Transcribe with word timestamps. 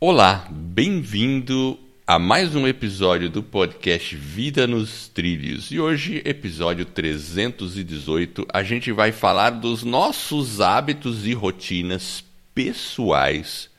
Olá, 0.00 0.46
bem-vindo 0.50 1.78
a 2.06 2.18
mais 2.18 2.54
um 2.54 2.66
episódio 2.66 3.30
do 3.30 3.42
podcast 3.42 4.14
Vida 4.16 4.66
nos 4.66 5.08
Trilhos. 5.08 5.70
E 5.70 5.78
hoje, 5.78 6.20
episódio 6.24 6.84
318, 6.84 8.44
a 8.52 8.62
gente 8.62 8.92
vai 8.92 9.12
falar 9.12 9.50
dos 9.50 9.82
nossos 9.84 10.60
hábitos 10.60 11.26
e 11.26 11.32
rotinas 11.32 12.24
pessoais 12.54 13.70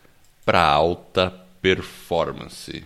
para 0.44 0.64
alta 0.64 1.30
performance. 1.62 2.84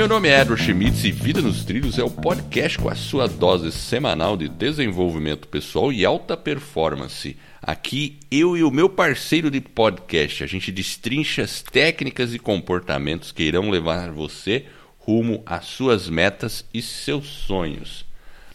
Meu 0.00 0.08
nome 0.08 0.30
é 0.30 0.40
Edward 0.40 0.64
Schmitz 0.64 1.04
e 1.04 1.12
Vida 1.12 1.42
nos 1.42 1.62
Trilhos 1.62 1.98
é 1.98 2.02
o 2.02 2.10
podcast 2.10 2.78
com 2.78 2.88
a 2.88 2.94
sua 2.94 3.28
dose 3.28 3.70
semanal 3.70 4.34
de 4.34 4.48
desenvolvimento 4.48 5.46
pessoal 5.46 5.92
e 5.92 6.06
alta 6.06 6.38
performance. 6.38 7.36
Aqui, 7.60 8.18
eu 8.30 8.56
e 8.56 8.64
o 8.64 8.70
meu 8.70 8.88
parceiro 8.88 9.50
de 9.50 9.60
podcast, 9.60 10.42
a 10.42 10.46
gente 10.46 10.72
destrincha 10.72 11.42
as 11.42 11.60
técnicas 11.60 12.32
e 12.32 12.38
comportamentos 12.38 13.30
que 13.30 13.42
irão 13.42 13.68
levar 13.68 14.10
você 14.10 14.64
rumo 15.00 15.42
às 15.44 15.66
suas 15.66 16.08
metas 16.08 16.64
e 16.72 16.80
seus 16.80 17.26
sonhos. 17.26 18.06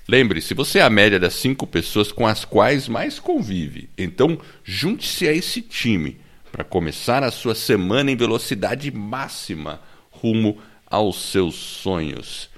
Lembre-se, 0.08 0.56
você 0.56 0.80
é 0.80 0.82
a 0.82 0.90
média 0.90 1.20
das 1.20 1.36
cinco 1.36 1.68
pessoas 1.68 2.12
com 2.12 2.26
as 2.26 2.44
quais 2.44 2.88
mais 2.88 3.20
convive. 3.20 3.88
Então, 3.96 4.40
junte-se 4.64 5.28
a 5.28 5.32
esse 5.32 5.62
time 5.62 6.18
para 6.52 6.64
começar 6.64 7.22
a 7.22 7.30
sua 7.30 7.54
semana 7.54 8.10
em 8.10 8.16
velocidade 8.16 8.90
máxima 8.90 9.80
rumo 10.10 10.58
aos 10.96 11.32
seus 11.32 11.56
sonhos. 11.56 12.50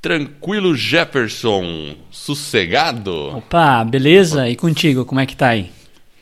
Tranquilo, 0.00 0.74
Jefferson? 0.74 1.96
Sossegado? 2.10 3.36
Opa, 3.36 3.84
beleza? 3.84 4.48
E 4.48 4.54
contigo, 4.54 5.04
como 5.04 5.20
é 5.20 5.26
que 5.26 5.36
tá 5.36 5.48
aí? 5.48 5.70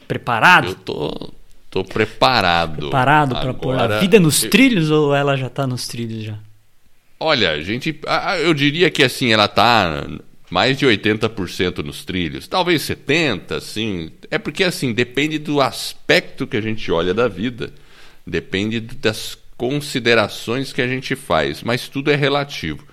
Preparado? 0.08 0.68
Eu 0.68 0.74
tô, 0.74 1.32
tô 1.70 1.84
preparado. 1.84 2.88
Preparado 2.88 3.34
para 3.34 3.52
pôr 3.52 3.78
a 3.78 3.98
vida 3.98 4.18
nos 4.18 4.42
eu... 4.42 4.50
trilhos 4.50 4.90
ou 4.90 5.14
ela 5.14 5.36
já 5.36 5.50
tá 5.50 5.66
nos 5.66 5.86
trilhos 5.86 6.24
já? 6.24 6.38
Olha, 7.20 7.50
a 7.52 7.60
gente, 7.62 7.98
eu 8.42 8.52
diria 8.54 8.90
que 8.90 9.02
assim, 9.02 9.32
ela 9.32 9.48
tá 9.48 10.06
mais 10.50 10.78
de 10.78 10.86
80% 10.86 11.84
nos 11.84 12.04
trilhos, 12.04 12.46
talvez 12.48 12.82
70, 12.82 13.56
assim. 13.56 14.10
É 14.30 14.38
porque 14.38 14.64
assim, 14.64 14.92
depende 14.92 15.38
do 15.38 15.60
aspecto 15.60 16.46
que 16.46 16.56
a 16.56 16.60
gente 16.60 16.90
olha 16.90 17.12
da 17.12 17.28
vida. 17.28 17.72
Depende 18.26 18.80
das 18.80 19.36
considerações 19.56 20.72
que 20.72 20.82
a 20.82 20.88
gente 20.88 21.14
faz, 21.14 21.62
mas 21.62 21.88
tudo 21.88 22.10
é 22.10 22.16
relativo. 22.16 22.86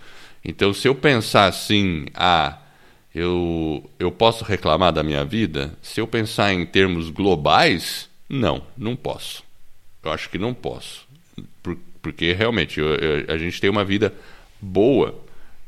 Então, 0.43 0.73
se 0.73 0.87
eu 0.87 0.95
pensar 0.95 1.45
assim, 1.45 2.05
ah, 2.13 2.57
eu, 3.13 3.89
eu 3.99 4.11
posso 4.11 4.43
reclamar 4.43 4.91
da 4.91 5.03
minha 5.03 5.23
vida? 5.23 5.77
Se 5.81 5.99
eu 5.99 6.07
pensar 6.07 6.53
em 6.53 6.65
termos 6.65 7.09
globais, 7.09 8.09
não, 8.27 8.63
não 8.77 8.95
posso. 8.95 9.43
Eu 10.03 10.11
acho 10.11 10.29
que 10.29 10.37
não 10.37 10.53
posso. 10.53 11.07
Por, 11.61 11.77
porque 12.01 12.33
realmente 12.33 12.79
eu, 12.79 12.95
eu, 12.95 13.33
a 13.33 13.37
gente 13.37 13.59
tem 13.59 13.69
uma 13.69 13.83
vida 13.83 14.13
boa, 14.59 15.15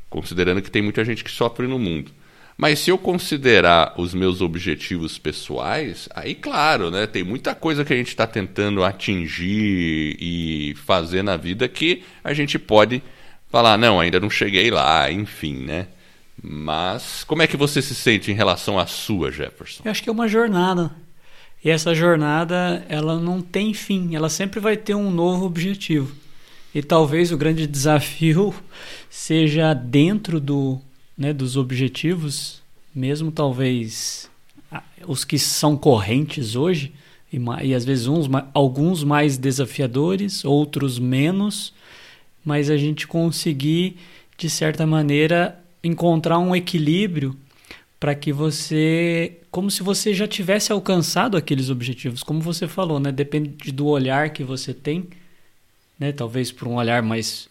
considerando 0.09 0.61
que 0.61 0.71
tem 0.71 0.81
muita 0.81 1.03
gente 1.03 1.23
que 1.23 1.31
sofre 1.31 1.67
no 1.67 1.77
mundo. 1.77 2.11
Mas 2.57 2.79
se 2.79 2.91
eu 2.91 2.97
considerar 2.97 3.93
os 3.97 4.13
meus 4.13 4.41
objetivos 4.41 5.17
pessoais, 5.17 6.07
aí 6.13 6.35
claro, 6.35 6.91
né? 6.91 7.07
Tem 7.07 7.23
muita 7.23 7.55
coisa 7.55 7.83
que 7.83 7.93
a 7.93 7.95
gente 7.95 8.09
está 8.09 8.27
tentando 8.27 8.83
atingir 8.83 10.15
e 10.19 10.75
fazer 10.85 11.23
na 11.23 11.35
vida 11.35 11.67
que 11.67 12.03
a 12.23 12.33
gente 12.33 12.59
pode 12.59 13.01
falar, 13.49 13.77
não, 13.77 13.99
ainda 13.99 14.19
não 14.19 14.29
cheguei 14.29 14.69
lá, 14.71 15.11
enfim, 15.11 15.57
né? 15.65 15.87
Mas 16.41 17.23
como 17.23 17.41
é 17.41 17.47
que 17.47 17.57
você 17.57 17.81
se 17.81 17.95
sente 17.95 18.31
em 18.31 18.35
relação 18.35 18.77
à 18.79 18.85
sua, 18.85 19.31
Jefferson? 19.31 19.83
Eu 19.85 19.91
acho 19.91 20.03
que 20.03 20.09
é 20.09 20.11
uma 20.11 20.27
jornada. 20.27 20.91
E 21.63 21.69
essa 21.69 21.95
jornada, 21.95 22.85
ela 22.89 23.17
não 23.17 23.41
tem 23.41 23.73
fim, 23.73 24.15
ela 24.15 24.27
sempre 24.27 24.59
vai 24.59 24.75
ter 24.75 24.95
um 24.95 25.09
novo 25.09 25.45
objetivo. 25.45 26.13
E 26.75 26.81
talvez 26.81 27.31
o 27.31 27.37
grande 27.37 27.65
desafio 27.65 28.53
seja 29.09 29.73
dentro 29.73 30.39
do 30.39 30.81
né, 31.23 31.31
dos 31.31 31.55
objetivos, 31.55 32.61
mesmo 32.93 33.31
talvez 33.31 34.29
os 35.07 35.23
que 35.23 35.39
são 35.39 35.77
correntes 35.77 36.53
hoje, 36.53 36.91
e, 37.31 37.39
e 37.63 37.73
às 37.73 37.85
vezes 37.85 38.07
uns, 38.07 38.27
alguns 38.53 39.05
mais 39.05 39.37
desafiadores, 39.37 40.43
outros 40.43 40.99
menos, 40.99 41.73
mas 42.43 42.69
a 42.69 42.75
gente 42.75 43.07
conseguir, 43.07 43.95
de 44.37 44.49
certa 44.49 44.85
maneira, 44.85 45.57
encontrar 45.81 46.39
um 46.39 46.53
equilíbrio 46.53 47.37
para 48.01 48.13
que 48.13 48.33
você, 48.33 49.37
como 49.49 49.71
se 49.71 49.81
você 49.81 50.13
já 50.13 50.27
tivesse 50.27 50.73
alcançado 50.73 51.37
aqueles 51.37 51.69
objetivos, 51.69 52.21
como 52.21 52.41
você 52.41 52.67
falou, 52.67 52.99
né? 52.99 53.13
Depende 53.13 53.71
do 53.71 53.87
olhar 53.87 54.31
que 54.31 54.43
você 54.43 54.73
tem, 54.73 55.07
né? 55.97 56.11
Talvez 56.11 56.51
por 56.51 56.67
um 56.67 56.75
olhar 56.75 57.01
mais 57.01 57.47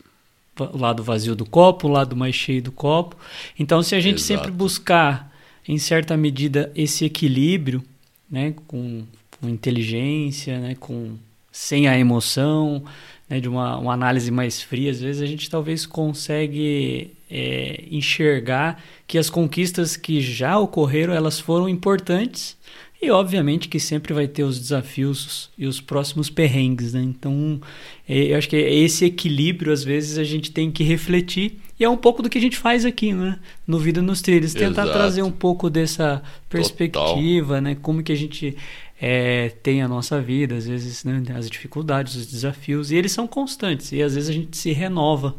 o 0.58 0.78
lado 0.78 1.02
vazio 1.02 1.34
do 1.34 1.46
copo, 1.46 1.88
o 1.88 1.90
lado 1.90 2.14
mais 2.14 2.34
cheio 2.34 2.62
do 2.62 2.72
copo. 2.72 3.16
Então, 3.58 3.82
se 3.82 3.94
a 3.94 4.00
gente 4.00 4.18
Exato. 4.18 4.40
sempre 4.40 4.50
buscar, 4.50 5.32
em 5.66 5.78
certa 5.78 6.16
medida, 6.16 6.70
esse 6.74 7.04
equilíbrio, 7.04 7.82
né, 8.30 8.54
com, 8.66 9.04
com 9.40 9.48
inteligência, 9.48 10.58
né, 10.58 10.74
com 10.78 11.16
sem 11.50 11.86
a 11.86 11.98
emoção, 11.98 12.82
né, 13.28 13.40
de 13.40 13.48
uma, 13.48 13.76
uma 13.76 13.92
análise 13.92 14.30
mais 14.30 14.62
fria, 14.62 14.90
às 14.90 15.00
vezes 15.00 15.20
a 15.22 15.26
gente 15.26 15.50
talvez 15.50 15.84
consegue 15.84 17.12
é, 17.30 17.84
enxergar 17.90 18.82
que 19.06 19.18
as 19.18 19.28
conquistas 19.28 19.96
que 19.96 20.20
já 20.20 20.58
ocorreram 20.58 21.12
elas 21.12 21.38
foram 21.38 21.68
importantes 21.68 22.56
e 23.02 23.10
obviamente 23.10 23.68
que 23.68 23.80
sempre 23.80 24.14
vai 24.14 24.28
ter 24.28 24.44
os 24.44 24.60
desafios 24.60 25.50
e 25.58 25.66
os 25.66 25.80
próximos 25.80 26.30
perrengues, 26.30 26.92
né? 26.92 27.02
Então, 27.02 27.60
é, 28.08 28.32
eu 28.32 28.38
acho 28.38 28.48
que 28.48 28.54
é 28.54 28.72
esse 28.72 29.04
equilíbrio, 29.04 29.72
às 29.72 29.82
vezes, 29.82 30.18
a 30.18 30.22
gente 30.22 30.52
tem 30.52 30.70
que 30.70 30.84
refletir. 30.84 31.58
E 31.80 31.84
é 31.84 31.88
um 31.88 31.96
pouco 31.96 32.22
do 32.22 32.30
que 32.30 32.38
a 32.38 32.40
gente 32.40 32.56
faz 32.56 32.84
aqui, 32.84 33.12
né? 33.12 33.40
No 33.66 33.76
Vida 33.76 34.00
nos 34.00 34.22
Trilhos. 34.22 34.54
Tentar 34.54 34.82
Exato. 34.82 34.92
trazer 34.92 35.22
um 35.22 35.32
pouco 35.32 35.68
dessa 35.68 36.22
perspectiva, 36.48 37.46
Total. 37.56 37.60
né? 37.60 37.76
Como 37.82 38.04
que 38.04 38.12
a 38.12 38.16
gente 38.16 38.56
é, 39.00 39.48
tem 39.64 39.82
a 39.82 39.88
nossa 39.88 40.20
vida, 40.20 40.54
às 40.54 40.68
vezes, 40.68 41.02
né? 41.02 41.24
as 41.34 41.50
dificuldades, 41.50 42.14
os 42.14 42.28
desafios. 42.28 42.92
E 42.92 42.94
eles 42.94 43.10
são 43.10 43.26
constantes. 43.26 43.90
E 43.90 44.00
às 44.00 44.14
vezes 44.14 44.30
a 44.30 44.32
gente 44.32 44.56
se 44.56 44.70
renova. 44.70 45.34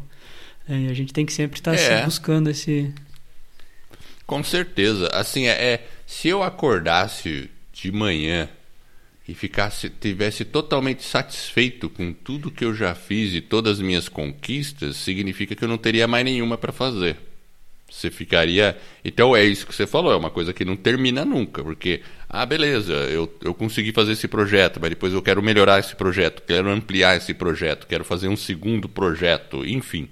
Né? 0.68 0.88
a 0.90 0.94
gente 0.94 1.14
tem 1.14 1.24
que 1.24 1.32
sempre 1.32 1.58
estar 1.58 1.74
é. 1.74 2.04
buscando 2.04 2.50
esse... 2.50 2.92
Com 4.26 4.44
certeza. 4.44 5.08
Assim, 5.14 5.46
é, 5.46 5.52
é 5.52 5.86
se 6.06 6.28
eu 6.28 6.42
acordasse 6.42 7.50
de 7.84 7.92
manhã 7.92 8.48
e 9.28 9.34
ficasse 9.34 9.90
tivesse 9.90 10.44
totalmente 10.44 11.02
satisfeito 11.02 11.90
com 11.90 12.12
tudo 12.12 12.50
que 12.50 12.64
eu 12.64 12.74
já 12.74 12.94
fiz 12.94 13.34
e 13.34 13.42
todas 13.42 13.74
as 13.74 13.80
minhas 13.80 14.08
conquistas, 14.08 14.96
significa 14.96 15.54
que 15.54 15.64
eu 15.64 15.68
não 15.68 15.78
teria 15.78 16.08
mais 16.08 16.24
nenhuma 16.24 16.56
para 16.56 16.72
fazer. 16.72 17.16
Você 17.90 18.10
ficaria. 18.10 18.76
Então 19.04 19.36
é 19.36 19.44
isso 19.44 19.66
que 19.66 19.74
você 19.74 19.86
falou, 19.86 20.12
é 20.12 20.16
uma 20.16 20.30
coisa 20.30 20.52
que 20.52 20.64
não 20.64 20.76
termina 20.76 21.24
nunca, 21.24 21.62
porque, 21.62 22.00
ah, 22.28 22.44
beleza, 22.46 22.92
eu, 22.92 23.32
eu 23.42 23.54
consegui 23.54 23.92
fazer 23.92 24.12
esse 24.12 24.26
projeto, 24.26 24.78
mas 24.80 24.90
depois 24.90 25.12
eu 25.12 25.22
quero 25.22 25.42
melhorar 25.42 25.78
esse 25.78 25.94
projeto, 25.94 26.42
quero 26.46 26.70
ampliar 26.70 27.16
esse 27.16 27.34
projeto, 27.34 27.86
quero 27.86 28.04
fazer 28.04 28.28
um 28.28 28.36
segundo 28.36 28.88
projeto, 28.88 29.64
enfim. 29.64 30.08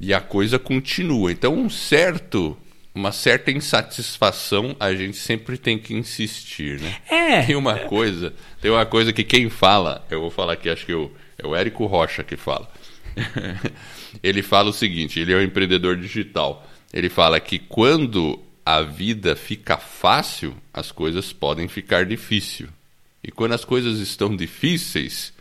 E 0.00 0.12
a 0.12 0.20
coisa 0.20 0.58
continua. 0.58 1.30
Então, 1.30 1.54
um 1.54 1.68
certo 1.68 2.56
uma 2.94 3.10
certa 3.10 3.50
insatisfação 3.50 4.76
a 4.78 4.94
gente 4.94 5.16
sempre 5.16 5.58
tem 5.58 5.76
que 5.78 5.94
insistir, 5.94 6.80
né? 6.80 6.96
É. 7.10 7.42
Tem 7.42 7.56
uma 7.56 7.78
coisa, 7.80 8.32
tem 8.60 8.70
uma 8.70 8.86
coisa 8.86 9.12
que 9.12 9.24
quem 9.24 9.50
fala, 9.50 10.06
eu 10.08 10.20
vou 10.20 10.30
falar 10.30 10.52
aqui, 10.52 10.70
acho 10.70 10.86
que 10.86 10.92
eu, 10.92 11.12
é 11.36 11.46
o 11.46 11.56
Érico 11.56 11.86
Rocha 11.86 12.22
que 12.22 12.36
fala. 12.36 12.70
ele 14.22 14.42
fala 14.42 14.70
o 14.70 14.72
seguinte, 14.72 15.18
ele 15.18 15.32
é 15.32 15.36
um 15.36 15.42
empreendedor 15.42 15.96
digital. 15.96 16.66
Ele 16.92 17.08
fala 17.08 17.40
que 17.40 17.58
quando 17.58 18.40
a 18.64 18.80
vida 18.82 19.34
fica 19.34 19.76
fácil, 19.76 20.54
as 20.72 20.92
coisas 20.92 21.32
podem 21.32 21.66
ficar 21.66 22.06
difícil. 22.06 22.68
E 23.22 23.30
quando 23.30 23.52
as 23.52 23.64
coisas 23.64 23.98
estão 23.98 24.34
difíceis, 24.36 25.32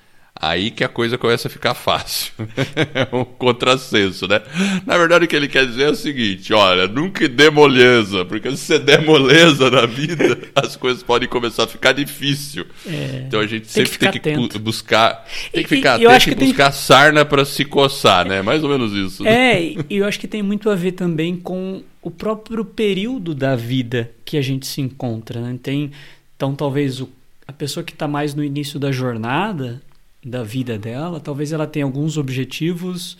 Aí 0.45 0.71
que 0.71 0.83
a 0.83 0.89
coisa 0.89 1.17
começa 1.17 1.47
a 1.47 1.51
ficar 1.51 1.73
fácil. 1.73 2.33
é 2.93 3.15
um 3.15 3.23
contrassenso, 3.23 4.27
né? 4.27 4.41
Na 4.85 4.97
verdade, 4.97 5.23
o 5.23 5.27
que 5.27 5.35
ele 5.37 5.47
quer 5.47 5.65
dizer 5.65 5.83
é 5.83 5.89
o 5.91 5.95
seguinte: 5.95 6.53
olha, 6.53 6.85
nunca 6.85 7.29
dê 7.29 7.49
moleza, 7.49 8.25
porque 8.25 8.51
se 8.51 8.57
você 8.57 8.79
der 8.79 9.05
moleza 9.05 9.71
na 9.71 9.85
vida, 9.85 10.37
as 10.53 10.75
coisas 10.75 11.01
podem 11.01 11.29
começar 11.29 11.63
a 11.63 11.67
ficar 11.67 11.93
difícil. 11.93 12.65
É, 12.85 13.23
então 13.25 13.39
a 13.39 13.47
gente 13.47 13.73
tem 13.73 13.85
sempre 13.85 14.11
que 14.11 14.19
tem 14.19 14.47
que 14.49 14.59
buscar. 14.59 15.25
Tem 15.53 15.63
que 15.63 15.69
ficar 15.69 16.01
e, 16.01 16.05
atento 16.05 16.43
e 16.43 16.47
buscar 16.47 16.71
tem... 16.71 16.79
sarna 16.79 17.23
para 17.23 17.45
se 17.45 17.63
coçar, 17.63 18.27
né? 18.27 18.41
Mais 18.41 18.61
ou 18.65 18.69
menos 18.69 18.91
isso. 18.91 19.25
É, 19.25 19.61
e 19.61 19.85
eu 19.89 20.05
acho 20.05 20.19
que 20.19 20.27
tem 20.27 20.43
muito 20.43 20.69
a 20.69 20.75
ver 20.75 20.91
também 20.91 21.37
com 21.37 21.81
o 22.01 22.11
próprio 22.11 22.65
período 22.65 23.33
da 23.33 23.55
vida 23.55 24.11
que 24.25 24.35
a 24.35 24.41
gente 24.41 24.67
se 24.67 24.81
encontra. 24.81 25.39
Né? 25.39 25.57
Tem, 25.63 25.91
então, 26.35 26.53
talvez 26.53 26.99
o, 26.99 27.09
a 27.47 27.53
pessoa 27.53 27.81
que 27.81 27.93
está 27.93 28.09
mais 28.09 28.35
no 28.35 28.43
início 28.43 28.77
da 28.77 28.91
jornada 28.91 29.81
da 30.23 30.43
vida 30.43 30.77
dela, 30.77 31.19
talvez 31.19 31.51
ela 31.51 31.67
tenha 31.67 31.85
alguns 31.85 32.17
objetivos. 32.17 33.17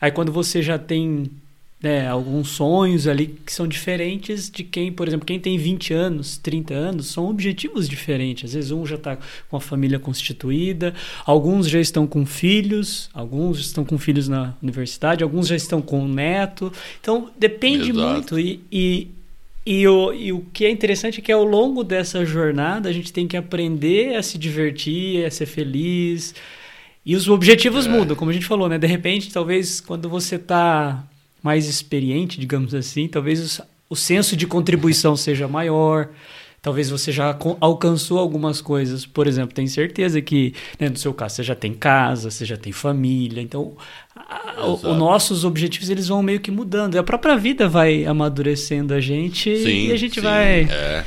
Aí 0.00 0.10
quando 0.10 0.30
você 0.30 0.62
já 0.62 0.78
tem 0.78 1.30
né, 1.84 2.08
alguns 2.08 2.48
sonhos 2.48 3.06
ali 3.06 3.26
que 3.44 3.52
são 3.52 3.68
diferentes 3.68 4.50
de 4.50 4.64
quem, 4.64 4.90
por 4.90 5.06
exemplo, 5.06 5.26
quem 5.26 5.38
tem 5.38 5.58
20 5.58 5.92
anos, 5.92 6.38
30 6.38 6.72
anos, 6.72 7.06
são 7.08 7.28
objetivos 7.28 7.86
diferentes. 7.86 8.46
Às 8.46 8.54
vezes 8.54 8.70
um 8.70 8.86
já 8.86 8.94
está 8.94 9.18
com 9.50 9.56
a 9.58 9.60
família 9.60 9.98
constituída, 9.98 10.94
alguns 11.26 11.68
já 11.68 11.78
estão 11.78 12.06
com 12.06 12.24
filhos, 12.24 13.10
alguns 13.12 13.60
estão 13.60 13.84
com 13.84 13.98
filhos 13.98 14.28
na 14.28 14.54
universidade, 14.62 15.22
alguns 15.22 15.46
já 15.46 15.56
estão 15.56 15.82
com 15.82 16.00
um 16.00 16.08
neto. 16.08 16.72
Então 17.02 17.30
depende 17.38 17.90
Exato. 17.90 18.14
muito. 18.14 18.38
E, 18.38 18.60
e, 18.72 19.08
e, 19.66 19.86
o, 19.88 20.12
e 20.12 20.32
o 20.32 20.44
que 20.52 20.66
é 20.66 20.70
interessante 20.70 21.20
é 21.20 21.22
que 21.22 21.32
ao 21.32 21.44
longo 21.44 21.82
dessa 21.82 22.24
jornada 22.24 22.88
a 22.88 22.92
gente 22.92 23.12
tem 23.12 23.26
que 23.26 23.36
aprender 23.36 24.16
a 24.16 24.22
se 24.22 24.36
divertir, 24.36 25.24
a 25.24 25.30
ser 25.30 25.46
feliz. 25.46 26.34
E 27.04 27.16
os 27.16 27.28
objetivos 27.28 27.86
é. 27.86 27.88
mudam, 27.88 28.16
como 28.16 28.30
a 28.30 28.34
gente 28.34 28.46
falou, 28.46 28.68
né? 28.68 28.78
De 28.78 28.86
repente, 28.86 29.32
talvez 29.32 29.80
quando 29.80 30.08
você 30.08 30.36
está 30.36 31.04
mais 31.42 31.66
experiente, 31.66 32.38
digamos 32.40 32.74
assim, 32.74 33.08
talvez 33.08 33.60
o 33.88 33.96
senso 33.96 34.36
de 34.36 34.46
contribuição 34.46 35.16
seja 35.16 35.46
maior. 35.46 36.08
Talvez 36.64 36.88
você 36.88 37.12
já 37.12 37.38
alcançou 37.60 38.18
algumas 38.18 38.62
coisas. 38.62 39.04
Por 39.04 39.26
exemplo, 39.26 39.54
tem 39.54 39.66
certeza 39.66 40.22
que, 40.22 40.54
né, 40.80 40.88
no 40.88 40.96
seu 40.96 41.12
caso, 41.12 41.34
você 41.34 41.42
já 41.42 41.54
tem 41.54 41.74
casa, 41.74 42.30
você 42.30 42.46
já 42.46 42.56
tem 42.56 42.72
família. 42.72 43.42
Então, 43.42 43.76
os 44.66 44.82
nossos 44.96 45.44
objetivos 45.44 45.90
eles 45.90 46.08
vão 46.08 46.22
meio 46.22 46.40
que 46.40 46.50
mudando. 46.50 46.96
A 46.96 47.02
própria 47.02 47.36
vida 47.36 47.68
vai 47.68 48.06
amadurecendo 48.06 48.94
a 48.94 49.00
gente 49.00 49.54
sim, 49.58 49.88
e 49.88 49.92
a 49.92 49.96
gente 49.98 50.14
sim, 50.14 50.20
vai. 50.22 50.62
É. 50.62 51.04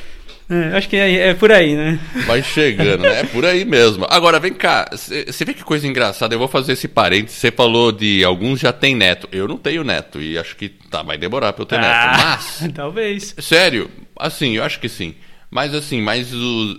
É, 0.47 0.77
acho 0.77 0.87
que 0.87 0.95
é, 0.95 1.29
é, 1.29 1.33
por 1.33 1.51
aí, 1.51 1.75
né? 1.75 1.99
Vai 2.27 2.43
chegando, 2.43 3.01
né? 3.01 3.21
É 3.21 3.23
por 3.23 3.43
aí 3.43 3.65
mesmo. 3.65 4.05
Agora, 4.11 4.39
vem 4.39 4.53
cá, 4.53 4.87
você 4.91 5.43
vê 5.43 5.55
que 5.55 5.63
coisa 5.63 5.87
engraçada, 5.87 6.35
eu 6.35 6.39
vou 6.39 6.47
fazer 6.47 6.73
esse 6.73 6.87
parênteses. 6.87 7.39
Você 7.39 7.51
falou 7.51 7.91
de 7.91 8.23
alguns 8.23 8.59
já 8.59 8.71
tem 8.71 8.95
neto. 8.95 9.27
Eu 9.31 9.47
não 9.47 9.57
tenho 9.57 9.83
neto 9.83 10.21
e 10.21 10.37
acho 10.37 10.55
que 10.55 10.69
tá, 10.69 11.01
vai 11.01 11.17
demorar 11.17 11.51
pra 11.51 11.63
eu 11.63 11.65
ter 11.65 11.79
ah, 11.79 11.81
neto. 11.81 12.23
Mas. 12.23 12.69
Talvez. 12.75 13.35
Sério, 13.39 13.89
assim, 14.15 14.55
eu 14.55 14.63
acho 14.63 14.79
que 14.79 14.87
sim. 14.87 15.15
Mas 15.49 15.73
assim, 15.73 16.01
mas 16.01 16.31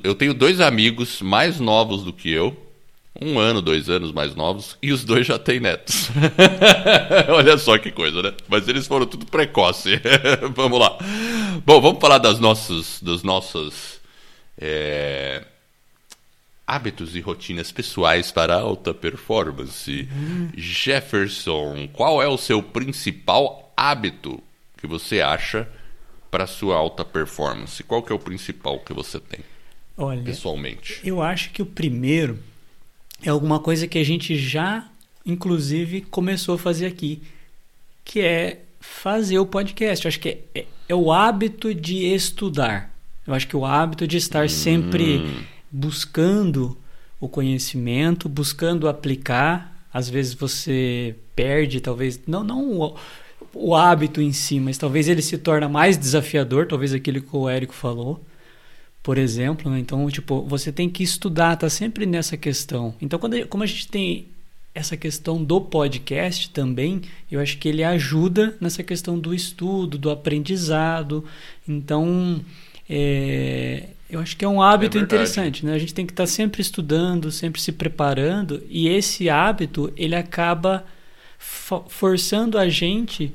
eu 0.04 0.14
tenho 0.14 0.34
dois 0.34 0.60
amigos 0.60 1.22
mais 1.22 1.58
novos 1.58 2.04
do 2.04 2.12
que 2.12 2.30
eu 2.30 2.68
um 3.20 3.38
ano, 3.38 3.60
dois 3.60 3.90
anos 3.90 4.12
mais 4.12 4.34
novos, 4.34 4.78
e 4.80 4.92
os 4.92 5.04
dois 5.04 5.26
já 5.26 5.38
têm 5.38 5.58
netos. 5.58 6.08
Olha 7.28 7.58
só 7.58 7.76
que 7.76 7.90
coisa, 7.90 8.22
né? 8.22 8.32
Mas 8.46 8.68
eles 8.68 8.86
foram 8.86 9.06
tudo 9.06 9.26
precoce. 9.26 10.00
vamos 10.54 10.78
lá. 10.78 10.96
Bom, 11.66 11.80
vamos 11.80 12.00
falar 12.00 12.18
das 12.18 12.38
nossas, 12.38 13.00
dos 13.02 13.24
nossos 13.24 14.00
é, 14.56 15.44
hábitos 16.64 17.16
e 17.16 17.20
rotinas 17.20 17.72
pessoais 17.72 18.30
para 18.30 18.54
alta 18.54 18.94
performance. 18.94 20.08
Jefferson, 20.56 21.88
qual 21.92 22.22
é 22.22 22.28
o 22.28 22.38
seu 22.38 22.62
principal 22.62 23.72
hábito 23.76 24.40
que 24.76 24.86
você 24.86 25.20
acha 25.20 25.68
para 26.30 26.46
sua 26.46 26.76
alta 26.76 27.04
performance? 27.04 27.82
Qual 27.82 28.02
que 28.02 28.12
é 28.12 28.14
o 28.14 28.18
principal 28.18 28.78
que 28.80 28.92
você 28.92 29.18
tem? 29.18 29.40
Olha, 29.96 30.22
pessoalmente. 30.22 31.00
Eu 31.04 31.20
acho 31.20 31.50
que 31.50 31.60
o 31.60 31.66
primeiro 31.66 32.38
é 33.22 33.30
alguma 33.30 33.58
coisa 33.58 33.88
que 33.88 33.98
a 33.98 34.04
gente 34.04 34.36
já, 34.36 34.88
inclusive, 35.26 36.02
começou 36.02 36.54
a 36.54 36.58
fazer 36.58 36.86
aqui, 36.86 37.20
que 38.04 38.20
é 38.20 38.62
fazer 38.80 39.38
o 39.38 39.46
podcast. 39.46 40.04
Eu 40.04 40.08
acho 40.08 40.20
que 40.20 40.28
é, 40.28 40.38
é, 40.54 40.66
é 40.88 40.94
o 40.94 41.12
hábito 41.12 41.74
de 41.74 42.14
estudar. 42.14 42.94
Eu 43.26 43.34
acho 43.34 43.48
que 43.48 43.56
o 43.56 43.66
hábito 43.66 44.06
de 44.06 44.16
estar 44.16 44.46
hum. 44.46 44.48
sempre 44.48 45.44
buscando 45.70 46.78
o 47.20 47.28
conhecimento, 47.28 48.28
buscando 48.28 48.88
aplicar. 48.88 49.84
Às 49.92 50.08
vezes 50.08 50.34
você 50.34 51.16
perde, 51.34 51.80
talvez, 51.80 52.20
não, 52.26 52.44
não 52.44 52.94
o, 53.58 53.74
hábito 53.74 54.20
em 54.20 54.32
si, 54.32 54.60
mas 54.60 54.78
talvez 54.78 55.08
ele 55.08 55.22
se 55.22 55.38
torna 55.38 55.68
mais 55.68 55.96
desafiador, 55.96 56.66
talvez 56.66 56.92
aquilo 56.92 57.20
que 57.20 57.36
o 57.36 57.48
Érico 57.48 57.74
falou 57.74 58.24
por 59.02 59.16
exemplo. 59.16 59.70
Né? 59.70 59.78
Então, 59.78 60.06
tipo, 60.10 60.42
você 60.42 60.70
tem 60.70 60.86
que 60.90 61.02
estudar, 61.02 61.56
tá 61.56 61.70
sempre 61.70 62.04
nessa 62.04 62.36
questão. 62.36 62.94
Então, 63.00 63.18
quando, 63.18 63.46
como 63.46 63.62
a 63.62 63.66
gente 63.66 63.88
tem 63.88 64.26
essa 64.74 64.98
questão 64.98 65.42
do 65.42 65.60
podcast 65.60 66.50
também, 66.50 67.00
eu 67.30 67.40
acho 67.40 67.56
que 67.56 67.68
ele 67.68 67.82
ajuda 67.82 68.54
nessa 68.60 68.82
questão 68.82 69.18
do 69.18 69.34
estudo, 69.34 69.96
do 69.96 70.10
aprendizado. 70.10 71.24
Então, 71.66 72.44
é, 72.88 73.88
eu 74.10 74.20
acho 74.20 74.36
que 74.36 74.44
é 74.44 74.48
um 74.48 74.62
hábito 74.62 74.98
é 74.98 75.00
interessante, 75.00 75.64
né? 75.64 75.72
A 75.72 75.78
gente 75.78 75.94
tem 75.94 76.06
que 76.06 76.12
estar 76.12 76.24
tá 76.24 76.28
sempre 76.28 76.60
estudando, 76.60 77.32
sempre 77.32 77.60
se 77.60 77.72
preparando, 77.72 78.62
e 78.68 78.88
esse 78.88 79.28
hábito 79.28 79.92
ele 79.96 80.14
acaba 80.14 80.84
forçando 81.38 82.58
a 82.58 82.68
gente 82.68 83.32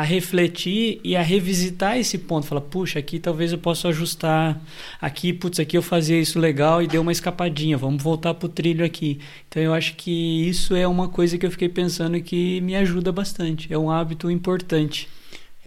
a 0.00 0.02
refletir 0.02 0.98
e 1.04 1.14
a 1.14 1.20
revisitar 1.20 1.98
esse 1.98 2.16
ponto. 2.16 2.46
Falar, 2.46 2.62
puxa, 2.62 2.98
aqui 2.98 3.18
talvez 3.18 3.52
eu 3.52 3.58
possa 3.58 3.88
ajustar. 3.88 4.58
Aqui, 4.98 5.30
putz, 5.30 5.60
aqui 5.60 5.76
eu 5.76 5.82
fazia 5.82 6.18
isso 6.18 6.38
legal 6.38 6.82
e 6.82 6.86
deu 6.86 7.02
uma 7.02 7.12
escapadinha. 7.12 7.76
Vamos 7.76 8.02
voltar 8.02 8.32
pro 8.32 8.48
trilho 8.48 8.82
aqui. 8.82 9.20
Então 9.46 9.62
eu 9.62 9.74
acho 9.74 9.94
que 9.96 10.48
isso 10.48 10.74
é 10.74 10.88
uma 10.88 11.06
coisa 11.06 11.36
que 11.36 11.44
eu 11.44 11.50
fiquei 11.50 11.68
pensando 11.68 12.18
que 12.22 12.62
me 12.62 12.74
ajuda 12.76 13.12
bastante. 13.12 13.70
É 13.70 13.76
um 13.76 13.90
hábito 13.90 14.30
importante. 14.30 15.06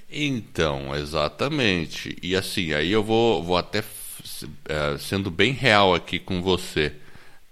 Então, 0.09 0.95
exatamente. 0.95 2.18
E 2.24 2.35
assim, 2.35 2.74
aí 2.74 2.91
eu 2.91 3.03
vou, 3.03 3.44
vou 3.44 3.56
até 3.56 3.83
é, 4.68 4.97
sendo 4.97 5.30
bem 5.30 5.53
real 5.53 5.94
aqui 5.94 6.18
com 6.18 6.41
você. 6.41 6.91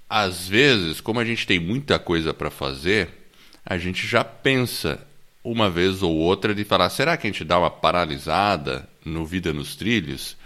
Às 0.10 0.48
vezes, 0.48 1.00
como 1.00 1.20
a 1.20 1.26
gente 1.26 1.46
tem 1.46 1.60
muita 1.60 2.00
coisa 2.00 2.34
para 2.34 2.50
fazer, 2.50 3.08
a 3.64 3.78
gente 3.78 4.08
já 4.08 4.24
pensa 4.24 5.00
uma 5.44 5.70
vez 5.70 6.02
ou 6.04 6.16
outra 6.16 6.54
de 6.54 6.64
falar: 6.64 6.90
será 6.90 7.18
que 7.18 7.28
a 7.28 7.30
gente 7.30 7.44
dá 7.44 7.60
uma 7.60 7.70
paralisada 7.70 8.88
no 9.06 9.26
Vida 9.26 9.54
nos 9.54 9.76
Trilhos? 9.76 10.38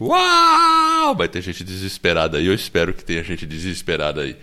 Uau! 0.00 1.14
Vai 1.14 1.28
ter 1.28 1.42
gente 1.42 1.62
desesperada 1.64 2.38
aí. 2.38 2.46
Eu 2.46 2.54
espero 2.54 2.92
que 2.92 3.04
tenha 3.04 3.22
gente 3.22 3.46
desesperada 3.46 4.22
aí. 4.22 4.36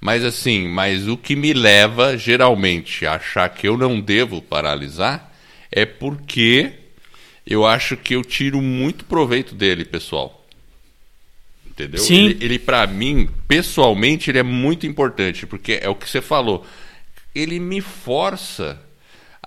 Mas 0.00 0.24
assim, 0.24 0.68
mas 0.68 1.08
o 1.08 1.16
que 1.16 1.34
me 1.34 1.52
leva 1.52 2.16
geralmente 2.16 3.06
a 3.06 3.14
achar 3.14 3.48
que 3.48 3.66
eu 3.66 3.76
não 3.76 4.00
devo 4.00 4.40
paralisar 4.40 5.32
é 5.72 5.84
porque 5.84 6.72
eu 7.46 7.66
acho 7.66 7.96
que 7.96 8.14
eu 8.14 8.22
tiro 8.22 8.60
muito 8.60 9.04
proveito 9.04 9.54
dele, 9.54 9.84
pessoal. 9.84 10.46
Entendeu? 11.66 12.00
Sim. 12.00 12.26
Ele, 12.26 12.44
ele 12.44 12.58
para 12.58 12.86
mim, 12.86 13.28
pessoalmente, 13.48 14.30
ele 14.30 14.38
é 14.38 14.42
muito 14.42 14.86
importante, 14.86 15.46
porque 15.46 15.80
é 15.82 15.88
o 15.88 15.94
que 15.94 16.08
você 16.08 16.20
falou. 16.20 16.66
Ele 17.34 17.58
me 17.58 17.80
força 17.80 18.80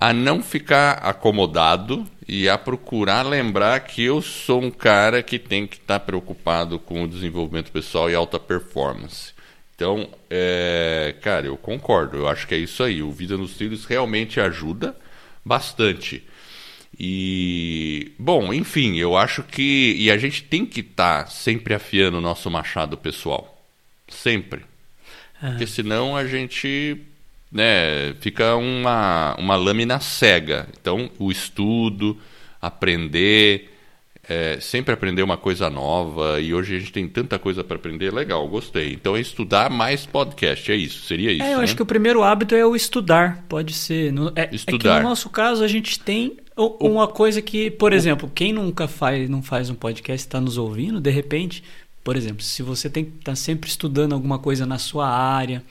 a 0.01 0.12
não 0.12 0.42
ficar 0.42 0.94
acomodado 0.94 2.07
e 2.28 2.49
a 2.49 2.57
procurar 2.57 3.21
lembrar 3.21 3.81
que 3.81 4.02
eu 4.02 4.19
sou 4.19 4.59
um 4.59 4.71
cara 4.71 5.21
que 5.21 5.37
tem 5.37 5.68
que 5.68 5.75
estar 5.75 5.99
tá 5.99 6.04
preocupado 6.04 6.80
com 6.80 7.04
o 7.04 7.07
desenvolvimento 7.07 7.71
pessoal 7.71 8.09
e 8.09 8.16
alta 8.16 8.40
performance. 8.40 9.31
Então, 9.75 10.09
é, 10.28 11.14
cara, 11.21 11.45
eu 11.45 11.56
concordo. 11.56 12.18
Eu 12.18 12.28
acho 12.28 12.47
que 12.47 12.56
é 12.56 12.57
isso 12.57 12.81
aí. 12.81 13.04
O 13.04 13.11
Vida 13.11 13.37
nos 13.37 13.54
Trilhos 13.54 13.85
realmente 13.85 14.40
ajuda 14.40 14.97
bastante. 15.45 16.23
E, 16.99 18.11
bom, 18.18 18.52
enfim, 18.52 18.97
eu 18.97 19.16
acho 19.16 19.44
que. 19.44 19.95
E 19.99 20.09
a 20.09 20.18
gente 20.18 20.42
tem 20.42 20.66
que 20.66 20.80
estar 20.80 21.25
tá 21.25 21.30
sempre 21.30 21.75
afiando 21.75 22.18
o 22.18 22.21
nosso 22.21 22.49
machado 22.49 22.97
pessoal. 22.97 23.64
Sempre. 24.07 24.61
É. 25.44 25.49
Porque 25.49 25.68
senão 25.68 26.18
a 26.18 26.25
gente 26.25 27.06
né, 27.51 28.13
fica 28.21 28.55
uma, 28.55 29.35
uma 29.37 29.55
lâmina 29.55 29.99
cega. 29.99 30.67
Então, 30.79 31.09
o 31.19 31.29
estudo, 31.29 32.17
aprender, 32.61 33.69
é, 34.27 34.57
sempre 34.61 34.93
aprender 34.93 35.21
uma 35.21 35.35
coisa 35.35 35.69
nova. 35.69 36.39
E 36.39 36.53
hoje 36.53 36.75
a 36.75 36.79
gente 36.79 36.93
tem 36.93 37.07
tanta 37.07 37.37
coisa 37.37 37.63
para 37.63 37.75
aprender. 37.75 38.13
Legal, 38.13 38.47
gostei. 38.47 38.93
Então, 38.93 39.17
é 39.17 39.19
estudar 39.19 39.69
mais 39.69 40.05
podcast. 40.05 40.71
É 40.71 40.75
isso, 40.75 41.05
seria 41.05 41.31
isso. 41.31 41.43
É, 41.43 41.53
eu 41.53 41.57
né? 41.57 41.63
acho 41.65 41.75
que 41.75 41.83
o 41.83 41.85
primeiro 41.85 42.23
hábito 42.23 42.55
é 42.55 42.65
o 42.65 42.75
estudar. 42.75 43.43
Pode 43.49 43.73
ser. 43.73 44.13
No, 44.13 44.31
é, 44.35 44.49
estudar. 44.53 44.89
É 44.89 44.97
que 44.97 45.03
no 45.03 45.09
nosso 45.09 45.29
caso, 45.29 45.63
a 45.63 45.67
gente 45.67 45.99
tem 45.99 46.37
uma 46.79 47.07
coisa 47.07 47.41
que, 47.41 47.69
por 47.69 47.91
exemplo, 47.91 48.31
quem 48.33 48.53
nunca 48.53 48.87
faz, 48.87 49.29
não 49.29 49.41
faz 49.41 49.69
um 49.69 49.75
podcast 49.75 50.25
está 50.25 50.39
nos 50.39 50.57
ouvindo, 50.57 51.01
de 51.01 51.09
repente, 51.09 51.63
por 52.03 52.15
exemplo, 52.15 52.43
se 52.43 52.61
você 52.61 52.89
tem 52.89 53.05
que 53.05 53.11
estar 53.17 53.31
tá 53.31 53.35
sempre 53.35 53.69
estudando 53.69 54.13
alguma 54.13 54.37
coisa 54.37 54.65
na 54.65 54.77
sua 54.77 55.09
área 55.09 55.63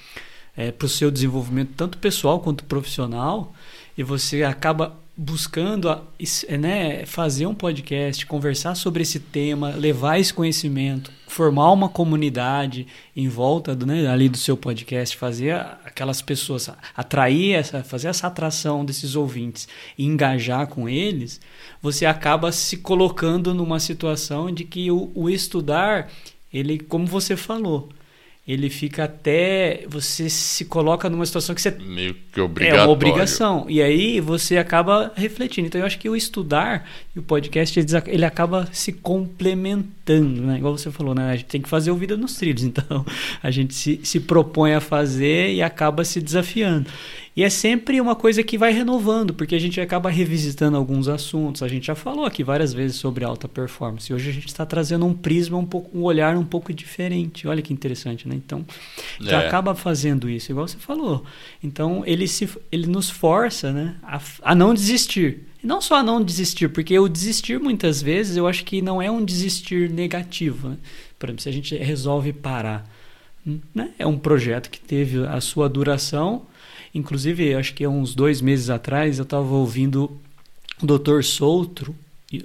é, 0.60 0.70
para 0.70 0.84
o 0.84 0.88
seu 0.88 1.10
desenvolvimento, 1.10 1.72
tanto 1.74 1.96
pessoal 1.96 2.38
quanto 2.38 2.64
profissional, 2.64 3.54
e 3.96 4.02
você 4.02 4.42
acaba 4.42 4.94
buscando 5.16 5.88
a, 5.88 6.02
né, 6.58 7.06
fazer 7.06 7.46
um 7.46 7.54
podcast, 7.54 8.26
conversar 8.26 8.74
sobre 8.74 9.02
esse 9.02 9.18
tema, 9.18 9.70
levar 9.70 10.18
esse 10.18 10.34
conhecimento, 10.34 11.10
formar 11.26 11.72
uma 11.72 11.88
comunidade 11.88 12.86
em 13.16 13.26
volta 13.26 13.74
do, 13.74 13.86
né, 13.86 14.06
ali 14.06 14.28
do 14.28 14.36
seu 14.36 14.54
podcast, 14.54 15.16
fazer 15.16 15.54
aquelas 15.82 16.20
pessoas, 16.20 16.68
atrair 16.94 17.54
essa, 17.54 17.82
fazer 17.82 18.08
essa 18.08 18.26
atração 18.26 18.84
desses 18.84 19.16
ouvintes 19.16 19.66
e 19.96 20.04
engajar 20.04 20.66
com 20.66 20.86
eles, 20.86 21.40
você 21.80 22.04
acaba 22.04 22.52
se 22.52 22.76
colocando 22.76 23.54
numa 23.54 23.80
situação 23.80 24.52
de 24.52 24.64
que 24.64 24.90
o, 24.90 25.10
o 25.14 25.30
estudar, 25.30 26.10
ele, 26.52 26.78
como 26.78 27.06
você 27.06 27.34
falou, 27.34 27.88
ele 28.52 28.68
fica 28.68 29.04
até. 29.04 29.84
Você 29.88 30.28
se 30.28 30.64
coloca 30.64 31.08
numa 31.08 31.24
situação 31.24 31.54
que 31.54 31.62
você. 31.62 31.70
Meio 31.70 32.16
que 32.32 32.40
obrigatório. 32.40 32.82
É 32.82 32.84
uma 32.86 32.92
obrigação. 32.92 33.66
E 33.68 33.80
aí 33.80 34.20
você 34.20 34.56
acaba 34.56 35.12
refletindo. 35.14 35.68
Então 35.68 35.80
eu 35.80 35.86
acho 35.86 35.98
que 35.98 36.08
o 36.08 36.16
estudar 36.16 36.88
e 37.14 37.18
o 37.18 37.22
podcast 37.22 37.78
ele 38.06 38.24
acaba 38.24 38.68
se 38.72 38.92
complementando, 38.92 40.42
né? 40.42 40.58
Igual 40.58 40.76
você 40.76 40.90
falou, 40.90 41.14
né? 41.14 41.30
A 41.30 41.36
gente 41.36 41.46
tem 41.46 41.62
que 41.62 41.68
fazer 41.68 41.90
o 41.90 41.96
Vida 41.96 42.16
nos 42.16 42.34
Trilhos. 42.34 42.64
Então 42.70 43.04
a 43.42 43.50
gente 43.50 43.74
se, 43.74 44.00
se 44.04 44.20
propõe 44.20 44.74
a 44.74 44.80
fazer 44.80 45.52
e 45.52 45.60
acaba 45.60 46.04
se 46.04 46.20
desafiando. 46.20 46.88
E 47.36 47.44
é 47.44 47.50
sempre 47.50 48.00
uma 48.00 48.16
coisa 48.16 48.42
que 48.42 48.58
vai 48.58 48.72
renovando, 48.72 49.32
porque 49.32 49.54
a 49.54 49.58
gente 49.58 49.80
acaba 49.80 50.10
revisitando 50.10 50.76
alguns 50.76 51.06
assuntos. 51.06 51.62
A 51.62 51.68
gente 51.68 51.86
já 51.86 51.94
falou 51.94 52.24
aqui 52.24 52.42
várias 52.42 52.72
vezes 52.72 52.96
sobre 52.96 53.24
alta 53.24 53.46
performance. 53.46 54.10
E 54.10 54.14
hoje 54.14 54.30
a 54.30 54.32
gente 54.32 54.48
está 54.48 54.66
trazendo 54.66 55.06
um 55.06 55.14
prisma, 55.14 55.56
um, 55.56 55.64
pouco, 55.64 55.96
um 55.96 56.02
olhar 56.02 56.36
um 56.36 56.44
pouco 56.44 56.72
diferente. 56.72 57.46
Olha 57.46 57.62
que 57.62 57.72
interessante, 57.72 58.26
né? 58.26 58.34
Então, 58.34 58.66
é. 59.24 59.34
acaba 59.34 59.76
fazendo 59.76 60.28
isso, 60.28 60.50
igual 60.50 60.66
você 60.66 60.76
falou. 60.78 61.24
Então, 61.62 62.02
ele, 62.04 62.26
se, 62.26 62.48
ele 62.70 62.88
nos 62.88 63.08
força 63.08 63.72
né, 63.72 63.94
a, 64.02 64.20
a 64.42 64.54
não 64.54 64.74
desistir. 64.74 65.46
E 65.62 65.66
não 65.66 65.80
só 65.80 65.96
a 65.96 66.02
não 66.02 66.22
desistir, 66.22 66.68
porque 66.68 66.98
o 66.98 67.08
desistir 67.08 67.60
muitas 67.60 68.02
vezes 68.02 68.36
eu 68.36 68.46
acho 68.48 68.64
que 68.64 68.82
não 68.82 69.00
é 69.00 69.08
um 69.08 69.24
desistir 69.24 69.88
negativo. 69.88 70.70
Né? 70.70 70.76
Por 71.16 71.28
exemplo, 71.28 71.42
se 71.42 71.48
a 71.48 71.52
gente 71.52 71.76
resolve 71.76 72.32
parar. 72.32 72.90
Né? 73.72 73.90
É 73.98 74.06
um 74.06 74.18
projeto 74.18 74.68
que 74.68 74.80
teve 74.80 75.24
a 75.26 75.40
sua 75.40 75.68
duração 75.68 76.49
Inclusive, 76.94 77.54
acho 77.54 77.74
que 77.74 77.84
há 77.84 77.88
uns 77.88 78.14
dois 78.14 78.40
meses 78.40 78.70
atrás 78.70 79.18
eu 79.18 79.22
estava 79.22 79.46
ouvindo 79.46 80.10
o 80.82 80.86
Dr. 80.86 81.22
Souto, 81.22 81.94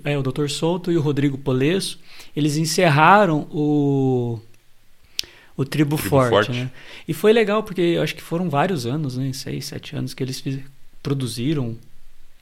é, 0.04 0.18
o 0.18 0.22
Dr. 0.22 0.48
Souto 0.48 0.92
e 0.92 0.98
o 0.98 1.02
Rodrigo 1.02 1.38
Polesso, 1.38 2.00
eles 2.36 2.58
encerraram 2.58 3.48
o 3.52 4.40
o 5.58 5.64
Tribo, 5.64 5.96
Tribo 5.96 6.10
Forte, 6.10 6.30
Forte. 6.30 6.52
Né? 6.52 6.72
E 7.08 7.14
foi 7.14 7.32
legal 7.32 7.64
porque 7.64 7.98
acho 8.02 8.14
que 8.14 8.22
foram 8.22 8.50
vários 8.50 8.86
anos, 8.86 9.18
né? 9.18 9.32
Seis, 9.32 9.66
sete 9.66 9.96
anos 9.96 10.14
que 10.14 10.22
eles 10.22 10.40
fiz, 10.40 10.60
produziram 11.02 11.78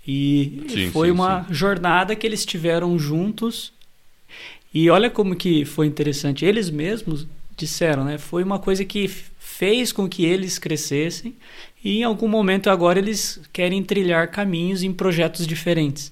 e 0.05 0.63
sim, 0.67 0.91
foi 0.91 1.07
sim, 1.07 1.13
uma 1.13 1.43
sim. 1.43 1.53
jornada 1.53 2.15
que 2.15 2.25
eles 2.25 2.45
tiveram 2.45 2.97
juntos. 2.97 3.71
E 4.73 4.89
olha 4.89 5.09
como 5.09 5.35
que 5.35 5.63
foi 5.63 5.85
interessante. 5.85 6.43
Eles 6.43 6.69
mesmos 6.69 7.27
disseram, 7.55 8.03
né? 8.03 8.17
Foi 8.17 8.43
uma 8.43 8.57
coisa 8.57 8.83
que 8.83 9.09
fez 9.57 9.91
com 9.91 10.09
que 10.09 10.25
eles 10.25 10.57
crescessem 10.57 11.35
e 11.83 11.99
em 11.99 12.03
algum 12.03 12.27
momento 12.27 12.69
agora 12.69 12.97
eles 12.97 13.39
querem 13.53 13.83
trilhar 13.83 14.29
caminhos 14.31 14.81
em 14.81 14.91
projetos 14.91 15.45
diferentes. 15.45 16.11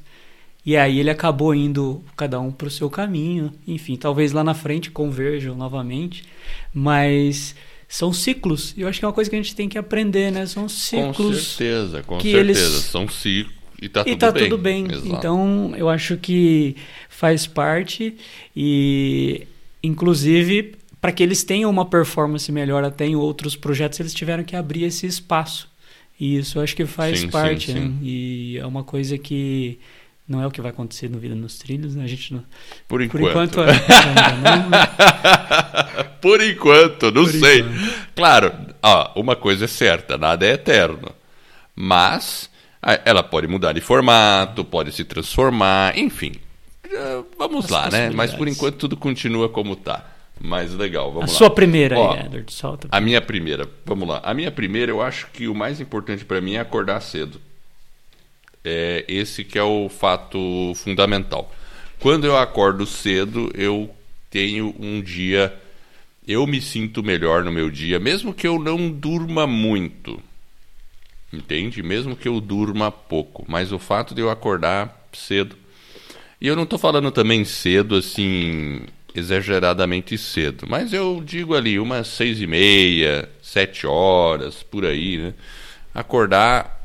E 0.64 0.78
aí 0.78 1.00
ele 1.00 1.10
acabou 1.10 1.56
indo 1.56 2.04
cada 2.16 2.40
um 2.40 2.52
para 2.52 2.68
o 2.68 2.72
seu 2.72 2.88
caminho, 2.88 3.52
enfim, 3.68 3.96
talvez 3.96 4.32
lá 4.32 4.44
na 4.44 4.54
frente 4.54 4.92
converjam 4.92 5.56
novamente, 5.56 6.24
mas 6.72 7.56
são 7.90 8.14
ciclos. 8.14 8.76
E 8.78 8.82
eu 8.82 8.88
acho 8.88 9.00
que 9.00 9.06
é 9.06 9.08
uma 9.08 9.14
coisa 9.14 9.28
que 9.28 9.36
a 9.36 9.42
gente 9.42 9.56
tem 9.56 9.68
que 9.68 9.78
aprender, 9.78 10.32
né? 10.32 10.46
São 10.46 10.70
ciclos. 10.70 11.18
Com 11.18 11.34
certeza, 11.34 12.04
com 12.04 12.20
certeza. 12.20 12.40
Eles... 12.40 12.58
São 12.60 13.08
ciclos. 13.08 13.56
E 13.82 13.90
tá, 13.90 14.04
tudo, 14.04 14.18
tá 14.18 14.32
bem. 14.32 14.44
tudo 14.44 14.58
bem. 14.60 14.88
Então, 15.06 15.74
eu 15.76 15.90
acho 15.90 16.16
que 16.16 16.76
faz 17.10 17.48
parte 17.48 18.16
e, 18.56 19.48
inclusive, 19.82 20.76
para 21.02 21.12
que 21.12 21.22
eles 21.24 21.44
tenham 21.44 21.70
uma 21.70 21.86
performance 21.86 22.50
melhor 22.52 22.84
até 22.84 23.08
em 23.08 23.16
outros 23.16 23.56
projetos, 23.56 24.00
eles 24.00 24.14
tiveram 24.14 24.44
que 24.44 24.56
abrir 24.56 24.84
esse 24.84 25.08
espaço. 25.08 25.68
E 26.20 26.38
isso 26.38 26.60
acho 26.60 26.76
que 26.76 26.86
faz 26.86 27.22
sim, 27.22 27.30
parte, 27.30 27.72
sim, 27.72 27.74
né? 27.74 27.80
Sim. 27.80 27.98
E 28.04 28.60
é 28.60 28.66
uma 28.68 28.84
coisa 28.84 29.18
que 29.18 29.80
não 30.28 30.40
é 30.40 30.46
o 30.46 30.52
que 30.52 30.62
vai 30.62 30.70
acontecer 30.70 31.10
no 31.10 31.18
Vida 31.18 31.34
nos 31.34 31.58
Trilhos, 31.58 31.96
né? 31.96 32.04
A 32.04 32.08
gente 32.08 32.36
não... 32.36 32.46
Por 32.88 33.02
enquanto. 33.02 33.24
Por 33.24 33.32
enquanto, 33.32 33.62
é, 33.64 33.74
Por 36.22 36.40
enquanto 36.40 37.12
não 37.12 37.24
Por 37.24 37.32
sei. 37.32 37.62
Enquanto. 37.62 38.08
Claro, 38.16 38.54
ó, 38.84 39.20
uma 39.20 39.36
coisa 39.36 39.66
é 39.66 39.68
certa, 39.68 40.20
nada 40.20 40.46
é 40.46 40.52
eterno. 40.52 41.12
Mas 41.76 42.48
ela 43.04 43.24
pode 43.24 43.48
mudar 43.48 43.74
de 43.74 43.82
formato, 43.82 44.64
pode 44.64 44.92
se 44.92 45.04
transformar, 45.04 45.98
enfim. 45.98 46.34
Vamos 47.40 47.66
As 47.66 47.72
lá, 47.72 47.90
né? 47.90 48.12
Mas 48.12 48.32
por 48.32 48.48
enquanto 48.48 48.76
tudo 48.76 48.96
continua 48.96 49.50
como 49.50 49.74
está 49.74 50.12
mais 50.44 50.74
legal. 50.74 51.12
Vamos 51.12 51.30
a 51.30 51.34
lá. 51.34 51.38
sua 51.38 51.50
primeira 51.50 51.98
Ó, 51.98 52.14
aí, 52.14 52.26
Edward, 52.26 52.52
solta. 52.52 52.88
A 52.92 53.00
minha 53.00 53.22
primeira, 53.22 53.68
vamos 53.86 54.08
lá. 54.08 54.22
A 54.24 54.34
minha 54.34 54.52
primeira, 54.52 54.92
eu 54.92 55.02
acho 55.02 55.28
que 55.32 55.48
o 55.48 55.56
mais 55.56 55.80
importante 55.80 56.26
para 56.26 56.42
mim 56.42 56.56
é 56.56 56.60
acordar 56.60 57.00
cedo. 57.02 57.40
É 58.64 59.06
esse 59.08 59.44
que 59.44 59.58
é 59.58 59.64
o 59.64 59.90
fato 59.90 60.74
fundamental. 60.76 61.52
Quando 62.00 62.26
eu 62.26 62.38
acordo 62.38 62.86
cedo, 62.86 63.52
eu 63.54 63.90
tenho 64.30 64.76
um 64.80 65.02
dia, 65.02 65.54
eu 66.28 66.48
me 66.48 66.62
sinto 66.62 67.04
melhor 67.04 67.44
no 67.44 67.52
meu 67.52 67.70
dia, 67.70 68.00
mesmo 68.00 68.34
que 68.34 68.48
eu 68.48 68.58
não 68.58 68.90
durma 68.90 69.46
muito. 69.46 70.22
Entende? 71.32 71.82
Mesmo 71.82 72.16
que 72.16 72.28
eu 72.28 72.42
durma 72.42 72.92
pouco, 72.92 73.46
mas 73.48 73.72
o 73.72 73.80
fato 73.80 74.14
de 74.14 74.22
eu 74.22 74.30
acordar 74.30 75.08
cedo. 75.14 75.56
E 76.42 76.48
eu 76.48 76.56
não 76.56 76.64
estou 76.64 76.80
falando 76.80 77.12
também 77.12 77.46
cedo 77.46 77.96
assim, 77.96 78.82
exageradamente 79.16 80.18
cedo. 80.18 80.66
Mas 80.68 80.94
eu 80.94 81.22
digo 81.24 81.56
ali 81.56 81.80
umas 81.80 82.08
seis 82.08 82.42
e 82.42 82.48
meia, 82.48 83.30
sete 83.42 83.86
horas, 83.86 84.64
por 84.64 84.86
aí, 84.86 85.18
né? 85.18 85.34
Acordar 85.94 86.82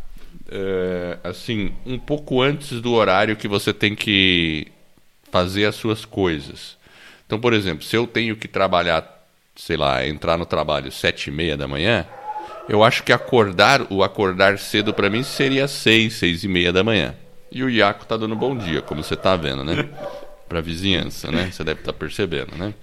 é, 0.51 1.19
assim 1.23 1.73
um 1.85 1.99
pouco 1.99 2.43
antes 2.43 2.81
do 2.81 2.93
horário 2.93 3.37
que 3.37 3.49
você 3.49 3.73
tem 3.73 3.95
que 3.95 4.67
fazer 5.31 5.67
as 5.67 5.75
suas 5.75 6.05
coisas. 6.05 6.77
Então, 7.27 7.41
por 7.41 7.53
exemplo, 7.53 7.85
se 7.85 7.97
eu 7.97 8.07
tenho 8.07 8.37
que 8.37 8.49
trabalhar, 8.49 9.27
sei 9.55 9.77
lá, 9.77 10.07
entrar 10.07 10.37
no 10.37 10.47
trabalho 10.47 10.91
sete 10.93 11.29
e 11.29 11.33
meia 11.33 11.57
da 11.57 11.67
manhã, 11.67 12.07
eu 12.69 12.83
acho 12.83 13.03
que 13.03 13.13
acordar, 13.13 13.87
o 13.91 14.03
acordar 14.03 14.59
cedo 14.59 14.93
para 14.93 15.11
mim 15.11 15.23
seria 15.23 15.69
seis, 15.69 16.15
seis 16.15 16.43
e 16.45 16.49
meia 16.49 16.73
da 16.73 16.83
manhã. 16.83 17.15
E 17.51 17.63
o 17.63 17.71
Iaco 17.71 18.05
tá 18.07 18.17
dando 18.17 18.35
bom 18.35 18.57
dia, 18.57 18.83
como 18.83 19.03
você 19.03 19.17
tá 19.17 19.37
vendo, 19.37 19.63
né? 19.63 19.89
Para 20.49 20.59
a 20.59 20.63
vizinhança, 20.63 21.31
né? 21.31 21.51
Você 21.51 21.65
deve 21.65 21.81
estar 21.81 21.93
tá 21.93 21.99
percebendo, 21.99 22.57
né? 22.57 22.75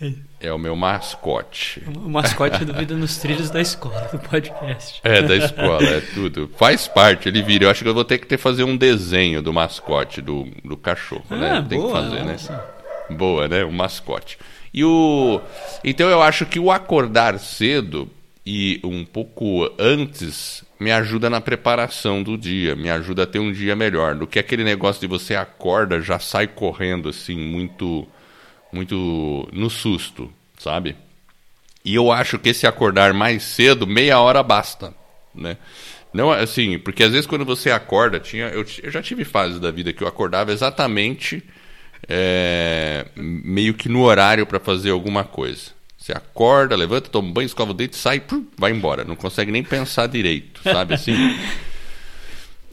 É. 0.00 0.48
é 0.48 0.52
o 0.52 0.58
meu 0.58 0.74
mascote. 0.74 1.82
O 1.94 2.08
mascote 2.08 2.64
do 2.64 2.72
Vida 2.72 2.94
nos 2.94 3.18
Trilhos 3.18 3.50
da 3.50 3.60
escola, 3.60 4.08
do 4.10 4.18
podcast. 4.18 4.98
É, 5.04 5.20
da 5.20 5.36
escola, 5.36 5.84
é 5.84 6.00
tudo. 6.00 6.50
Faz 6.56 6.88
parte, 6.88 7.28
ele 7.28 7.42
vira. 7.42 7.64
Eu 7.64 7.70
acho 7.70 7.82
que 7.82 7.88
eu 7.88 7.94
vou 7.94 8.04
ter 8.04 8.16
que 8.16 8.26
ter 8.26 8.38
fazer 8.38 8.64
um 8.64 8.76
desenho 8.76 9.42
do 9.42 9.52
mascote 9.52 10.22
do, 10.22 10.48
do 10.64 10.76
cachorro, 10.76 11.26
né? 11.30 11.50
ah, 11.50 11.60
né? 11.60 11.66
Tem 11.68 11.78
boa, 11.78 11.88
que 11.88 12.08
fazer, 12.08 12.24
nossa. 12.24 12.52
né? 12.52 12.62
Boa, 13.10 13.48
né? 13.48 13.64
O 13.64 13.72
mascote. 13.72 14.38
E 14.72 14.82
o. 14.84 15.40
Então 15.84 16.08
eu 16.08 16.22
acho 16.22 16.46
que 16.46 16.58
o 16.58 16.70
acordar 16.70 17.38
cedo 17.38 18.08
e 18.46 18.80
um 18.82 19.04
pouco 19.04 19.70
antes 19.78 20.64
me 20.80 20.90
ajuda 20.90 21.28
na 21.28 21.42
preparação 21.42 22.22
do 22.22 22.38
dia, 22.38 22.74
me 22.74 22.88
ajuda 22.88 23.24
a 23.24 23.26
ter 23.26 23.38
um 23.38 23.52
dia 23.52 23.76
melhor. 23.76 24.14
Do 24.14 24.26
que 24.26 24.38
aquele 24.38 24.64
negócio 24.64 25.00
de 25.00 25.06
você 25.06 25.36
acorda, 25.36 26.00
já 26.00 26.18
sai 26.18 26.46
correndo 26.46 27.10
assim, 27.10 27.36
muito 27.36 28.08
muito 28.72 29.48
no 29.52 29.68
susto, 29.68 30.32
sabe? 30.58 30.96
E 31.84 31.94
eu 31.94 32.10
acho 32.10 32.38
que 32.38 32.48
esse 32.50 32.66
acordar 32.66 33.12
mais 33.12 33.42
cedo, 33.42 33.86
meia 33.86 34.20
hora 34.20 34.42
basta, 34.42 34.94
né? 35.34 35.58
Não 36.12 36.32
assim, 36.32 36.78
porque 36.78 37.04
às 37.04 37.12
vezes 37.12 37.26
quando 37.26 37.44
você 37.44 37.70
acorda, 37.70 38.18
tinha 38.18 38.46
eu, 38.48 38.64
eu 38.82 38.90
já 38.90 39.02
tive 39.02 39.24
fases 39.24 39.60
da 39.60 39.70
vida 39.70 39.92
que 39.92 40.02
eu 40.02 40.08
acordava 40.08 40.50
exatamente 40.50 41.42
é, 42.08 43.06
meio 43.16 43.74
que 43.74 43.88
no 43.88 44.02
horário 44.02 44.46
para 44.46 44.58
fazer 44.58 44.90
alguma 44.90 45.24
coisa. 45.24 45.72
Você 46.00 46.12
acorda, 46.12 46.74
levanta, 46.74 47.10
toma 47.10 47.28
um 47.28 47.32
banho, 47.32 47.44
escova 47.44 47.72
o 47.72 47.74
dente, 47.74 47.94
sai, 47.94 48.20
pum, 48.20 48.46
vai 48.56 48.72
embora. 48.72 49.04
Não 49.04 49.14
consegue 49.14 49.52
nem 49.52 49.62
pensar 49.62 50.06
direito, 50.06 50.62
sabe 50.62 50.94
assim? 50.94 51.12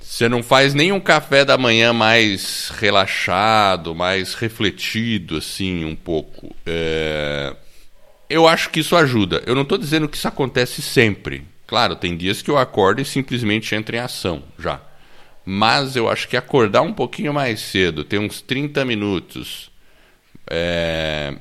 Você 0.01 0.29
não 0.29 0.41
faz 0.41 0.73
nem 0.73 0.93
um 0.93 0.99
café 0.99 1.43
da 1.43 1.57
manhã 1.57 1.91
mais 1.91 2.71
relaxado, 2.79 3.93
mais 3.93 4.33
refletido, 4.33 5.37
assim, 5.37 5.83
um 5.83 5.95
pouco. 5.95 6.55
É... 6.65 7.53
Eu 8.29 8.47
acho 8.47 8.69
que 8.69 8.79
isso 8.79 8.95
ajuda. 8.95 9.43
Eu 9.45 9.53
não 9.53 9.63
estou 9.63 9.77
dizendo 9.77 10.07
que 10.07 10.15
isso 10.15 10.27
acontece 10.27 10.81
sempre. 10.81 11.43
Claro, 11.67 11.97
tem 11.97 12.15
dias 12.15 12.41
que 12.41 12.49
eu 12.49 12.57
acordo 12.57 13.01
e 13.01 13.05
simplesmente 13.05 13.75
entro 13.75 13.95
em 13.95 13.99
ação 13.99 14.41
já. 14.57 14.81
Mas 15.45 15.97
eu 15.97 16.09
acho 16.09 16.27
que 16.29 16.37
acordar 16.37 16.81
um 16.81 16.93
pouquinho 16.93 17.33
mais 17.33 17.59
cedo, 17.59 18.05
ter 18.05 18.17
uns 18.17 18.41
30 18.41 18.85
minutos, 18.85 19.69
é, 20.49 21.35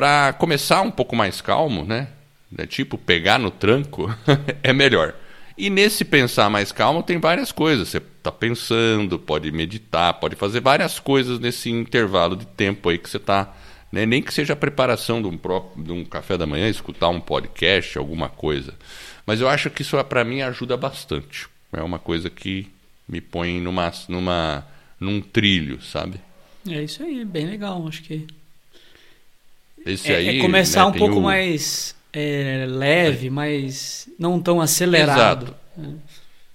para 0.00 0.32
começar 0.32 0.80
um 0.80 0.90
pouco 0.90 1.14
mais 1.14 1.42
calmo, 1.42 1.84
né? 1.84 2.08
É 2.56 2.64
tipo, 2.64 2.96
pegar 2.96 3.38
no 3.38 3.50
tranco 3.50 4.08
é 4.64 4.72
melhor. 4.72 5.14
E 5.58 5.68
nesse 5.68 6.06
pensar 6.06 6.48
mais 6.48 6.72
calmo 6.72 7.02
tem 7.02 7.20
várias 7.20 7.52
coisas. 7.52 7.88
Você 7.88 7.98
está 7.98 8.32
pensando, 8.32 9.18
pode 9.18 9.52
meditar, 9.52 10.14
pode 10.14 10.36
fazer 10.36 10.60
várias 10.60 10.98
coisas 10.98 11.38
nesse 11.38 11.68
intervalo 11.68 12.34
de 12.34 12.46
tempo 12.46 12.88
aí 12.88 12.96
que 12.96 13.10
você 13.10 13.18
está. 13.18 13.54
Né? 13.92 14.06
Nem 14.06 14.22
que 14.22 14.32
seja 14.32 14.54
a 14.54 14.56
preparação 14.56 15.20
de 15.20 15.28
um, 15.28 15.36
próprio, 15.36 15.84
de 15.84 15.92
um 15.92 16.02
café 16.02 16.38
da 16.38 16.46
manhã, 16.46 16.66
escutar 16.66 17.10
um 17.10 17.20
podcast, 17.20 17.98
alguma 17.98 18.30
coisa. 18.30 18.72
Mas 19.26 19.42
eu 19.42 19.50
acho 19.50 19.68
que 19.68 19.82
isso 19.82 20.02
para 20.04 20.24
mim 20.24 20.40
ajuda 20.40 20.78
bastante. 20.78 21.46
É 21.74 21.82
uma 21.82 21.98
coisa 21.98 22.30
que 22.30 22.66
me 23.06 23.20
põe 23.20 23.60
numa, 23.60 23.92
numa, 24.08 24.66
num 24.98 25.20
trilho, 25.20 25.82
sabe? 25.82 26.18
É 26.66 26.82
isso 26.82 27.02
aí, 27.02 27.22
bem 27.22 27.44
legal. 27.44 27.86
Acho 27.86 28.02
que 28.02 28.26
esse 29.86 30.12
é, 30.12 30.16
aí, 30.16 30.38
é 30.38 30.40
começar 30.40 30.84
né, 30.84 30.86
um 30.86 30.92
pouco 30.92 31.16
o... 31.18 31.22
mais 31.22 31.94
é, 32.12 32.66
leve, 32.68 33.30
mais 33.30 34.08
não 34.18 34.40
tão 34.40 34.60
acelerado. 34.60 35.54
Exato. 35.78 36.00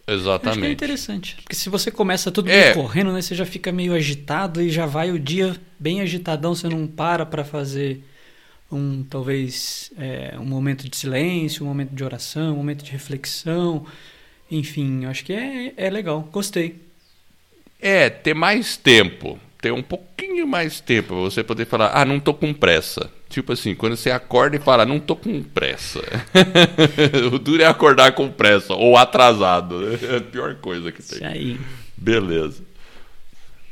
Exatamente. 0.07 0.49
Acho 0.49 0.59
que 0.59 0.65
é 0.67 0.71
interessante. 0.71 1.35
Porque 1.43 1.55
se 1.55 1.69
você 1.69 1.89
começa 1.89 2.31
tudo 2.31 2.49
É. 2.49 2.73
correndo, 2.73 3.11
né? 3.11 3.21
Você 3.21 3.33
já 3.33 3.45
fica 3.45 3.71
meio 3.71 3.93
agitado 3.93 4.61
e 4.61 4.69
já 4.69 4.85
vai 4.85 5.11
o 5.11 5.17
dia 5.17 5.55
bem 5.79 6.01
agitadão, 6.01 6.53
você 6.53 6.69
não 6.69 6.85
para 6.85 7.25
para 7.25 7.43
fazer 7.43 8.03
um, 8.71 9.03
talvez, 9.03 9.91
é, 9.97 10.35
um 10.37 10.45
momento 10.45 10.87
de 10.87 10.95
silêncio, 10.95 11.63
um 11.63 11.67
momento 11.67 11.91
de 11.91 12.03
oração, 12.03 12.53
um 12.53 12.57
momento 12.57 12.83
de 12.83 12.91
reflexão. 12.91 13.85
Enfim, 14.49 15.05
acho 15.05 15.25
que 15.25 15.33
é, 15.33 15.73
é 15.75 15.89
legal. 15.89 16.27
Gostei. 16.31 16.75
É, 17.81 18.09
ter 18.09 18.35
mais 18.35 18.77
tempo. 18.77 19.39
Ter 19.65 19.73
um 19.73 19.81
pouquinho 19.81 20.45
mais 20.45 20.79
tempo 20.79 21.07
pra 21.07 21.17
você 21.17 21.43
poder 21.43 21.65
falar, 21.65 21.89
ah, 21.95 22.05
não 22.05 22.19
tô 22.19 22.35
com 22.35 22.53
pressa. 22.53 23.09
Tipo 23.27 23.53
assim, 23.53 23.73
quando 23.73 23.97
você 23.97 24.11
acorda 24.11 24.55
e 24.55 24.59
fala, 24.59 24.85
não 24.85 24.99
tô 24.99 25.15
com 25.15 25.41
pressa. 25.41 26.01
o 27.33 27.39
duro 27.39 27.63
é 27.63 27.65
acordar 27.65 28.11
com 28.11 28.29
pressa 28.29 28.75
ou 28.75 28.95
atrasado. 28.95 29.97
É 30.07 30.17
a 30.17 30.21
pior 30.21 30.53
coisa 30.57 30.91
que 30.91 31.01
Isso 31.01 31.17
tem. 31.17 31.25
aí. 31.25 31.59
Beleza. 31.97 32.61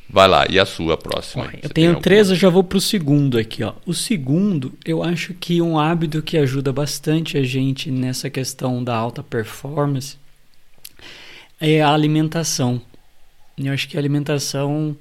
Vai 0.09 0.27
lá, 0.27 0.47
e 0.49 0.57
a 0.57 0.65
sua 0.65 0.97
próxima? 0.97 1.43
Olha, 1.43 1.59
eu 1.61 1.69
tenho 1.69 1.99
três, 1.99 2.31
eu 2.31 2.35
já 2.35 2.49
vou 2.49 2.63
pro 2.63 2.81
segundo 2.81 3.37
aqui, 3.37 3.63
ó. 3.63 3.73
O 3.85 3.93
segundo, 3.93 4.73
eu 4.83 5.03
acho 5.03 5.35
que 5.35 5.61
um 5.61 5.77
hábito 5.77 6.23
que 6.23 6.39
ajuda 6.39 6.73
bastante 6.73 7.37
a 7.37 7.43
gente 7.43 7.91
nessa 7.91 8.31
questão 8.31 8.83
da 8.83 8.95
alta 8.95 9.21
performance 9.21 10.17
é 11.61 11.83
a 11.83 11.93
alimentação. 11.93 12.81
Eu 13.55 13.71
acho 13.71 13.87
que 13.87 13.95
a 13.95 13.99
alimentação 13.99 14.97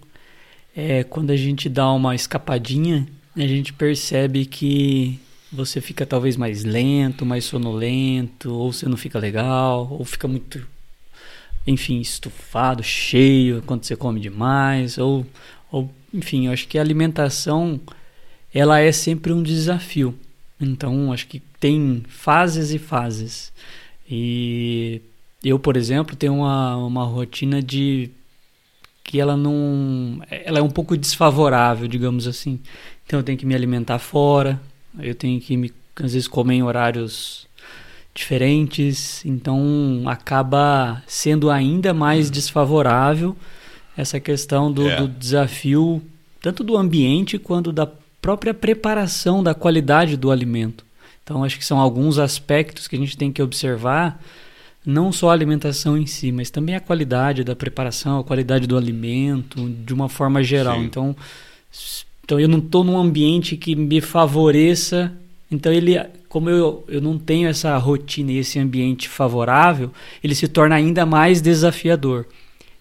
é 0.74 1.04
quando 1.04 1.30
a 1.30 1.36
gente 1.36 1.68
dá 1.68 1.90
uma 1.92 2.14
escapadinha, 2.14 3.06
a 3.36 3.46
gente 3.46 3.72
percebe 3.72 4.44
que 4.46 5.18
você 5.52 5.80
fica 5.80 6.06
talvez 6.06 6.36
mais 6.36 6.64
lento, 6.64 7.26
mais 7.26 7.44
sonolento, 7.44 8.52
ou 8.52 8.72
você 8.72 8.88
não 8.88 8.96
fica 8.96 9.18
legal, 9.18 9.86
ou 9.90 10.04
fica 10.04 10.26
muito 10.26 10.66
enfim, 11.66 12.00
estufado, 12.00 12.82
cheio 12.82 13.62
quando 13.62 13.84
você 13.84 13.94
come 13.94 14.18
demais, 14.20 14.98
ou, 14.98 15.26
ou 15.70 15.90
enfim, 16.12 16.46
eu 16.46 16.52
acho 16.52 16.66
que 16.66 16.78
a 16.78 16.80
alimentação 16.80 17.80
ela 18.52 18.80
é 18.80 18.92
sempre 18.92 19.32
um 19.32 19.42
desafio. 19.42 20.14
Então, 20.60 21.12
acho 21.12 21.26
que 21.26 21.40
tem 21.58 22.02
fases 22.08 22.70
e 22.70 22.78
fases. 22.78 23.52
E 24.08 25.00
eu, 25.42 25.58
por 25.58 25.76
exemplo, 25.76 26.14
tenho 26.14 26.34
uma, 26.34 26.76
uma 26.76 27.04
rotina 27.04 27.62
de 27.62 28.10
que 29.04 29.20
ela 29.20 29.36
não, 29.36 30.20
ela 30.30 30.58
é 30.58 30.62
um 30.62 30.70
pouco 30.70 30.96
desfavorável, 30.96 31.88
digamos 31.88 32.26
assim. 32.26 32.60
Então, 33.06 33.18
eu 33.20 33.24
tenho 33.24 33.36
que 33.38 33.44
me 33.46 33.54
alimentar 33.54 33.98
fora, 33.98 34.60
eu 34.98 35.14
tenho 35.14 35.40
que 35.40 35.56
me 35.56 35.72
às 35.96 36.14
vezes 36.14 36.26
comer 36.28 36.54
em 36.54 36.62
horários 36.62 37.46
diferentes, 38.14 39.24
então 39.24 40.02
acaba 40.06 41.02
sendo 41.06 41.50
ainda 41.50 41.94
mais 41.94 42.30
desfavorável 42.30 43.36
essa 43.96 44.20
questão 44.20 44.70
do, 44.72 44.88
É. 44.88 44.96
do 44.96 45.08
desafio, 45.08 46.02
tanto 46.40 46.62
do 46.62 46.76
ambiente 46.76 47.38
quanto 47.38 47.72
da 47.72 47.88
própria 48.20 48.54
preparação 48.54 49.42
da 49.42 49.54
qualidade 49.54 50.16
do 50.16 50.30
alimento. 50.30 50.84
Então, 51.24 51.42
acho 51.44 51.58
que 51.58 51.64
são 51.64 51.78
alguns 51.78 52.18
aspectos 52.18 52.86
que 52.88 52.96
a 52.96 52.98
gente 52.98 53.16
tem 53.16 53.32
que 53.32 53.42
observar, 53.42 54.22
não 54.84 55.12
só 55.12 55.30
a 55.30 55.32
alimentação 55.32 55.96
em 55.96 56.06
si, 56.06 56.32
mas 56.32 56.50
também 56.50 56.74
a 56.74 56.80
qualidade 56.80 57.44
da 57.44 57.54
preparação, 57.54 58.18
a 58.18 58.24
qualidade 58.24 58.66
do 58.66 58.76
alimento, 58.76 59.68
de 59.68 59.94
uma 59.94 60.08
forma 60.08 60.42
geral. 60.42 60.78
Sim. 60.78 60.84
Então, 60.84 61.16
então, 62.24 62.38
eu 62.38 62.48
não 62.48 62.58
estou 62.58 62.84
num 62.84 62.96
ambiente 62.96 63.56
que 63.56 63.74
me 63.74 64.00
favoreça. 64.00 65.12
Então, 65.50 65.72
ele, 65.72 66.00
como 66.28 66.48
eu, 66.48 66.84
eu 66.88 67.00
não 67.00 67.18
tenho 67.18 67.48
essa 67.48 67.76
rotina 67.76 68.32
e 68.32 68.38
esse 68.38 68.58
ambiente 68.58 69.08
favorável, 69.08 69.90
ele 70.22 70.34
se 70.34 70.48
torna 70.48 70.74
ainda 70.74 71.04
mais 71.04 71.40
desafiador. 71.40 72.26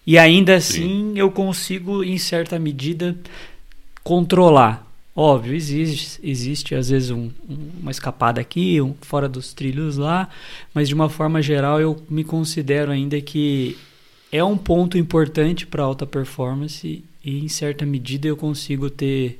E 0.06 0.18
ainda 0.18 0.56
assim, 0.56 1.12
eu 1.16 1.30
consigo, 1.30 2.02
em 2.02 2.18
certa 2.18 2.58
medida, 2.58 3.16
controlar. 4.02 4.86
Óbvio, 5.14 5.54
existe, 5.54 6.18
existe 6.22 6.74
às 6.74 6.88
vezes 6.88 7.10
um- 7.10 7.30
um- 7.48 7.70
uma 7.82 7.90
escapada 7.90 8.40
aqui, 8.40 8.80
um, 8.80 8.94
fora 9.02 9.28
dos 9.28 9.52
trilhos 9.52 9.98
lá, 9.98 10.28
mas 10.72 10.88
de 10.88 10.94
uma 10.94 11.08
forma 11.10 11.42
geral 11.42 11.78
eu 11.80 12.02
me 12.08 12.24
considero 12.24 12.90
ainda 12.90 13.20
que 13.20 13.76
é 14.30 14.42
um 14.42 14.56
ponto 14.56 14.96
importante 14.96 15.66
para 15.66 15.82
alta 15.82 16.06
performance 16.06 17.04
e 17.22 17.38
em 17.44 17.48
certa 17.48 17.84
medida 17.84 18.26
eu 18.26 18.36
consigo 18.36 18.88
ter 18.88 19.38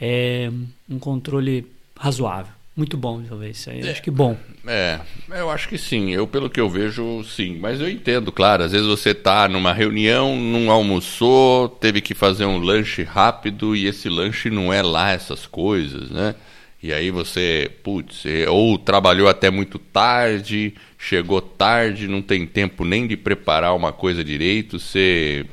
é, 0.00 0.50
um 0.88 0.98
controle 0.98 1.66
razoável. 1.96 2.52
Muito 2.76 2.96
bom, 2.96 3.22
talvez. 3.22 3.58
Isso 3.58 3.70
aí 3.70 3.80
eu 3.80 3.86
É. 3.88 3.90
acho 3.90 4.02
que 4.02 4.10
bom. 4.10 4.36
É, 4.66 5.00
eu 5.28 5.50
acho 5.50 5.68
que 5.68 5.76
sim. 5.76 6.12
Eu, 6.12 6.26
pelo 6.26 6.48
que 6.48 6.60
eu 6.60 6.68
vejo, 6.70 7.22
sim. 7.24 7.58
Mas 7.58 7.80
eu 7.80 7.90
entendo, 7.90 8.30
claro. 8.32 8.62
Às 8.62 8.72
vezes 8.72 8.86
você 8.86 9.12
tá 9.14 9.48
numa 9.48 9.72
reunião, 9.72 10.36
não 10.36 10.70
almoçou, 10.70 11.68
teve 11.68 12.00
que 12.00 12.14
fazer 12.14 12.44
um 12.46 12.58
lanche 12.58 13.02
rápido 13.02 13.74
e 13.76 13.86
esse 13.86 14.08
lanche 14.08 14.48
não 14.50 14.72
é 14.72 14.82
lá 14.82 15.10
essas 15.10 15.46
coisas, 15.46 16.10
né? 16.10 16.34
E 16.82 16.94
aí 16.94 17.10
você, 17.10 17.70
putz, 17.82 18.24
é, 18.24 18.48
ou 18.48 18.78
trabalhou 18.78 19.28
até 19.28 19.50
muito 19.50 19.78
tarde, 19.78 20.72
chegou 20.96 21.42
tarde, 21.42 22.08
não 22.08 22.22
tem 22.22 22.46
tempo 22.46 22.86
nem 22.86 23.06
de 23.06 23.18
preparar 23.18 23.76
uma 23.76 23.92
coisa 23.92 24.24
direito, 24.24 24.78
você 24.78 25.44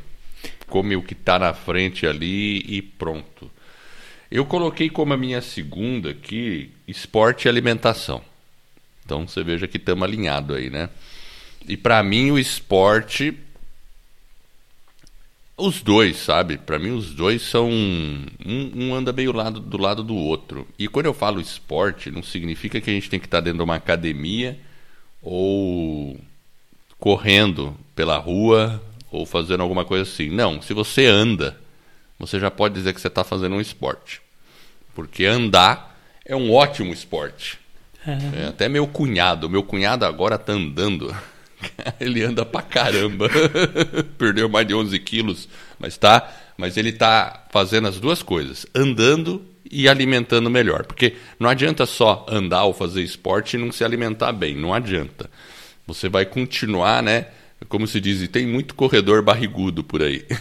come 0.67 0.95
o 0.95 1.01
que 1.01 1.13
tá 1.13 1.37
na 1.37 1.53
frente 1.53 2.07
ali 2.07 2.59
e 2.65 2.81
pronto. 2.81 3.51
Eu 4.29 4.45
coloquei 4.45 4.89
como 4.89 5.13
a 5.13 5.17
minha 5.17 5.41
segunda 5.41 6.11
aqui 6.11 6.71
esporte 6.87 7.45
e 7.45 7.49
alimentação. 7.49 8.21
Então 9.05 9.25
você 9.25 9.41
veja 9.41 9.67
que 9.67 9.77
estamos 9.77 10.03
alinhados 10.03 10.57
aí, 10.57 10.69
né? 10.69 10.89
E 11.67 11.77
para 11.77 12.03
mim 12.03 12.31
o 12.31 12.37
esporte. 12.37 13.33
Os 15.55 15.81
dois, 15.81 16.17
sabe? 16.17 16.57
Para 16.57 16.77
mim 16.77 16.91
os 16.91 17.13
dois 17.15 17.41
são. 17.41 17.69
Um, 17.69 18.25
um 18.75 18.93
anda 18.93 19.13
meio 19.13 19.31
lado, 19.31 19.59
do 19.59 19.77
lado 19.77 20.03
do 20.03 20.15
outro. 20.15 20.67
E 20.77 20.87
quando 20.87 21.05
eu 21.07 21.13
falo 21.13 21.39
esporte, 21.39 22.11
não 22.11 22.21
significa 22.21 22.81
que 22.81 22.89
a 22.89 22.93
gente 22.93 23.09
tem 23.09 23.19
que 23.19 23.27
estar 23.27 23.39
dentro 23.39 23.59
de 23.59 23.63
uma 23.63 23.75
academia 23.75 24.59
ou 25.21 26.19
correndo 26.99 27.75
pela 27.95 28.17
rua 28.17 28.83
ou 29.09 29.25
fazendo 29.25 29.61
alguma 29.61 29.85
coisa 29.85 30.03
assim. 30.03 30.29
Não, 30.29 30.61
se 30.61 30.73
você 30.73 31.05
anda, 31.05 31.59
você 32.19 32.39
já 32.39 32.49
pode 32.49 32.73
dizer 32.73 32.93
que 32.93 33.01
você 33.01 33.07
está 33.07 33.23
fazendo 33.23 33.55
um 33.55 33.61
esporte. 33.61 34.21
Porque 34.95 35.25
andar 35.25 35.97
é 36.25 36.35
um 36.35 36.51
ótimo 36.51 36.91
esporte. 36.91 37.59
É. 38.05 38.43
É, 38.43 38.47
até 38.47 38.67
meu 38.67 38.87
cunhado, 38.87 39.49
meu 39.49 39.63
cunhado 39.63 40.05
agora 40.05 40.37
tá 40.37 40.53
andando. 40.53 41.15
ele 41.99 42.23
anda 42.23 42.45
pra 42.45 42.61
caramba. 42.61 43.29
Perdeu 44.17 44.49
mais 44.49 44.67
de 44.67 44.73
11 44.73 44.97
quilos, 44.99 45.47
mas 45.79 45.97
tá. 45.97 46.31
Mas 46.57 46.75
ele 46.75 46.91
tá 46.91 47.45
fazendo 47.51 47.87
as 47.87 47.99
duas 47.99 48.23
coisas, 48.23 48.65
andando 48.73 49.45
e 49.69 49.87
alimentando 49.87 50.49
melhor. 50.49 50.85
Porque 50.85 51.15
não 51.39 51.49
adianta 51.49 51.85
só 51.85 52.25
andar 52.27 52.63
ou 52.63 52.73
fazer 52.73 53.03
esporte 53.03 53.55
e 53.55 53.59
não 53.59 53.71
se 53.71 53.83
alimentar 53.83 54.31
bem. 54.31 54.55
Não 54.55 54.73
adianta. 54.73 55.29
Você 55.85 56.09
vai 56.09 56.25
continuar, 56.25 57.03
né? 57.03 57.27
Como 57.67 57.87
se 57.87 57.99
diz, 57.99 58.27
tem 58.27 58.45
muito 58.45 58.75
corredor 58.75 59.21
barrigudo 59.21 59.83
por 59.83 60.01
aí. 60.01 60.25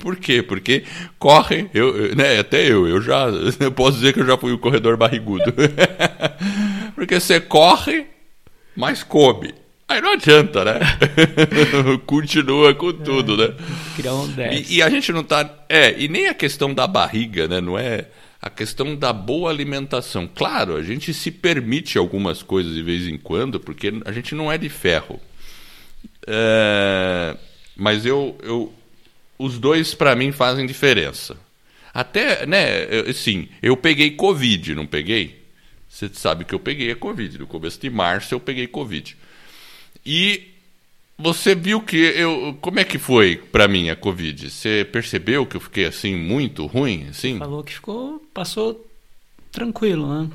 Por 0.00 0.16
quê? 0.16 0.42
Porque 0.42 0.84
corre, 1.18 1.68
eu, 1.74 2.14
né, 2.14 2.38
até 2.38 2.64
eu, 2.64 2.86
eu 2.86 3.02
já 3.02 3.26
eu 3.58 3.72
posso 3.72 3.98
dizer 3.98 4.12
que 4.12 4.20
eu 4.20 4.26
já 4.26 4.36
fui 4.36 4.52
o 4.52 4.58
corredor 4.58 4.96
barrigudo. 4.96 5.52
Porque 6.94 7.18
você 7.18 7.40
corre, 7.40 8.06
mas 8.76 9.02
come. 9.02 9.52
Aí 9.88 10.00
não 10.00 10.12
adianta, 10.12 10.64
né? 10.64 10.80
Continua 12.06 12.74
com 12.74 12.92
tudo, 12.92 13.36
né? 13.36 13.54
Criar 13.94 14.14
um 14.14 14.26
10. 14.26 14.70
E, 14.70 14.76
e 14.76 14.82
a 14.82 14.88
gente 14.88 15.12
não 15.12 15.22
tá. 15.22 15.48
É, 15.68 15.94
e 15.96 16.08
nem 16.08 16.28
a 16.28 16.34
questão 16.34 16.74
da 16.74 16.86
barriga, 16.86 17.46
né? 17.46 17.60
Não 17.60 17.78
é 17.78 18.06
a 18.46 18.50
questão 18.50 18.94
da 18.94 19.12
boa 19.12 19.50
alimentação. 19.50 20.28
Claro, 20.32 20.76
a 20.76 20.82
gente 20.82 21.12
se 21.12 21.32
permite 21.32 21.98
algumas 21.98 22.44
coisas 22.44 22.74
de 22.74 22.82
vez 22.82 23.08
em 23.08 23.18
quando, 23.18 23.58
porque 23.58 23.92
a 24.04 24.12
gente 24.12 24.36
não 24.36 24.50
é 24.50 24.56
de 24.56 24.68
ferro. 24.68 25.20
É, 26.24 27.36
mas 27.76 28.06
eu, 28.06 28.38
eu. 28.44 28.72
Os 29.36 29.58
dois, 29.58 29.94
para 29.94 30.14
mim, 30.14 30.30
fazem 30.30 30.64
diferença. 30.64 31.36
Até, 31.92 32.46
né? 32.46 32.84
Assim, 33.08 33.48
eu 33.60 33.76
peguei 33.76 34.12
Covid, 34.12 34.76
não 34.76 34.86
peguei? 34.86 35.44
Você 35.88 36.08
sabe 36.12 36.44
que 36.44 36.54
eu 36.54 36.60
peguei 36.60 36.92
a 36.92 36.96
Covid. 36.96 37.38
No 37.38 37.48
começo 37.48 37.80
de 37.80 37.90
março 37.90 38.32
eu 38.32 38.38
peguei 38.38 38.68
Covid. 38.68 39.16
E 40.04 40.54
você 41.18 41.54
viu 41.54 41.80
que 41.80 41.96
eu. 41.96 42.56
Como 42.60 42.78
é 42.78 42.84
que 42.84 42.98
foi 42.98 43.36
pra 43.36 43.66
mim 43.66 43.88
a 43.90 43.96
Covid? 43.96 44.50
Você 44.50 44.86
percebeu 44.90 45.46
que 45.46 45.56
eu 45.56 45.60
fiquei 45.60 45.86
assim 45.86 46.14
muito 46.14 46.66
ruim? 46.66 47.06
Assim? 47.08 47.38
Falou 47.38 47.64
que 47.64 47.72
ficou, 47.72 48.22
passou 48.34 48.86
tranquilo, 49.50 50.06
né? 50.06 50.28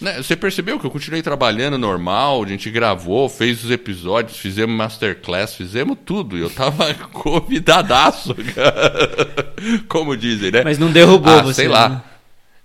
Né, 0.00 0.16
Você 0.20 0.34
percebeu 0.34 0.78
que 0.78 0.84
eu 0.84 0.90
continuei 0.90 1.22
trabalhando 1.22 1.78
normal, 1.78 2.42
a 2.42 2.46
gente 2.46 2.68
gravou, 2.68 3.28
fez 3.28 3.64
os 3.64 3.70
episódios, 3.70 4.36
fizemos 4.36 4.76
masterclass, 4.76 5.54
fizemos 5.54 5.96
tudo. 6.04 6.36
E 6.36 6.40
eu 6.40 6.50
tava 6.50 6.92
convidadaço, 7.12 8.34
cara. 8.54 9.54
Como 9.88 10.16
dizem, 10.16 10.50
né? 10.50 10.62
Mas 10.64 10.78
não 10.78 10.90
derrubou 10.90 11.32
ah, 11.32 11.42
você, 11.42 11.62
Sei 11.62 11.68
lá. 11.68 11.88
né? 11.88 12.02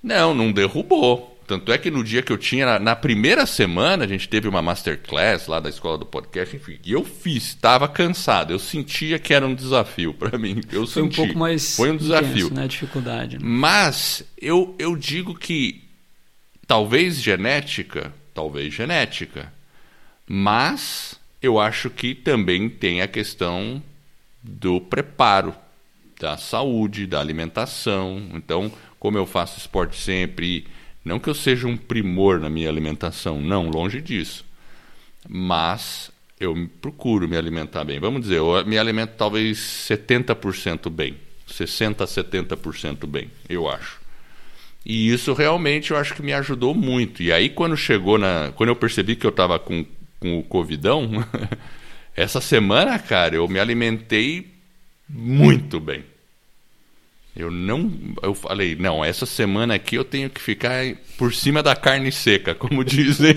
Não, 0.02 0.34
não 0.34 0.52
derrubou. 0.52 1.29
Tanto 1.50 1.74
é 1.74 1.80
que 1.80 1.90
no 1.90 2.04
dia 2.04 2.22
que 2.22 2.32
eu 2.32 2.38
tinha, 2.38 2.64
na, 2.64 2.80
na 2.80 2.96
primeira 2.96 3.44
semana, 3.48 4.06
a 4.06 4.08
gente 4.08 4.30
teve 4.30 4.48
uma 4.48 4.62
masterclass 4.62 5.48
lá 5.48 5.60
da 5.60 5.68
escola 5.68 5.98
do 5.98 6.06
podcast, 6.06 6.56
enfim, 6.56 6.78
e 6.86 6.92
eu 6.92 7.04
fiz, 7.04 7.46
estava 7.46 7.88
cansado, 7.88 8.54
eu 8.54 8.60
sentia 8.60 9.18
que 9.18 9.34
era 9.34 9.48
um 9.48 9.56
desafio 9.56 10.14
para 10.14 10.38
mim. 10.38 10.62
Eu 10.72 10.86
foi 10.86 11.02
senti. 11.02 11.20
um 11.20 11.26
pouco 11.26 11.40
mais 11.40 11.76
foi 11.76 11.90
um 11.90 11.98
desafio, 11.98 12.46
intenso, 12.46 12.54
né? 12.54 12.68
Dificuldade. 12.68 13.40
Né? 13.40 13.42
Mas 13.44 14.24
eu, 14.40 14.76
eu 14.78 14.96
digo 14.96 15.34
que 15.34 15.82
talvez 16.68 17.20
genética, 17.20 18.14
talvez 18.32 18.72
genética, 18.72 19.52
mas 20.28 21.20
eu 21.42 21.60
acho 21.60 21.90
que 21.90 22.14
também 22.14 22.70
tem 22.70 23.02
a 23.02 23.08
questão 23.08 23.82
do 24.44 24.80
preparo, 24.80 25.56
da 26.20 26.38
saúde, 26.38 27.08
da 27.08 27.20
alimentação. 27.20 28.22
Então, 28.36 28.72
como 29.00 29.18
eu 29.18 29.26
faço 29.26 29.58
esporte 29.58 29.98
sempre, 29.98 30.68
não 31.04 31.20
que 31.20 31.30
eu 31.30 31.34
seja 31.34 31.68
um 31.68 31.78
primor 31.78 32.40
na 32.40 32.50
minha 32.50 32.70
alimentação, 32.70 33.42
não, 33.42 33.70
longe 33.70 34.02
disso. 34.02 34.46
Mas 35.28 36.12
eu 36.40 36.70
procuro 36.82 37.28
me 37.28 37.38
alimentar 37.38 37.84
bem. 37.84 38.00
Vamos 38.00 38.22
dizer, 38.22 38.38
eu 38.38 38.66
me 38.66 38.78
alimento 38.78 39.14
talvez 39.18 39.58
70% 39.58 40.90
bem, 40.90 41.16
60 41.48 42.04
a 42.04 42.08
70% 42.08 43.06
bem, 43.06 43.30
eu 43.50 43.68
acho. 43.68 44.00
E 44.86 45.12
isso 45.12 45.34
realmente 45.34 45.92
eu 45.92 45.98
acho 45.98 46.16
que 46.16 46.22
me 46.22 46.34
ajudou 46.34 46.74
muito. 46.74 47.22
E 47.22 47.32
aí 47.32 47.50
quando 47.50 47.76
chegou 47.76 48.18
na, 48.18 48.52
quando 48.56 48.70
eu 48.70 48.76
percebi 48.76 49.16
que 49.16 49.26
eu 49.26 49.30
estava 49.30 49.60
com, 49.60 49.86
com 50.20 50.40
o 50.40 50.44
covidão, 50.44 51.10
essa 52.16 52.40
semana, 52.40 52.98
cara, 52.98 53.36
eu 53.36 53.48
me 53.48 53.60
alimentei 53.60 54.54
muito 55.08 55.80
bem. 55.80 56.04
Eu 57.36 57.52
não. 57.52 57.92
Eu 58.22 58.34
falei, 58.34 58.76
não, 58.76 59.04
essa 59.04 59.26
semana 59.26 59.76
aqui 59.76 59.96
eu 59.96 60.04
tenho 60.04 60.30
que 60.30 60.42
ficar 60.42 60.84
por 61.18 61.34
cima 61.34 61.64
da 61.64 61.76
carne 61.76 62.12
seca, 62.12 62.54
como 62.54 62.84
dizem. 62.86 63.36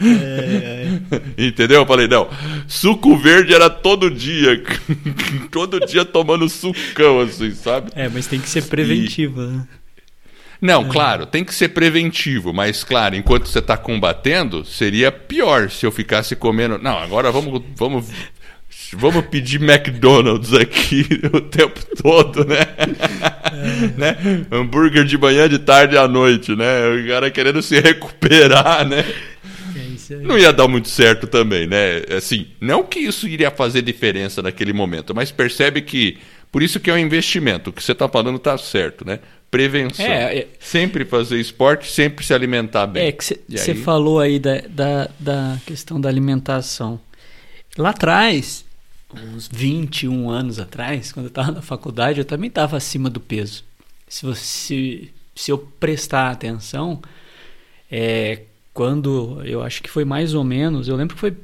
É, 0.00 0.86
é. 1.38 1.46
Entendeu? 1.46 1.80
Eu 1.80 1.86
falei, 1.86 2.06
não. 2.06 2.28
Suco 2.68 3.16
verde 3.16 3.54
era 3.54 3.68
todo 3.70 4.10
dia. 4.10 4.62
todo 5.50 5.80
dia 5.80 6.04
tomando 6.04 6.48
sucão, 6.48 7.20
assim, 7.20 7.52
sabe? 7.52 7.90
É, 7.94 8.08
mas 8.08 8.26
tem 8.26 8.40
que 8.40 8.48
ser 8.48 8.64
preventivo, 8.64 9.42
e... 9.42 9.46
né? 9.46 9.68
Não, 10.60 10.82
é. 10.82 10.88
claro, 10.88 11.26
tem 11.26 11.44
que 11.44 11.54
ser 11.54 11.68
preventivo, 11.68 12.52
mas 12.52 12.82
claro, 12.84 13.14
enquanto 13.14 13.48
você 13.48 13.58
está 13.58 13.76
combatendo, 13.76 14.64
seria 14.64 15.12
pior 15.12 15.68
se 15.68 15.84
eu 15.84 15.92
ficasse 15.92 16.34
comendo. 16.34 16.78
Não, 16.78 16.96
agora 16.96 17.30
vamos, 17.30 17.62
vamos 17.76 18.06
vamos 18.96 19.26
pedir 19.26 19.60
McDonald's 19.62 20.52
aqui 20.54 21.06
o 21.32 21.40
tempo 21.40 21.80
todo, 22.02 22.44
né? 22.44 22.60
É. 23.52 23.98
né? 23.98 24.46
Hambúrguer 24.50 25.04
de 25.04 25.18
manhã, 25.18 25.48
de 25.48 25.58
tarde 25.58 25.94
e 25.94 25.98
à 25.98 26.08
noite, 26.08 26.54
né? 26.54 26.88
O 26.88 27.06
cara 27.08 27.30
querendo 27.30 27.62
se 27.62 27.80
recuperar, 27.80 28.86
né? 28.86 29.04
É 30.10 30.16
não 30.16 30.38
ia 30.38 30.52
dar 30.52 30.68
muito 30.68 30.88
certo 30.88 31.26
também, 31.26 31.66
né? 31.66 32.02
Assim, 32.16 32.46
não 32.60 32.84
que 32.84 32.98
isso 32.98 33.26
iria 33.26 33.50
fazer 33.50 33.82
diferença 33.82 34.42
naquele 34.42 34.72
momento, 34.72 35.14
mas 35.14 35.30
percebe 35.30 35.80
que 35.80 36.18
por 36.52 36.62
isso 36.62 36.78
que 36.78 36.90
é 36.90 36.94
um 36.94 36.98
investimento. 36.98 37.70
O 37.70 37.72
que 37.72 37.82
você 37.82 37.92
está 37.92 38.08
falando 38.08 38.36
está 38.36 38.56
certo, 38.58 39.04
né? 39.04 39.18
Prevenção. 39.50 40.04
É, 40.04 40.38
é... 40.38 40.46
Sempre 40.60 41.04
fazer 41.04 41.40
esporte, 41.40 41.90
sempre 41.90 42.24
se 42.24 42.34
alimentar 42.34 42.86
bem. 42.86 43.06
É 43.08 43.12
que 43.12 43.24
você 43.24 43.70
aí... 43.70 43.76
falou 43.76 44.20
aí 44.20 44.38
da, 44.38 44.60
da, 44.68 45.10
da 45.18 45.58
questão 45.66 46.00
da 46.00 46.08
alimentação. 46.08 47.00
Lá 47.76 47.90
atrás, 47.90 48.63
uns 49.34 49.48
21 49.48 50.30
anos 50.30 50.58
atrás, 50.58 51.12
quando 51.12 51.26
eu 51.26 51.28
estava 51.28 51.52
na 51.52 51.62
faculdade, 51.62 52.18
eu 52.18 52.24
também 52.24 52.48
estava 52.48 52.76
acima 52.76 53.08
do 53.08 53.20
peso. 53.20 53.64
Se, 54.08 54.24
você, 54.24 55.08
se 55.34 55.50
eu 55.50 55.58
prestar 55.58 56.30
atenção, 56.30 57.00
é, 57.90 58.42
quando 58.72 59.40
eu 59.44 59.62
acho 59.62 59.82
que 59.82 59.90
foi 59.90 60.04
mais 60.04 60.34
ou 60.34 60.44
menos, 60.44 60.88
eu 60.88 60.96
lembro 60.96 61.14
que 61.14 61.20
foi 61.20 61.36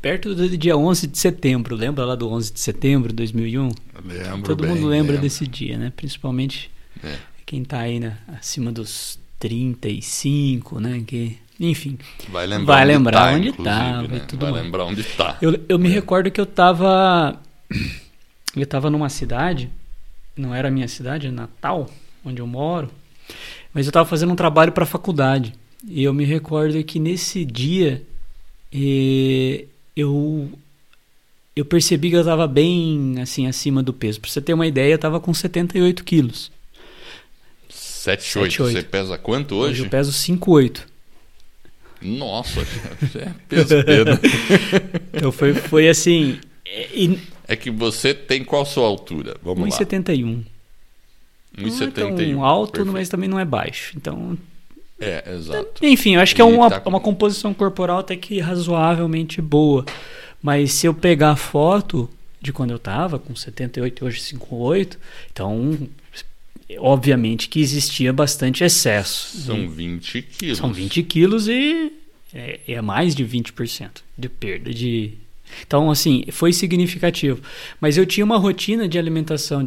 perto 0.00 0.34
do 0.34 0.56
dia 0.56 0.76
11 0.76 1.06
de 1.08 1.18
setembro, 1.18 1.74
lembra 1.74 2.04
lá 2.04 2.14
do 2.14 2.28
11 2.30 2.52
de 2.52 2.60
setembro 2.60 3.08
de 3.08 3.16
2001? 3.16 3.70
Lembro 4.04 4.42
Todo 4.42 4.62
bem, 4.62 4.70
mundo 4.70 4.86
lembra 4.86 5.12
lembro. 5.12 5.22
desse 5.22 5.46
dia, 5.46 5.76
né? 5.76 5.92
Principalmente 5.94 6.70
é. 7.02 7.16
quem 7.44 7.62
está 7.62 7.80
aí 7.80 7.98
né, 7.98 8.16
acima 8.28 8.70
dos 8.70 9.18
35, 9.38 10.80
né? 10.80 11.02
Que 11.06 11.36
enfim. 11.58 11.98
Vai 12.28 12.46
lembrar, 12.46 12.74
vai 12.74 12.84
lembrar 12.84 13.34
onde 13.34 13.48
está. 13.48 14.02
Né? 14.02 14.08
Vai, 14.08 14.52
vai 14.52 14.62
lembrar 14.62 14.84
onde 14.84 15.00
está. 15.00 15.36
Eu, 15.42 15.58
eu 15.68 15.78
me 15.78 15.88
é. 15.88 15.92
recordo 15.92 16.30
que 16.30 16.40
eu 16.40 16.44
estava 16.44 17.40
eu 18.56 18.62
estava 18.62 18.90
numa 18.90 19.08
cidade, 19.08 19.70
não 20.36 20.54
era 20.54 20.68
a 20.68 20.70
minha 20.70 20.88
cidade, 20.88 21.26
é 21.26 21.30
Natal, 21.30 21.90
onde 22.24 22.40
eu 22.40 22.46
moro, 22.46 22.90
mas 23.72 23.86
eu 23.86 23.90
estava 23.90 24.08
fazendo 24.08 24.32
um 24.32 24.36
trabalho 24.36 24.72
para 24.72 24.84
a 24.84 24.86
faculdade. 24.86 25.54
E 25.86 26.02
eu 26.02 26.12
me 26.12 26.24
recordo 26.24 26.82
que 26.82 26.98
nesse 26.98 27.44
dia 27.44 28.02
eh, 28.72 29.66
eu 29.94 30.50
eu 31.54 31.64
percebi 31.64 32.10
que 32.10 32.16
eu 32.16 32.20
estava 32.20 32.46
bem 32.46 33.16
assim 33.20 33.46
acima 33.46 33.82
do 33.82 33.92
peso. 33.92 34.20
Para 34.20 34.30
você 34.30 34.40
ter 34.40 34.54
uma 34.54 34.66
ideia, 34.66 34.92
eu 34.92 34.96
estava 34.96 35.20
com 35.20 35.32
78 35.32 36.04
quilos. 36.04 36.50
7, 37.68 38.38
8. 38.38 38.64
Você 38.64 38.82
pesa 38.82 39.18
quanto 39.18 39.56
hoje? 39.56 39.72
Hoje 39.72 39.84
eu 39.84 39.90
peso 39.90 40.12
5,8. 40.12 40.82
Nossa, 42.00 42.60
é 43.18 43.32
peso 43.48 43.84
Pedro. 43.84 44.18
então 45.12 45.32
foi, 45.32 45.54
foi 45.54 45.88
assim. 45.88 46.38
E... 46.66 47.18
É 47.46 47.56
que 47.56 47.70
você 47.70 48.12
tem 48.12 48.44
qual 48.44 48.64
sua 48.64 48.86
altura? 48.86 49.36
Vamos 49.42 49.68
1,71. 49.70 50.44
1,71. 51.56 51.58
Não 51.58 51.86
é 51.86 52.30
tão 52.30 52.44
alto, 52.44 52.72
Perfeito. 52.72 52.92
mas 52.92 53.08
também 53.08 53.28
não 53.28 53.38
é 53.38 53.44
baixo. 53.44 53.94
Então. 53.96 54.38
É, 55.00 55.34
exato. 55.34 55.84
Enfim, 55.84 56.16
eu 56.16 56.20
acho 56.20 56.34
que 56.34 56.40
é 56.40 56.44
uma, 56.44 56.68
tá 56.68 56.80
com... 56.80 56.90
uma 56.90 57.00
composição 57.00 57.54
corporal 57.54 57.98
até 57.98 58.16
que 58.16 58.40
razoavelmente 58.40 59.40
boa. 59.40 59.84
Mas 60.42 60.72
se 60.72 60.86
eu 60.86 60.94
pegar 60.94 61.30
a 61.30 61.36
foto 61.36 62.08
de 62.40 62.52
quando 62.52 62.70
eu 62.70 62.78
tava, 62.78 63.18
com 63.18 63.34
78 63.34 64.04
e 64.04 64.06
hoje 64.06 64.20
58, 64.20 64.98
então 65.32 65.88
obviamente 66.78 67.48
que 67.48 67.60
existia 67.60 68.12
bastante 68.12 68.62
excesso. 68.62 69.38
São 69.38 69.68
20 69.68 70.22
quilos. 70.22 70.58
São 70.58 70.72
20 70.72 71.02
quilos 71.04 71.48
e 71.48 71.92
é, 72.34 72.60
é 72.68 72.82
mais 72.82 73.14
de 73.14 73.24
20% 73.24 74.02
de 74.16 74.28
perda 74.28 74.72
de. 74.72 75.14
Então, 75.66 75.90
assim, 75.90 76.24
foi 76.30 76.52
significativo. 76.52 77.40
Mas 77.80 77.96
eu 77.96 78.04
tinha 78.04 78.24
uma 78.24 78.36
rotina 78.36 78.86
de 78.86 78.98
alimentação 78.98 79.66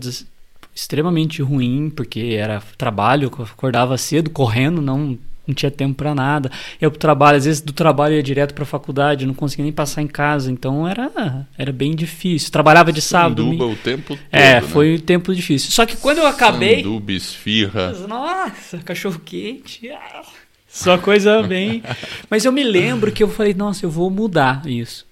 extremamente 0.76 1.42
ruim, 1.42 1.90
porque 1.90 2.36
era 2.38 2.62
trabalho, 2.78 3.28
acordava 3.28 3.98
cedo, 3.98 4.30
correndo, 4.30 4.82
não 4.82 5.18
não 5.48 5.54
tinha 5.56 5.72
tempo 5.72 5.96
para 5.96 6.14
nada. 6.14 6.52
Eu 6.80 6.92
trabalho, 6.92 7.38
às 7.38 7.46
vezes 7.46 7.62
do 7.62 7.74
trabalho 7.74 8.16
ia 8.16 8.24
direto 8.24 8.54
para 8.54 8.64
a 8.64 8.68
faculdade, 8.68 9.26
não 9.26 9.34
conseguia 9.34 9.64
nem 9.64 9.74
passar 9.74 10.02
em 10.02 10.08
casa, 10.08 10.52
então 10.52 10.88
era 10.88 11.46
era 11.58 11.72
bem 11.72 11.96
difícil. 11.96 12.52
Trabalhava 12.52 12.92
de 12.92 13.02
sábado. 13.02 13.44
Sanduba 13.44 13.66
o 13.66 13.76
tempo 13.76 14.16
todo. 14.16 14.20
É, 14.32 14.56
né? 14.56 14.62
foi 14.62 14.96
um 14.96 15.00
tempo 15.00 15.34
difícil. 15.34 15.72
Só 15.72 15.86
que 15.86 15.96
quando 15.98 16.20
eu 16.20 16.28
acabei. 16.28 16.84
Sanduba, 16.84 17.12
esfirra. 17.12 17.92
Nossa, 18.08 18.78
cachorro 18.80 19.20
quente. 19.24 19.90
Ah, 19.90 20.24
só 20.68 20.98
coisa 20.98 21.44
bem. 21.44 21.84
Mas 22.30 22.46
eu 22.46 22.52
me 22.52 22.64
lembro 22.64 23.12
que 23.12 23.24
eu 23.24 23.28
falei, 23.28 23.54
nossa, 23.54 23.86
eu 23.86 23.90
vou 23.90 24.10
mudar 24.10 24.66
isso. 24.66 25.06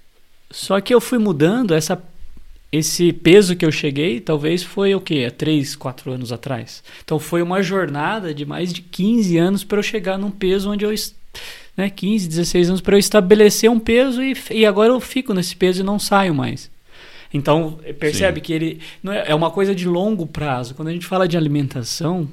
Só 0.52 0.80
que 0.82 0.94
eu 0.94 1.02
fui 1.02 1.20
mudando 1.20 1.76
essa 1.76 2.02
esse 2.72 3.12
peso 3.12 3.56
que 3.56 3.66
eu 3.66 3.72
cheguei, 3.72 4.20
talvez 4.20 4.62
foi 4.62 4.94
o 4.94 5.02
quê? 5.02 5.26
Há 5.28 5.32
3, 5.32 5.76
4 5.76 6.12
anos 6.12 6.32
atrás. 6.32 6.84
Então 7.04 7.18
foi 7.18 7.42
uma 7.42 7.64
jornada 7.64 8.34
de 8.34 8.46
mais 8.46 8.72
de 8.72 8.82
15 8.82 9.38
anos 9.38 9.64
para 9.64 9.80
eu 9.80 9.84
chegar 9.84 10.18
num 10.18 10.32
peso 10.32 10.72
onde 10.72 10.86
eu. 10.86 10.94
Né, 11.76 11.90
15, 11.90 12.28
16 12.28 12.70
anos 12.70 12.82
para 12.82 12.96
eu 12.96 13.00
estabelecer 13.00 13.70
um 13.70 13.80
peso 13.80 14.22
e, 14.22 14.36
e 14.52 14.66
agora 14.66 14.92
eu 14.92 15.00
fico 15.00 15.34
nesse 15.34 15.56
peso 15.56 15.82
e 15.82 15.84
não 15.84 15.98
saio 15.98 16.36
mais. 16.36 16.70
Então, 17.34 17.80
percebe 18.00 18.40
Sim. 18.40 18.44
que 18.44 18.54
ele 18.54 18.80
não 19.02 19.14
é, 19.14 19.30
é 19.30 19.36
uma 19.36 19.50
coisa 19.50 19.74
de 19.74 19.88
longo 19.88 20.26
prazo. 20.26 20.76
Quando 20.76 20.90
a 20.90 20.92
gente 20.92 21.06
fala 21.06 21.28
de 21.28 21.38
alimentação, 21.38 22.28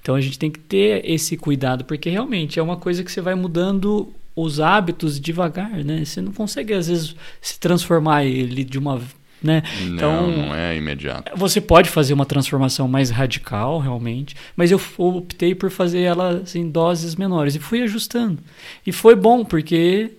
então 0.00 0.14
a 0.14 0.20
gente 0.20 0.38
tem 0.38 0.50
que 0.50 0.60
ter 0.60 1.08
esse 1.08 1.36
cuidado, 1.36 1.84
porque 1.84 2.08
realmente 2.08 2.58
é 2.58 2.62
uma 2.62 2.76
coisa 2.76 3.04
que 3.04 3.12
você 3.12 3.20
vai 3.20 3.34
mudando 3.34 4.12
os 4.34 4.60
hábitos 4.60 5.20
devagar, 5.20 5.84
né? 5.84 6.04
Você 6.04 6.20
não 6.20 6.32
consegue 6.32 6.72
às 6.72 6.86
vezes 6.88 7.14
se 7.40 7.58
transformar 7.58 8.24
ele 8.24 8.62
de 8.62 8.78
uma 8.78 9.02
né? 9.42 9.62
Não, 9.82 9.94
então, 9.94 10.30
não 10.30 10.54
é 10.54 10.76
imediato. 10.76 11.32
Você 11.36 11.60
pode 11.60 11.88
fazer 11.88 12.14
uma 12.14 12.26
transformação 12.26 12.88
mais 12.88 13.10
radical, 13.10 13.78
realmente, 13.78 14.34
mas 14.56 14.70
eu 14.70 14.80
optei 14.96 15.54
por 15.54 15.70
fazer 15.70 16.00
ela 16.00 16.40
assim, 16.42 16.60
em 16.60 16.70
doses 16.70 17.14
menores 17.14 17.54
e 17.54 17.58
fui 17.58 17.82
ajustando. 17.82 18.38
E 18.86 18.92
foi 18.92 19.14
bom, 19.14 19.44
porque 19.44 20.10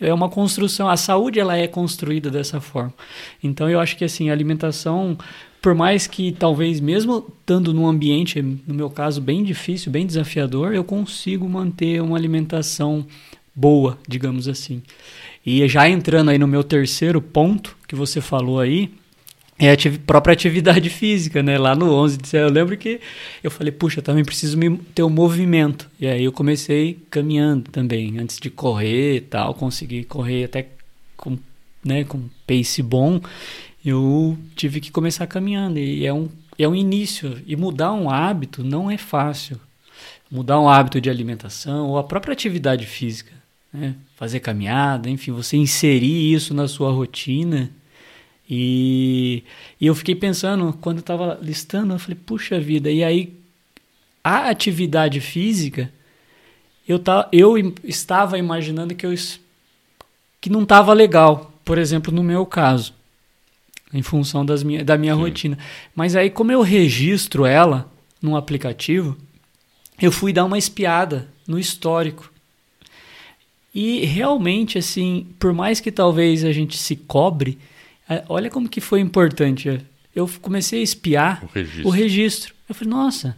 é 0.00 0.12
uma 0.12 0.28
construção, 0.28 0.88
a 0.88 0.96
saúde 0.96 1.40
ela 1.40 1.56
é 1.56 1.66
construída 1.66 2.30
dessa 2.30 2.60
forma. 2.60 2.92
Então 3.42 3.68
eu 3.68 3.80
acho 3.80 3.96
que 3.96 4.04
assim, 4.04 4.28
a 4.28 4.32
alimentação, 4.32 5.16
por 5.62 5.74
mais 5.74 6.06
que 6.06 6.32
talvez 6.32 6.80
mesmo 6.80 7.26
estando 7.40 7.72
num 7.72 7.86
ambiente, 7.86 8.42
no 8.42 8.74
meu 8.74 8.90
caso, 8.90 9.20
bem 9.20 9.42
difícil, 9.42 9.90
bem 9.90 10.06
desafiador, 10.06 10.74
eu 10.74 10.84
consigo 10.84 11.48
manter 11.48 12.02
uma 12.02 12.16
alimentação 12.16 13.06
boa, 13.54 13.98
digamos 14.06 14.48
assim. 14.48 14.82
E 15.46 15.66
já 15.68 15.88
entrando 15.88 16.30
aí 16.30 16.38
no 16.38 16.48
meu 16.48 16.64
terceiro 16.64 17.22
ponto 17.22 17.76
que 17.86 17.94
você 17.94 18.20
falou 18.20 18.58
aí, 18.58 18.90
é 19.56 19.72
a 19.72 19.76
própria 20.04 20.32
atividade 20.32 20.90
física, 20.90 21.40
né? 21.40 21.56
Lá 21.56 21.74
no 21.74 21.92
11 21.92 22.18
de 22.18 22.36
eu 22.36 22.50
lembro 22.50 22.76
que 22.76 23.00
eu 23.44 23.50
falei, 23.50 23.70
puxa, 23.70 24.02
também 24.02 24.24
preciso 24.24 24.58
me, 24.58 24.76
ter 24.76 25.04
um 25.04 25.08
movimento. 25.08 25.88
E 26.00 26.06
aí 26.08 26.24
eu 26.24 26.32
comecei 26.32 26.98
caminhando 27.08 27.70
também, 27.70 28.18
antes 28.18 28.40
de 28.40 28.50
correr 28.50 29.16
e 29.16 29.20
tal, 29.20 29.54
consegui 29.54 30.02
correr 30.02 30.44
até 30.44 30.66
com, 31.16 31.38
né, 31.84 32.02
com 32.02 32.28
pace 32.44 32.82
bom, 32.82 33.20
eu 33.84 34.36
tive 34.56 34.80
que 34.80 34.90
começar 34.90 35.28
caminhando. 35.28 35.78
E 35.78 36.04
é 36.04 36.12
um, 36.12 36.28
é 36.58 36.66
um 36.66 36.74
início. 36.74 37.40
E 37.46 37.54
mudar 37.54 37.92
um 37.92 38.10
hábito 38.10 38.64
não 38.64 38.90
é 38.90 38.98
fácil. 38.98 39.60
Mudar 40.28 40.60
um 40.60 40.68
hábito 40.68 41.00
de 41.00 41.08
alimentação 41.08 41.90
ou 41.90 41.98
a 41.98 42.02
própria 42.02 42.32
atividade 42.32 42.84
física, 42.84 43.35
né? 43.76 43.94
fazer 44.16 44.40
caminhada, 44.40 45.10
enfim, 45.10 45.30
você 45.30 45.56
inserir 45.56 46.32
isso 46.32 46.54
na 46.54 46.66
sua 46.66 46.90
rotina 46.90 47.70
e, 48.48 49.42
e 49.80 49.86
eu 49.86 49.94
fiquei 49.94 50.14
pensando, 50.14 50.72
quando 50.80 50.98
eu 50.98 51.00
estava 51.00 51.38
listando, 51.42 51.92
eu 51.92 51.98
falei, 51.98 52.16
puxa 52.24 52.60
vida, 52.60 52.90
e 52.90 53.02
aí 53.02 53.36
a 54.22 54.48
atividade 54.48 55.20
física, 55.20 55.92
eu, 56.88 56.98
tá, 56.98 57.28
eu 57.32 57.56
estava 57.84 58.38
imaginando 58.38 58.94
que, 58.94 59.04
eu, 59.04 59.14
que 60.40 60.48
não 60.48 60.62
estava 60.62 60.92
legal, 60.92 61.52
por 61.64 61.78
exemplo, 61.78 62.12
no 62.12 62.22
meu 62.22 62.46
caso, 62.46 62.94
em 63.92 64.02
função 64.02 64.44
das 64.44 64.62
minha, 64.62 64.84
da 64.84 64.96
minha 64.96 65.14
Sim. 65.14 65.20
rotina. 65.20 65.58
Mas 65.94 66.14
aí, 66.14 66.30
como 66.30 66.52
eu 66.52 66.60
registro 66.60 67.44
ela 67.44 67.90
num 68.22 68.36
aplicativo, 68.36 69.16
eu 70.00 70.12
fui 70.12 70.32
dar 70.32 70.44
uma 70.44 70.58
espiada 70.58 71.28
no 71.46 71.58
histórico. 71.58 72.30
E 73.78 74.06
realmente, 74.06 74.78
assim, 74.78 75.26
por 75.38 75.52
mais 75.52 75.80
que 75.80 75.92
talvez 75.92 76.42
a 76.42 76.50
gente 76.50 76.78
se 76.78 76.96
cobre, 76.96 77.58
é, 78.08 78.24
olha 78.26 78.48
como 78.48 78.70
que 78.70 78.80
foi 78.80 79.00
importante. 79.00 79.82
Eu 80.14 80.26
comecei 80.40 80.80
a 80.80 80.82
espiar 80.82 81.44
o 81.44 81.46
registro. 81.46 81.86
o 81.86 81.90
registro. 81.90 82.54
Eu 82.66 82.74
falei, 82.74 82.90
nossa, 82.90 83.36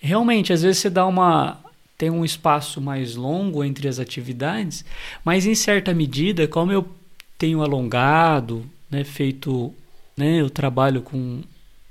realmente, 0.00 0.50
às 0.50 0.62
vezes 0.62 0.78
você 0.78 0.88
dá 0.88 1.04
uma. 1.06 1.60
tem 1.98 2.08
um 2.08 2.24
espaço 2.24 2.80
mais 2.80 3.16
longo 3.16 3.62
entre 3.62 3.86
as 3.86 3.98
atividades, 3.98 4.82
mas 5.22 5.44
em 5.44 5.54
certa 5.54 5.92
medida, 5.92 6.48
como 6.48 6.72
eu 6.72 6.88
tenho 7.36 7.60
alongado, 7.60 8.64
né, 8.90 9.04
feito. 9.04 9.74
Né, 10.16 10.40
eu 10.40 10.48
trabalho 10.48 11.02
com 11.02 11.42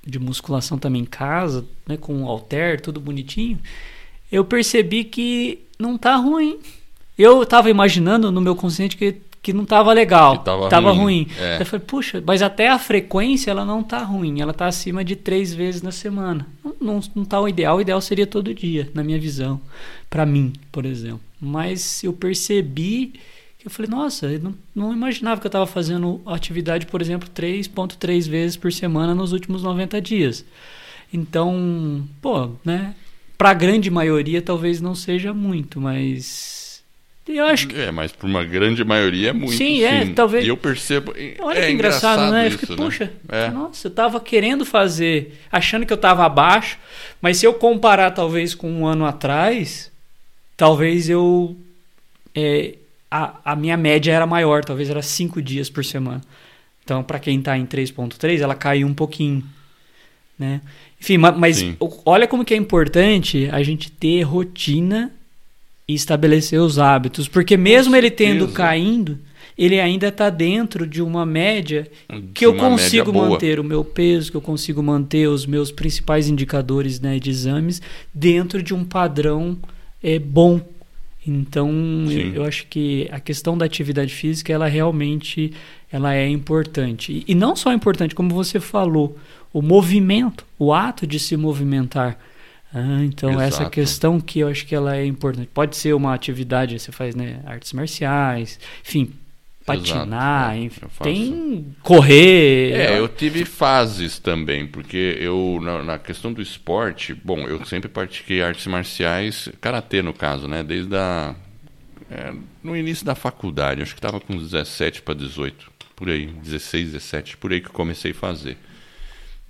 de 0.03 0.17
musculação 0.17 0.79
também 0.79 1.03
em 1.03 1.05
casa, 1.05 1.63
né, 1.85 1.97
com 1.97 2.25
alter, 2.25 2.81
tudo 2.81 2.99
bonitinho, 2.99 3.59
eu 4.31 4.43
percebi 4.43 5.03
que 5.03 5.59
não 5.77 5.99
tá 5.99 6.15
ruim. 6.15 6.59
Eu 7.17 7.43
estava 7.43 7.69
imaginando 7.69 8.31
no 8.31 8.41
meu 8.41 8.55
consciente 8.55 8.97
que 8.97 9.21
que 9.43 9.51
não 9.51 9.63
estava 9.63 9.91
legal, 9.91 10.35
estava 10.35 10.93
ruim. 10.93 11.25
ruim. 11.25 11.27
É. 11.37 11.61
Eu 11.61 11.65
falei, 11.65 11.85
puxa, 11.85 12.23
mas 12.25 12.41
até 12.41 12.69
a 12.69 12.79
frequência 12.79 13.51
ela 13.51 13.65
não 13.65 13.81
está 13.81 14.01
ruim, 14.01 14.39
ela 14.39 14.51
está 14.51 14.67
acima 14.67 15.03
de 15.03 15.17
três 15.17 15.53
vezes 15.53 15.81
na 15.81 15.91
semana. 15.91 16.47
Não, 16.63 16.75
não, 16.79 16.99
não 17.13 17.25
tá 17.25 17.41
o 17.41 17.47
ideal, 17.49 17.75
o 17.75 17.81
ideal 17.81 17.99
seria 17.99 18.25
todo 18.25 18.53
dia, 18.53 18.89
na 18.93 19.03
minha 19.03 19.19
visão, 19.19 19.59
para 20.09 20.25
mim, 20.25 20.53
por 20.71 20.85
exemplo. 20.85 21.19
Mas 21.41 22.01
eu 22.05 22.13
percebi 22.13 23.15
que 23.59 23.67
eu 23.67 23.71
falei, 23.71 23.91
nossa, 23.91 24.27
eu 24.27 24.39
não, 24.39 24.55
não 24.73 24.93
imaginava 24.93 25.41
que 25.41 25.45
eu 25.45 25.49
estava 25.49 25.67
fazendo 25.67 26.21
atividade, 26.25 26.85
por 26.85 27.01
exemplo, 27.01 27.27
3.3 27.29 28.29
vezes 28.29 28.55
por 28.55 28.71
semana 28.71 29.13
nos 29.13 29.33
últimos 29.33 29.61
90 29.61 29.99
dias. 29.99 30.45
Então, 31.11 32.07
pô, 32.21 32.51
né? 32.63 32.95
Para 33.37 33.49
a 33.49 33.53
grande 33.53 33.91
maioria 33.91 34.41
talvez 34.41 34.79
não 34.79 34.95
seja 34.95 35.33
muito, 35.33 35.81
mas 35.81 36.62
eu 37.27 37.45
acho 37.45 37.67
que... 37.67 37.79
É, 37.79 37.91
mas 37.91 38.11
para 38.11 38.27
uma 38.27 38.43
grande 38.43 38.83
maioria 38.83 39.29
é 39.29 39.33
muito. 39.33 39.53
Sim, 39.53 39.77
sim. 39.77 39.83
é, 39.83 40.05
talvez. 40.07 40.45
E 40.45 40.49
eu 40.49 40.57
percebo. 40.57 41.13
Olha 41.39 41.59
é 41.59 41.67
que 41.67 41.71
engraçado, 41.71 42.23
engraçado 42.27 42.31
né? 42.31 42.47
Isso, 42.47 42.55
eu 42.55 42.59
fiquei, 42.59 42.75
né? 42.75 42.83
puxa, 42.83 43.13
é. 43.29 43.49
nossa, 43.49 43.87
eu 43.87 43.89
estava 43.89 44.19
querendo 44.19 44.65
fazer, 44.65 45.39
achando 45.51 45.85
que 45.85 45.93
eu 45.93 45.95
estava 45.95 46.25
abaixo, 46.25 46.77
mas 47.21 47.37
se 47.37 47.45
eu 47.45 47.53
comparar 47.53 48.11
talvez 48.11 48.53
com 48.53 48.69
um 48.69 48.85
ano 48.85 49.05
atrás, 49.05 49.91
talvez 50.57 51.09
eu. 51.09 51.55
É, 52.35 52.75
a, 53.09 53.51
a 53.51 53.55
minha 53.55 53.77
média 53.77 54.11
era 54.11 54.25
maior, 54.25 54.65
talvez 54.65 54.89
era 54.89 55.01
cinco 55.01 55.41
dias 55.41 55.69
por 55.69 55.85
semana. 55.85 56.21
Então, 56.83 57.03
para 57.03 57.19
quem 57.19 57.39
está 57.39 57.57
em 57.57 57.65
3.3, 57.65 58.41
ela 58.41 58.55
caiu 58.55 58.87
um 58.87 58.93
pouquinho. 58.93 59.43
Né? 60.37 60.61
Enfim, 60.99 61.17
mas, 61.17 61.37
mas 61.37 61.65
olha 62.05 62.27
como 62.27 62.43
que 62.43 62.53
é 62.53 62.57
importante 62.57 63.47
a 63.51 63.61
gente 63.63 63.91
ter 63.91 64.23
rotina 64.23 65.11
e 65.87 65.93
estabelecer 65.93 66.59
os 66.59 66.79
hábitos. 66.79 67.27
Porque 67.27 67.57
mesmo 67.57 67.95
ele 67.95 68.09
tendo 68.09 68.47
caindo, 68.49 69.19
ele 69.57 69.79
ainda 69.79 70.07
está 70.07 70.29
dentro 70.29 70.87
de 70.87 71.01
uma 71.01 71.25
média 71.25 71.87
que 72.33 72.39
de 72.39 72.45
eu 72.45 72.55
consigo 72.55 73.13
manter 73.13 73.59
o 73.59 73.63
meu 73.63 73.83
peso, 73.83 74.31
que 74.31 74.37
eu 74.37 74.41
consigo 74.41 74.81
manter 74.81 75.27
os 75.27 75.45
meus 75.45 75.71
principais 75.71 76.27
indicadores 76.27 76.99
né, 76.99 77.19
de 77.19 77.29
exames 77.29 77.81
dentro 78.13 78.63
de 78.63 78.73
um 78.73 78.83
padrão 78.83 79.57
é, 80.01 80.17
bom. 80.17 80.61
Então, 81.25 81.71
eu, 82.09 82.33
eu, 82.35 82.43
acho 82.43 82.67
que 82.67 83.07
a 83.09 83.19
questão 83.19 83.57
da 83.57 83.65
atividade 83.65 84.13
física, 84.13 84.51
ela 84.51 84.67
realmente 84.67 85.53
ela 85.89 86.13
é 86.13 86.27
importante. 86.27 87.13
E, 87.13 87.31
e 87.31 87.35
não 87.35 87.55
só 87.55 87.71
importante, 87.71 88.13
como 88.13 88.33
você 88.33 88.59
falou, 88.59 89.17
o 89.53 89.61
movimento, 89.61 90.45
o 90.57 90.73
ato 90.73 91.05
de 91.07 91.19
se 91.19 91.37
movimentar. 91.37 92.17
Ah, 92.73 93.03
então 93.03 93.29
Exato. 93.29 93.43
essa 93.43 93.69
questão 93.69 94.19
que 94.19 94.39
eu 94.39 94.47
acho 94.47 94.65
que 94.65 94.73
ela 94.73 94.95
é 94.95 95.05
importante. 95.05 95.47
Pode 95.53 95.75
ser 95.75 95.93
uma 95.93 96.13
atividade, 96.13 96.79
você 96.79 96.91
faz 96.91 97.13
né, 97.13 97.39
artes 97.45 97.71
marciais, 97.71 98.59
enfim, 98.83 99.13
patinar, 99.63 100.57
Exato, 100.57 100.65
enfim, 100.65 101.03
tem 101.03 101.75
correr. 101.83 102.71
É, 102.71 102.99
eu 102.99 103.07
tive 103.07 103.45
fases 103.45 104.17
também, 104.17 104.65
porque 104.65 105.17
eu 105.19 105.59
na, 105.61 105.83
na, 105.83 105.99
questão 105.99 106.33
do 106.33 106.41
esporte, 106.41 107.13
bom, 107.13 107.41
eu 107.47 107.63
sempre 107.63 107.87
pratiquei 107.87 108.41
artes 108.41 108.65
marciais, 108.65 109.49
karatê 109.61 110.01
no 110.01 110.13
caso, 110.13 110.47
né, 110.47 110.63
desde 110.63 110.95
a 110.95 111.35
é, 112.09 112.33
no 112.63 112.75
início 112.75 113.05
da 113.05 113.15
faculdade, 113.15 113.81
acho 113.81 113.93
que 113.93 113.99
estava 113.99 114.19
com 114.19 114.35
17 114.35 115.01
para 115.03 115.13
18, 115.13 115.71
por 115.95 116.09
aí, 116.09 116.27
16, 116.27 116.91
17, 116.91 117.37
por 117.37 117.51
aí 117.51 117.61
que 117.61 117.67
eu 117.67 117.73
comecei 117.73 118.11
a 118.11 118.15
fazer. 118.15 118.57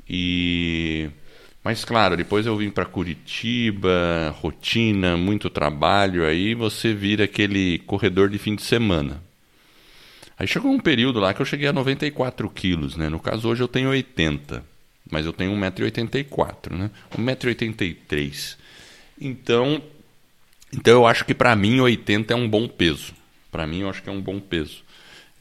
E 0.07 1.09
mas 1.63 1.85
claro, 1.85 2.17
depois 2.17 2.45
eu 2.45 2.57
vim 2.57 2.69
para 2.69 2.85
Curitiba, 2.85 4.35
rotina, 4.41 5.15
muito 5.15 5.49
trabalho, 5.49 6.25
aí 6.25 6.53
você 6.53 6.93
vira 6.93 7.23
aquele 7.23 7.79
corredor 7.79 8.29
de 8.29 8.37
fim 8.37 8.55
de 8.55 8.63
semana. 8.63 9.23
Aí 10.37 10.47
chegou 10.47 10.71
um 10.71 10.79
período 10.79 11.19
lá 11.19 11.33
que 11.33 11.41
eu 11.41 11.45
cheguei 11.45 11.67
a 11.67 11.73
94 11.73 12.49
quilos, 12.49 12.97
né? 12.97 13.07
No 13.07 13.19
caso 13.19 13.47
hoje 13.47 13.63
eu 13.63 13.67
tenho 13.67 13.89
80, 13.89 14.63
mas 15.09 15.25
eu 15.25 15.31
tenho 15.31 15.51
1,84m, 15.53 16.75
né? 16.75 16.91
1,83m. 17.17 18.57
Então, 19.21 19.81
então 20.73 20.93
eu 20.93 21.07
acho 21.07 21.23
que 21.23 21.33
para 21.33 21.55
mim 21.55 21.79
80 21.79 22.33
é 22.33 22.35
um 22.35 22.49
bom 22.49 22.67
peso. 22.67 23.13
Para 23.49 23.65
mim 23.65 23.81
eu 23.81 23.89
acho 23.89 24.03
que 24.03 24.09
é 24.09 24.11
um 24.11 24.21
bom 24.21 24.39
peso. 24.39 24.83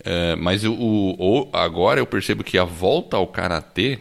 É, 0.04 0.36
mas 0.36 0.64
o, 0.64 0.72
o, 0.72 1.48
agora 1.52 1.98
eu 1.98 2.06
percebo 2.06 2.44
que 2.44 2.58
a 2.58 2.64
volta 2.64 3.16
ao 3.16 3.26
karatê 3.26 3.98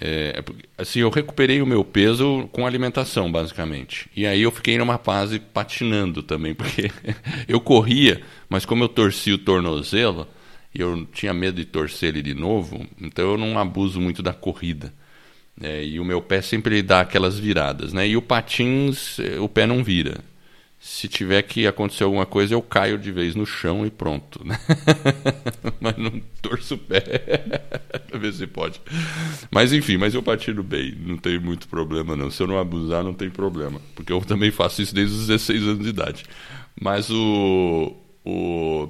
é, 0.00 0.38
é 0.38 0.44
assim, 0.76 1.00
eu 1.00 1.10
recuperei 1.10 1.62
o 1.62 1.66
meu 1.66 1.84
peso 1.84 2.48
com 2.52 2.66
alimentação, 2.66 3.30
basicamente. 3.30 4.10
E 4.14 4.26
aí 4.26 4.42
eu 4.42 4.50
fiquei 4.50 4.76
numa 4.78 4.98
fase 4.98 5.38
patinando 5.38 6.22
também, 6.22 6.54
porque 6.56 6.90
eu 7.46 7.60
corria, 7.60 8.20
mas 8.48 8.64
como 8.64 8.84
eu 8.84 8.88
torci 8.88 9.32
o 9.32 9.38
tornozelo, 9.38 10.26
eu 10.74 11.06
tinha 11.06 11.32
medo 11.32 11.56
de 11.56 11.64
torcer 11.64 12.10
ele 12.10 12.22
de 12.22 12.34
novo, 12.34 12.86
então 13.00 13.32
eu 13.32 13.38
não 13.38 13.58
abuso 13.58 14.00
muito 14.00 14.22
da 14.22 14.32
corrida. 14.32 14.92
É, 15.60 15.84
e 15.84 15.98
o 15.98 16.04
meu 16.04 16.22
pé 16.22 16.40
sempre 16.40 16.80
dá 16.82 17.00
aquelas 17.00 17.36
viradas, 17.36 17.92
né? 17.92 18.06
E 18.06 18.16
o 18.16 18.22
patins, 18.22 19.18
é, 19.18 19.40
o 19.40 19.48
pé 19.48 19.66
não 19.66 19.82
vira 19.82 20.18
se 20.80 21.08
tiver 21.08 21.42
que 21.42 21.66
acontecer 21.66 22.04
alguma 22.04 22.24
coisa, 22.24 22.54
eu 22.54 22.62
caio 22.62 22.96
de 22.96 23.10
vez 23.10 23.34
no 23.34 23.44
chão 23.44 23.84
e 23.84 23.90
pronto. 23.90 24.46
Né? 24.46 24.58
mas 25.80 25.96
não 25.96 26.20
torço 26.40 26.76
o 26.76 26.78
pé. 26.78 27.00
pra 28.08 28.18
ver 28.18 28.32
se 28.32 28.46
pode. 28.46 28.80
Mas 29.50 29.72
enfim, 29.72 29.96
mas 29.96 30.14
eu 30.14 30.22
patino 30.22 30.62
bem. 30.62 30.94
Não 31.04 31.16
tem 31.16 31.38
muito 31.38 31.66
problema, 31.66 32.14
não. 32.14 32.30
Se 32.30 32.42
eu 32.42 32.46
não 32.46 32.58
abusar, 32.58 33.02
não 33.02 33.12
tem 33.12 33.28
problema. 33.28 33.80
Porque 33.94 34.12
eu 34.12 34.20
também 34.20 34.52
faço 34.52 34.80
isso 34.80 34.94
desde 34.94 35.16
os 35.16 35.26
16 35.26 35.62
anos 35.64 35.82
de 35.82 35.88
idade. 35.88 36.24
Mas 36.80 37.10
o. 37.10 37.96
O, 38.24 38.88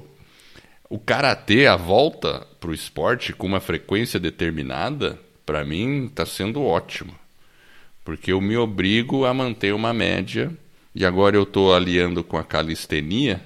o 0.89 0.99
karatê, 0.99 1.65
a 1.65 1.75
volta 1.75 2.45
pro 2.59 2.73
esporte 2.73 3.31
com 3.31 3.47
uma 3.47 3.59
frequência 3.59 4.19
determinada, 4.19 5.17
para 5.45 5.63
mim, 5.63 6.05
está 6.05 6.25
sendo 6.25 6.61
ótimo. 6.61 7.15
Porque 8.03 8.31
eu 8.31 8.41
me 8.41 8.57
obrigo 8.57 9.25
a 9.25 9.33
manter 9.33 9.73
uma 9.73 9.93
média 9.93 10.51
e 10.99 11.05
agora 11.05 11.37
eu 11.37 11.43
estou 11.43 11.73
aliando 11.73 12.21
com 12.23 12.37
a 12.37 12.43
calistenia, 12.43 13.41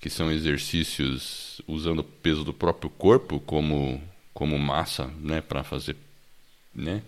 que 0.00 0.08
são 0.08 0.32
exercícios 0.32 1.60
usando 1.68 1.98
o 1.98 2.04
peso 2.04 2.44
do 2.44 2.52
próprio 2.52 2.88
corpo 2.88 3.38
como, 3.40 4.00
como 4.32 4.58
massa, 4.58 5.10
né, 5.20 5.42
para 5.42 5.62
fazer, 5.62 5.96
né? 6.74 7.02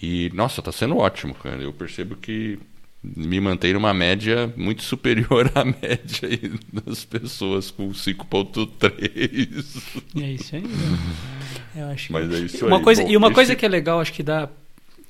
E 0.00 0.30
nossa, 0.32 0.60
está 0.62 0.72
sendo 0.72 0.96
ótimo, 0.96 1.34
cara. 1.34 1.60
Eu 1.62 1.72
percebo 1.74 2.16
que 2.16 2.58
me 3.02 3.38
mantém 3.40 3.74
numa 3.74 3.92
média 3.92 4.50
muito 4.56 4.82
superior 4.82 5.50
à 5.54 5.64
média 5.66 6.30
das 6.72 7.04
pessoas 7.04 7.70
com 7.70 7.90
5.3. 7.90 10.22
É 10.22 10.32
isso 10.32 10.56
aí. 10.56 10.62
Né? 10.62 10.98
Eu 11.82 11.86
acho 11.90 12.12
Mas 12.12 12.32
é 12.32 12.38
isso 12.38 12.66
uma 12.66 12.78
aí. 12.78 12.82
coisa 12.82 13.02
Bom, 13.02 13.10
E 13.10 13.16
uma 13.16 13.26
esse- 13.28 13.34
coisa 13.34 13.56
que 13.56 13.66
é 13.66 13.68
legal, 13.68 14.00
acho 14.00 14.12
que 14.12 14.22
dá. 14.22 14.48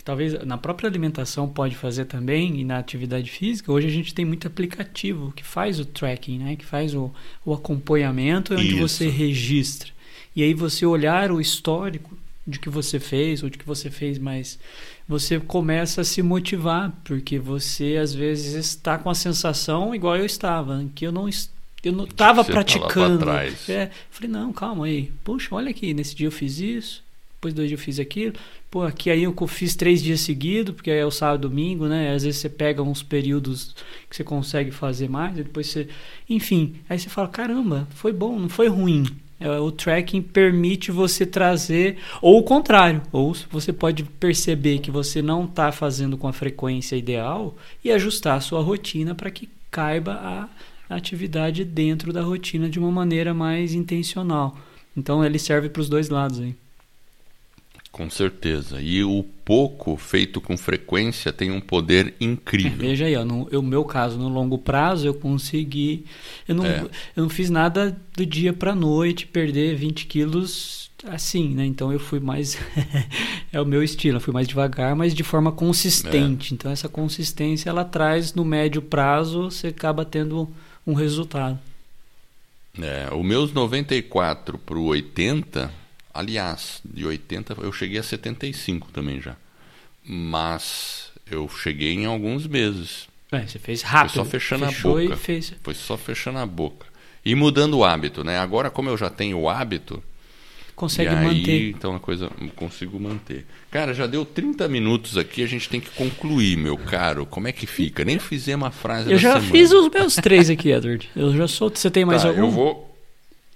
Talvez 0.09 0.33
na 0.43 0.57
própria 0.57 0.89
alimentação 0.89 1.47
pode 1.47 1.77
fazer 1.77 2.07
também, 2.07 2.59
e 2.61 2.65
na 2.65 2.79
atividade 2.79 3.31
física, 3.31 3.71
hoje 3.71 3.89
a 3.89 3.91
gente 3.91 4.15
tem 4.15 4.25
muito 4.25 4.47
aplicativo 4.47 5.35
que 5.37 5.45
faz 5.45 5.79
o 5.79 5.85
tracking, 5.85 6.39
né? 6.39 6.57
Que 6.57 6.65
faz 6.65 6.95
o, 6.95 7.13
o 7.45 7.53
acompanhamento 7.53 8.55
onde 8.55 8.69
Isso. 8.71 8.79
você 8.89 9.07
registra. 9.11 9.91
E 10.35 10.43
aí 10.43 10.55
você 10.55 10.87
olhar 10.87 11.31
o 11.31 11.43
histórico 11.43 12.17
de 12.47 12.59
que 12.59 12.71
você 12.71 12.99
fez, 12.99 13.43
ou 13.43 13.51
de 13.51 13.59
que 13.59 13.67
você 13.67 13.91
fez 13.91 14.17
mais, 14.19 14.59
você 15.07 15.39
começa 15.39 16.01
a 16.01 16.05
se 16.05 16.23
motivar, 16.23 16.91
porque 17.05 17.39
você 17.39 17.99
às 18.03 18.15
vezes 18.15 18.55
está 18.55 18.97
com 18.97 19.11
a 19.11 19.15
sensação 19.15 19.95
igual 19.95 20.17
eu 20.17 20.25
estava, 20.25 20.87
que 20.95 21.07
eu 21.07 21.13
não 21.13 21.29
es- 21.29 21.51
eu 21.85 21.93
não 21.93 22.05
estava 22.05 22.43
praticando. 22.43 23.19
trás. 23.19 23.69
É, 23.69 23.91
falei, 24.11 24.31
não, 24.31 24.55
calma 24.55 24.87
aí. 24.87 25.13
Puxa, 25.23 25.55
olha 25.55 25.69
aqui, 25.69 25.93
nesse 25.93 26.15
dia 26.15 26.29
eu 26.29 26.33
fiz 26.33 26.59
isso, 26.61 27.05
depois 27.39 27.55
dois 27.55 27.69
dias 27.69 27.81
eu 27.81 27.85
fiz 27.85 28.01
aquilo. 28.01 28.35
Pô, 28.69 28.83
aqui 28.83 29.11
aí 29.11 29.23
eu 29.23 29.35
fiz 29.47 29.77
três 29.77 30.03
dias 30.03 30.21
seguidos, 30.21 30.75
porque 30.75 30.91
é 30.91 31.07
o 31.07 31.11
sábado 31.11 31.47
e 31.47 31.49
domingo, 31.49 31.87
né? 31.87 32.13
Às 32.13 32.25
vezes 32.25 32.41
você 32.41 32.49
pega 32.49 32.83
uns 32.83 33.01
períodos 33.01 33.77
que 34.11 34.17
você 34.17 34.25
consegue 34.25 34.73
fazer 34.73 35.09
mais, 35.09 35.37
depois 35.37 35.69
você. 35.69 35.89
Enfim, 36.29 36.77
aí 36.89 36.99
você 36.99 37.09
fala, 37.09 37.29
caramba, 37.29 37.87
foi 37.91 38.13
bom, 38.13 38.39
não 38.39 38.49
foi 38.49 38.67
ruim. 38.67 39.05
É, 39.39 39.49
O 39.61 39.71
tracking 39.71 40.21
permite 40.21 40.91
você 40.91 41.25
trazer, 41.25 41.99
ou 42.21 42.39
o 42.41 42.43
contrário, 42.43 43.03
ou 43.13 43.33
você 43.51 43.73
pode 43.73 44.03
perceber 44.03 44.81
que 44.81 44.91
você 44.91 45.23
não 45.23 45.45
está 45.45 45.71
fazendo 45.71 46.19
com 46.19 46.27
a 46.27 46.33
frequência 46.33 46.97
ideal 46.97 47.57
e 47.85 47.93
ajustar 47.93 48.37
a 48.37 48.41
sua 48.41 48.61
rotina 48.61 49.15
para 49.15 49.31
que 49.31 49.49
caiba 49.71 50.15
a 50.15 50.49
atividade 50.97 51.65
dentro 51.65 52.13
da 52.13 52.23
rotina 52.23 52.69
de 52.69 52.81
uma 52.81 52.91
maneira 52.91 53.33
mais 53.33 53.75
intencional. 53.75 54.59
Então 54.97 55.25
ele 55.25 55.39
serve 55.39 55.69
para 55.69 55.83
os 55.83 55.89
dois 55.89 56.09
lados 56.09 56.41
aí. 56.41 56.57
Com 57.99 58.09
certeza. 58.09 58.81
E 58.81 59.03
o 59.03 59.25
pouco 59.45 59.97
feito 59.97 60.41
com 60.41 60.57
frequência 60.57 61.33
tem 61.33 61.51
um 61.51 61.61
poder 61.61 62.15
incrível. 62.21 62.79
Veja 62.79 63.07
aí, 63.07 63.15
eu- 63.15 63.61
meu 63.61 63.85
caso, 63.85 64.17
no 64.17 64.29
longo 64.29 64.57
prazo, 64.57 65.05
eu 65.09 65.15
consegui. 65.15 66.05
Eu 66.47 66.55
não, 66.55 66.65
É. 66.65 66.83
eu 67.17 67.23
não 67.25 67.29
fiz 67.29 67.51
nada 67.51 68.01
do 68.17 68.25
dia 68.25 68.53
para 68.53 68.73
noite, 68.73 69.27
perder 69.27 69.75
20 69.75 70.07
quilos 70.07 70.93
assim, 71.07 71.49
né? 71.49 71.67
Então 71.67 71.93
eu 71.93 71.99
fui 71.99 72.21
mais. 72.21 72.57
é 73.53 73.61
o 73.61 73.67
meu 73.67 73.83
estilo, 73.83 74.19
eu 74.19 74.21
fui 74.21 74.33
mais 74.33 74.47
devagar, 74.47 74.95
mas 74.95 75.13
de 75.13 75.25
forma 75.25 75.51
consistente. 75.51 76.55
Então 76.55 76.71
essa 76.71 76.89
consistência 76.89 77.69
ela 77.69 77.85
traz 77.85 78.33
no 78.33 78.45
médio 78.45 78.81
prazo, 78.81 79.51
você 79.51 79.67
acaba 79.69 80.05
tendo 80.05 80.49
um 80.87 80.95
resultado. 80.95 81.59
É, 82.81 83.09
o 83.13 83.25
meus 83.25 83.53
94 83.53 84.57
pro 84.57 84.83
80, 84.85 85.69
aliás, 86.19 86.81
de 86.85 87.05
80 87.07 87.57
eu 87.61 87.73
cheguei 87.73 87.99
a 87.99 88.03
75 88.03 88.89
também 88.93 89.21
já. 89.21 89.37
Mas 90.05 91.11
eu 91.31 91.49
cheguei 91.49 91.93
em 91.93 92.07
alguns 92.07 92.47
meses. 92.47 93.07
É, 93.31 93.47
você 93.47 93.59
fez 93.59 93.83
rápido. 93.83 94.15
Foi 94.15 94.25
só 94.25 94.31
fechando 94.31 94.65
a 94.65 94.69
fechou 94.69 94.99
boca. 95.01 95.15
E 95.15 95.17
fez. 95.17 95.53
Foi 95.63 95.75
só 95.75 95.97
fechando 95.97 96.39
a 96.39 96.47
boca. 96.47 96.87
E 97.25 97.35
mudando 97.35 97.75
o 97.79 97.85
hábito, 97.85 98.25
né? 98.25 98.39
Agora, 98.39 98.71
como 98.71 98.89
eu 98.89 98.97
já 98.97 99.11
tenho 99.11 99.39
o 99.39 99.49
hábito, 99.51 100.03
Consegue 100.75 101.11
aí, 101.11 101.25
manter. 101.25 101.71
então 101.71 101.95
a 101.97 102.01
coisa 102.01 102.31
consigo 102.55 102.99
manter. 103.01 103.45
Cara, 103.71 103.93
já 103.93 104.07
deu 104.07 104.25
30 104.25 104.67
minutos 104.69 105.19
aqui, 105.19 105.43
a 105.43 105.47
gente 105.47 105.69
tem 105.69 105.81
que 105.81 105.91
concluir, 105.91 106.57
meu 106.57 106.79
caro. 106.79 107.27
Como 107.27 107.49
é 107.49 107.53
que 107.53 107.67
fica? 107.67 108.05
Nem 108.05 108.19
fizemos 108.19 108.69
a 108.69 108.71
frase 108.71 109.11
Eu 109.13 109.19
já 109.19 109.33
semana. 109.35 109.51
fiz 109.53 109.73
os 109.73 109.89
meus 109.91 110.15
três 110.15 110.49
aqui, 110.49 110.71
Edward. 110.71 111.11
Eu 111.17 111.37
já 111.37 111.49
solto. 111.49 111.79
Você 111.79 111.91
tem 111.91 112.05
mais 112.05 112.23
Tá, 112.23 112.29
algum? 112.29 112.43
Eu 112.43 112.51
vou, 112.51 112.88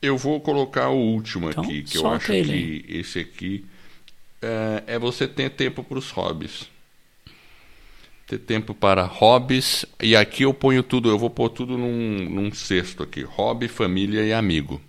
eu 0.02 0.18
vou 0.18 0.40
colocar 0.40 0.88
o 0.90 0.96
último 0.98 1.48
Então, 1.48 1.64
aqui, 1.64 1.82
que 1.82 1.96
eu 1.96 2.06
acho 2.08 2.32
ele 2.32 2.82
que 2.82 2.98
esse 2.98 3.20
aqui 3.20 3.64
é, 4.42 4.82
é 4.94 4.98
você 4.98 5.26
ter 5.28 5.50
tempo 5.50 5.82
para 5.84 5.98
os 5.98 6.10
hobbies. 6.10 6.68
Ter 8.26 8.38
tempo 8.38 8.74
para 8.74 9.04
hobbies. 9.04 9.84
E 10.00 10.16
aqui 10.16 10.42
eu 10.44 10.54
ponho 10.54 10.82
tudo, 10.82 11.08
eu 11.08 11.18
vou 11.18 11.30
pôr 11.30 11.48
tudo 11.50 11.76
num, 11.78 12.28
num 12.28 12.52
cesto 12.52 13.02
aqui: 13.02 13.22
hobby, 13.22 13.68
família 13.68 14.22
e 14.24 14.32
amigo. 14.32 14.80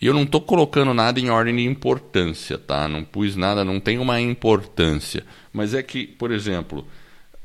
E 0.00 0.06
eu 0.06 0.12
não 0.14 0.24
estou 0.24 0.40
colocando 0.40 0.92
nada 0.92 1.20
em 1.20 1.30
ordem 1.30 1.54
de 1.56 1.62
importância, 1.64 2.58
tá? 2.58 2.88
Não 2.88 3.04
pus 3.04 3.36
nada, 3.36 3.64
não 3.64 3.78
tem 3.78 3.98
uma 3.98 4.20
importância. 4.20 5.24
Mas 5.52 5.74
é 5.74 5.82
que, 5.82 6.06
por 6.06 6.32
exemplo, 6.32 6.84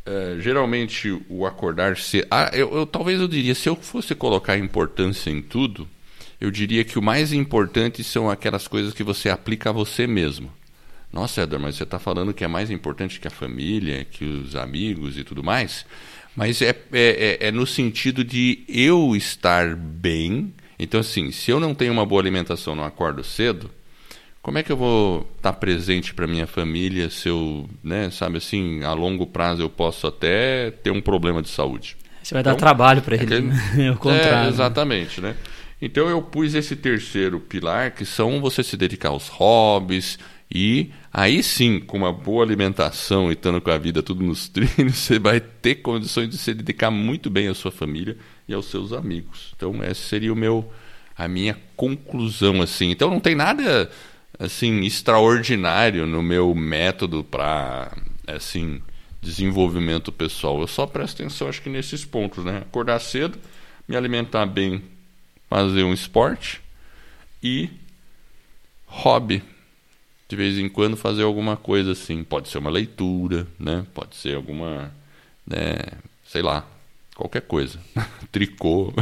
eh, 0.05 0.37
geralmente 0.39 1.11
o 1.29 1.45
acordar 1.45 1.97
cedo. 1.97 2.27
Ah, 2.31 2.49
eu, 2.53 2.73
eu- 2.75 2.85
talvez 2.87 3.21
eu 3.21 3.27
diria, 3.27 3.53
se 3.53 3.69
eu 3.69 3.75
fosse 3.75 4.15
colocar 4.15 4.57
importância 4.57 5.29
em 5.29 5.39
tudo, 5.41 5.87
eu 6.39 6.51
diria 6.51 6.83
que 6.83 6.99
o 6.99 7.01
mais 7.01 7.33
importante 7.33 8.03
são 8.03 8.29
aquelas 8.29 8.67
coisas 8.67 8.93
que 8.93 9.03
você 9.03 9.29
aplica 9.29 9.69
a 9.69 9.73
você 9.73 10.05
mesmo. 10.07 10.51
Nossa, 11.11 11.41
Edward, 11.43 11.63
mas 11.63 11.75
você 11.75 11.83
está 11.83 11.97
falando 11.97 12.33
que 12.33 12.43
é 12.43 12.47
mais 12.47 12.69
importante 12.69 13.19
que 13.19 13.27
a 13.27 13.31
família, 13.31 14.05
que 14.05 14.25
os 14.25 14.55
amigos 14.55 15.17
e 15.17 15.23
tudo 15.23 15.43
mais. 15.43 15.85
Mas 16.35 16.61
é, 16.61 16.69
é, 16.69 17.37
é- 17.41 17.47
é 17.47 17.51
no 17.51 17.65
sentido 17.65 18.23
de 18.23 18.63
eu 18.67 19.15
estar 19.15 19.75
bem. 19.75 20.53
Então, 20.77 20.99
assim, 20.99 21.31
se 21.31 21.49
eu 21.49 21.59
não 21.59 21.73
tenho 21.73 21.91
uma 21.93 22.05
boa 22.05 22.21
alimentação, 22.21 22.75
não 22.75 22.83
acordo 22.83 23.23
cedo, 23.23 23.71
como 24.41 24.57
é 24.59 24.63
que 24.63 24.71
eu 24.71 24.77
vou 24.77 25.29
estar 25.37 25.53
presente 25.53 26.13
para 26.13 26.27
minha 26.27 26.45
família 26.45 27.09
se 27.09 27.27
eu, 27.29 27.67
né, 27.83 28.09
sabe 28.11 28.37
assim, 28.37 28.83
a 28.83 28.93
longo 28.93 29.25
prazo 29.25 29.61
eu 29.63 29.69
posso 29.69 30.05
até 30.07 30.69
ter 30.71 30.91
um 30.91 31.01
problema 31.01 31.41
de 31.41 31.49
saúde? 31.49 31.97
Você 32.21 32.33
vai 32.33 32.43
dar 32.43 32.51
Então, 32.51 32.59
trabalho 32.59 33.01
para 33.01 33.15
é 33.15 33.23
ele. 33.23 33.27
que- 33.27 33.41
né? 33.41 33.55
É 33.87 33.91
o 33.91 33.97
contrário. 33.97 34.45
É, 34.45 34.49
exatamente, 34.49 35.19
né? 35.19 35.35
Então 35.81 36.09
eu 36.09 36.21
pus 36.21 36.55
esse 36.55 36.75
terceiro 36.75 37.39
pilar, 37.39 37.91
que 37.91 38.05
são 38.05 38.41
você 38.41 38.63
se 38.63 38.75
dedicar 38.75 39.09
aos 39.09 39.27
hobbies 39.27 40.17
e 40.49 40.91
aí 41.13 41.43
sim, 41.43 41.79
com 41.79 41.97
uma 41.97 42.11
boa 42.11 42.43
alimentação 42.43 43.29
e 43.29 43.33
estando 43.33 43.61
com 43.61 43.69
a 43.69 43.77
vida 43.77 44.01
tudo 44.01 44.23
nos 44.23 44.47
trilhos, 44.49 44.95
você 44.95 45.19
vai 45.19 45.39
ter 45.39 45.75
condições 45.75 46.29
de 46.29 46.37
se 46.37 46.53
dedicar 46.53 46.89
muito 46.89 47.29
bem 47.29 47.47
à 47.47 47.53
sua 47.53 47.71
família 47.71 48.17
e 48.47 48.53
aos 48.53 48.65
seus 48.67 48.93
amigos. 48.93 49.53
Então 49.55 49.83
esse 49.83 50.01
seria 50.01 50.33
o 50.33 50.35
meu 50.35 50.71
a 51.15 51.27
minha 51.27 51.57
conclusão 51.75 52.61
assim. 52.61 52.91
Então 52.91 53.09
não 53.09 53.19
tem 53.19 53.35
nada 53.35 53.89
assim 54.39 54.81
extraordinário 54.81 56.05
no 56.05 56.21
meu 56.21 56.53
método 56.53 57.23
para 57.23 57.95
assim 58.25 58.81
desenvolvimento 59.21 60.11
pessoal. 60.11 60.61
Eu 60.61 60.67
só 60.67 60.85
presto 60.85 61.21
atenção 61.21 61.47
acho 61.49 61.61
que 61.61 61.69
nesses 61.69 62.05
pontos, 62.05 62.45
né? 62.45 62.59
Acordar 62.59 62.99
cedo, 62.99 63.37
me 63.87 63.95
alimentar 63.95 64.45
bem, 64.45 64.81
fazer 65.49 65.83
um 65.83 65.93
esporte 65.93 66.61
e 67.41 67.69
hobby. 68.85 69.43
De 70.29 70.35
vez 70.35 70.57
em 70.57 70.67
quando 70.67 70.97
fazer 70.97 71.23
alguma 71.23 71.55
coisa 71.55 71.93
assim. 71.93 72.23
Pode 72.23 72.49
ser 72.49 72.57
uma 72.57 72.69
leitura, 72.69 73.47
né? 73.59 73.85
Pode 73.93 74.15
ser 74.15 74.35
alguma, 74.35 74.91
né? 75.45 75.77
sei 76.25 76.41
lá, 76.41 76.65
qualquer 77.15 77.41
coisa. 77.43 77.79
Tricô. 78.31 78.93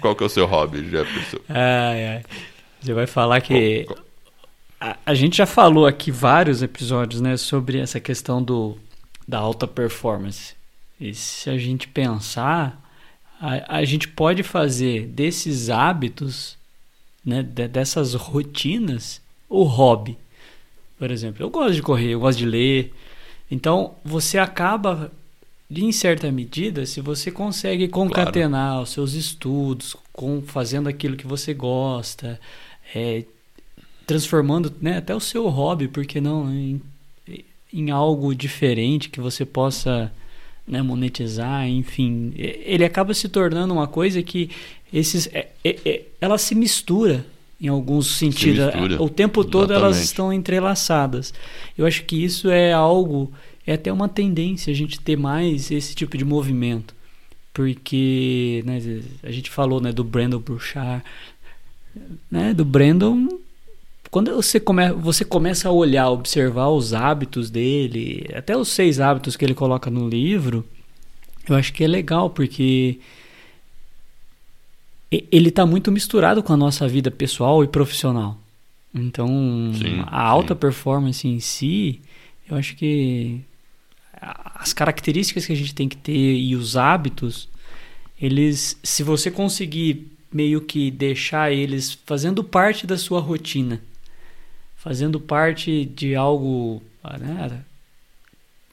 Qual 0.00 0.14
que 0.16 0.22
é 0.22 0.26
o 0.26 0.30
seu 0.30 0.46
hobby, 0.46 0.88
Jefferson? 0.88 1.38
Ai, 1.48 2.06
ai. 2.06 2.22
Você 2.80 2.92
vai 2.92 3.06
falar 3.06 3.40
que. 3.40 3.84
Qual- 3.84 3.98
A, 4.80 4.96
a 5.06 5.14
gente 5.14 5.36
já 5.36 5.46
falou 5.46 5.86
aqui 5.86 6.10
vários 6.12 6.62
episódios, 6.62 7.20
né, 7.20 7.36
sobre 7.36 7.78
essa 7.78 7.98
questão 7.98 8.40
do, 8.42 8.78
da 9.26 9.38
alta 9.38 9.66
performance. 9.66 10.54
E 11.00 11.12
se 11.14 11.50
a 11.50 11.58
gente 11.58 11.88
pensar, 11.88 12.80
a, 13.40 13.78
a 13.78 13.84
gente 13.84 14.08
pode 14.08 14.42
fazer 14.42 15.06
desses 15.06 15.70
hábitos, 15.70 16.56
né, 17.24 17.42
de- 17.42 17.68
dessas 17.68 18.14
rotinas, 18.14 19.20
o 19.48 19.62
hobby. 19.64 20.16
Por 20.98 21.10
exemplo, 21.10 21.42
eu 21.42 21.50
gosto 21.50 21.74
de 21.74 21.82
correr, 21.82 22.10
eu 22.10 22.20
gosto 22.20 22.38
de 22.38 22.46
ler. 22.46 22.92
Então, 23.50 23.94
você 24.04 24.38
acaba, 24.38 25.12
em 25.70 25.92
certa 25.92 26.30
medida, 26.32 26.84
se 26.86 27.00
você 27.00 27.30
consegue 27.30 27.88
concatenar 27.88 28.82
os 28.82 28.90
seus 28.90 29.12
estudos, 29.14 29.96
com 30.12 30.42
fazendo 30.42 30.88
aquilo 30.88 31.16
que 31.16 31.26
você 31.26 31.54
gosta, 31.54 32.40
é, 32.94 33.24
transformando 34.06 34.74
né, 34.80 34.98
até 34.98 35.14
o 35.14 35.20
seu 35.20 35.48
hobby, 35.48 35.86
porque 35.88 36.20
não, 36.20 36.50
em, 36.52 36.82
em 37.72 37.90
algo 37.90 38.34
diferente 38.34 39.08
que 39.08 39.20
você 39.20 39.44
possa 39.44 40.12
né, 40.68 40.82
monetizar, 40.82 41.66
enfim, 41.68 42.32
ele 42.36 42.84
acaba 42.84 43.14
se 43.14 43.28
tornando 43.28 43.72
uma 43.72 43.86
coisa 43.86 44.22
que 44.22 44.50
esses, 44.92 45.26
é- 45.32 45.48
é- 45.64 45.76
é- 45.84 46.02
ela 46.20 46.36
se 46.38 46.54
mistura 46.54 47.24
em 47.60 47.68
alguns 47.68 48.06
sentidos. 48.18 48.66
O 49.00 49.08
tempo 49.08 49.44
todo 49.44 49.72
elas 49.72 49.96
exatamente. 49.96 50.04
estão 50.04 50.32
entrelaçadas. 50.32 51.34
Eu 51.76 51.86
acho 51.86 52.04
que 52.04 52.22
isso 52.22 52.50
é 52.50 52.72
algo, 52.72 53.32
é 53.66 53.72
até 53.72 53.92
uma 53.92 54.08
tendência 54.08 54.70
a 54.72 54.76
gente 54.76 55.00
ter 55.00 55.16
mais 55.16 55.70
esse 55.70 55.94
tipo 55.94 56.16
de 56.16 56.24
movimento. 56.24 56.94
Porque 57.52 58.62
né, 58.64 58.78
a 59.22 59.32
gente 59.32 59.50
falou 59.50 59.80
né, 59.80 59.90
do 59.92 60.04
Brandon 60.04 60.38
Burchard, 60.38 61.02
né, 62.30 62.54
do 62.54 62.64
Brandon 62.64 63.26
quando 64.10 64.34
você, 64.34 64.58
come, 64.58 64.90
você 64.92 65.24
começa 65.24 65.68
a 65.68 65.72
olhar, 65.72 66.08
observar 66.10 66.68
os 66.68 66.94
hábitos 66.94 67.50
dele, 67.50 68.26
até 68.34 68.56
os 68.56 68.68
seis 68.68 69.00
hábitos 69.00 69.36
que 69.36 69.44
ele 69.44 69.54
coloca 69.54 69.90
no 69.90 70.08
livro, 70.08 70.64
eu 71.48 71.54
acho 71.54 71.72
que 71.72 71.84
é 71.84 71.86
legal, 71.86 72.30
porque 72.30 72.98
ele 75.10 75.48
está 75.48 75.64
muito 75.64 75.90
misturado 75.90 76.42
com 76.42 76.52
a 76.52 76.56
nossa 76.56 76.86
vida 76.86 77.10
pessoal 77.10 77.62
e 77.64 77.68
profissional. 77.68 78.38
Então, 78.94 79.28
Sim, 79.74 80.02
a 80.06 80.22
alta 80.22 80.54
sim. 80.54 80.60
performance 80.60 81.26
em 81.26 81.40
si, 81.40 82.00
eu 82.48 82.56
acho 82.56 82.74
que 82.76 83.40
as 84.20 84.72
características 84.72 85.46
que 85.46 85.52
a 85.52 85.56
gente 85.56 85.74
tem 85.74 85.88
que 85.88 85.96
ter 85.96 86.34
e 86.34 86.56
os 86.56 86.76
hábitos, 86.76 87.48
eles, 88.20 88.78
se 88.82 89.02
você 89.02 89.30
conseguir 89.30 90.10
meio 90.32 90.60
que 90.60 90.90
deixar 90.90 91.52
eles 91.52 91.98
fazendo 92.04 92.42
parte 92.42 92.86
da 92.86 92.98
sua 92.98 93.20
rotina, 93.20 93.80
fazendo 94.78 95.20
parte 95.20 95.84
de 95.84 96.14
algo 96.14 96.82
né, 97.20 97.62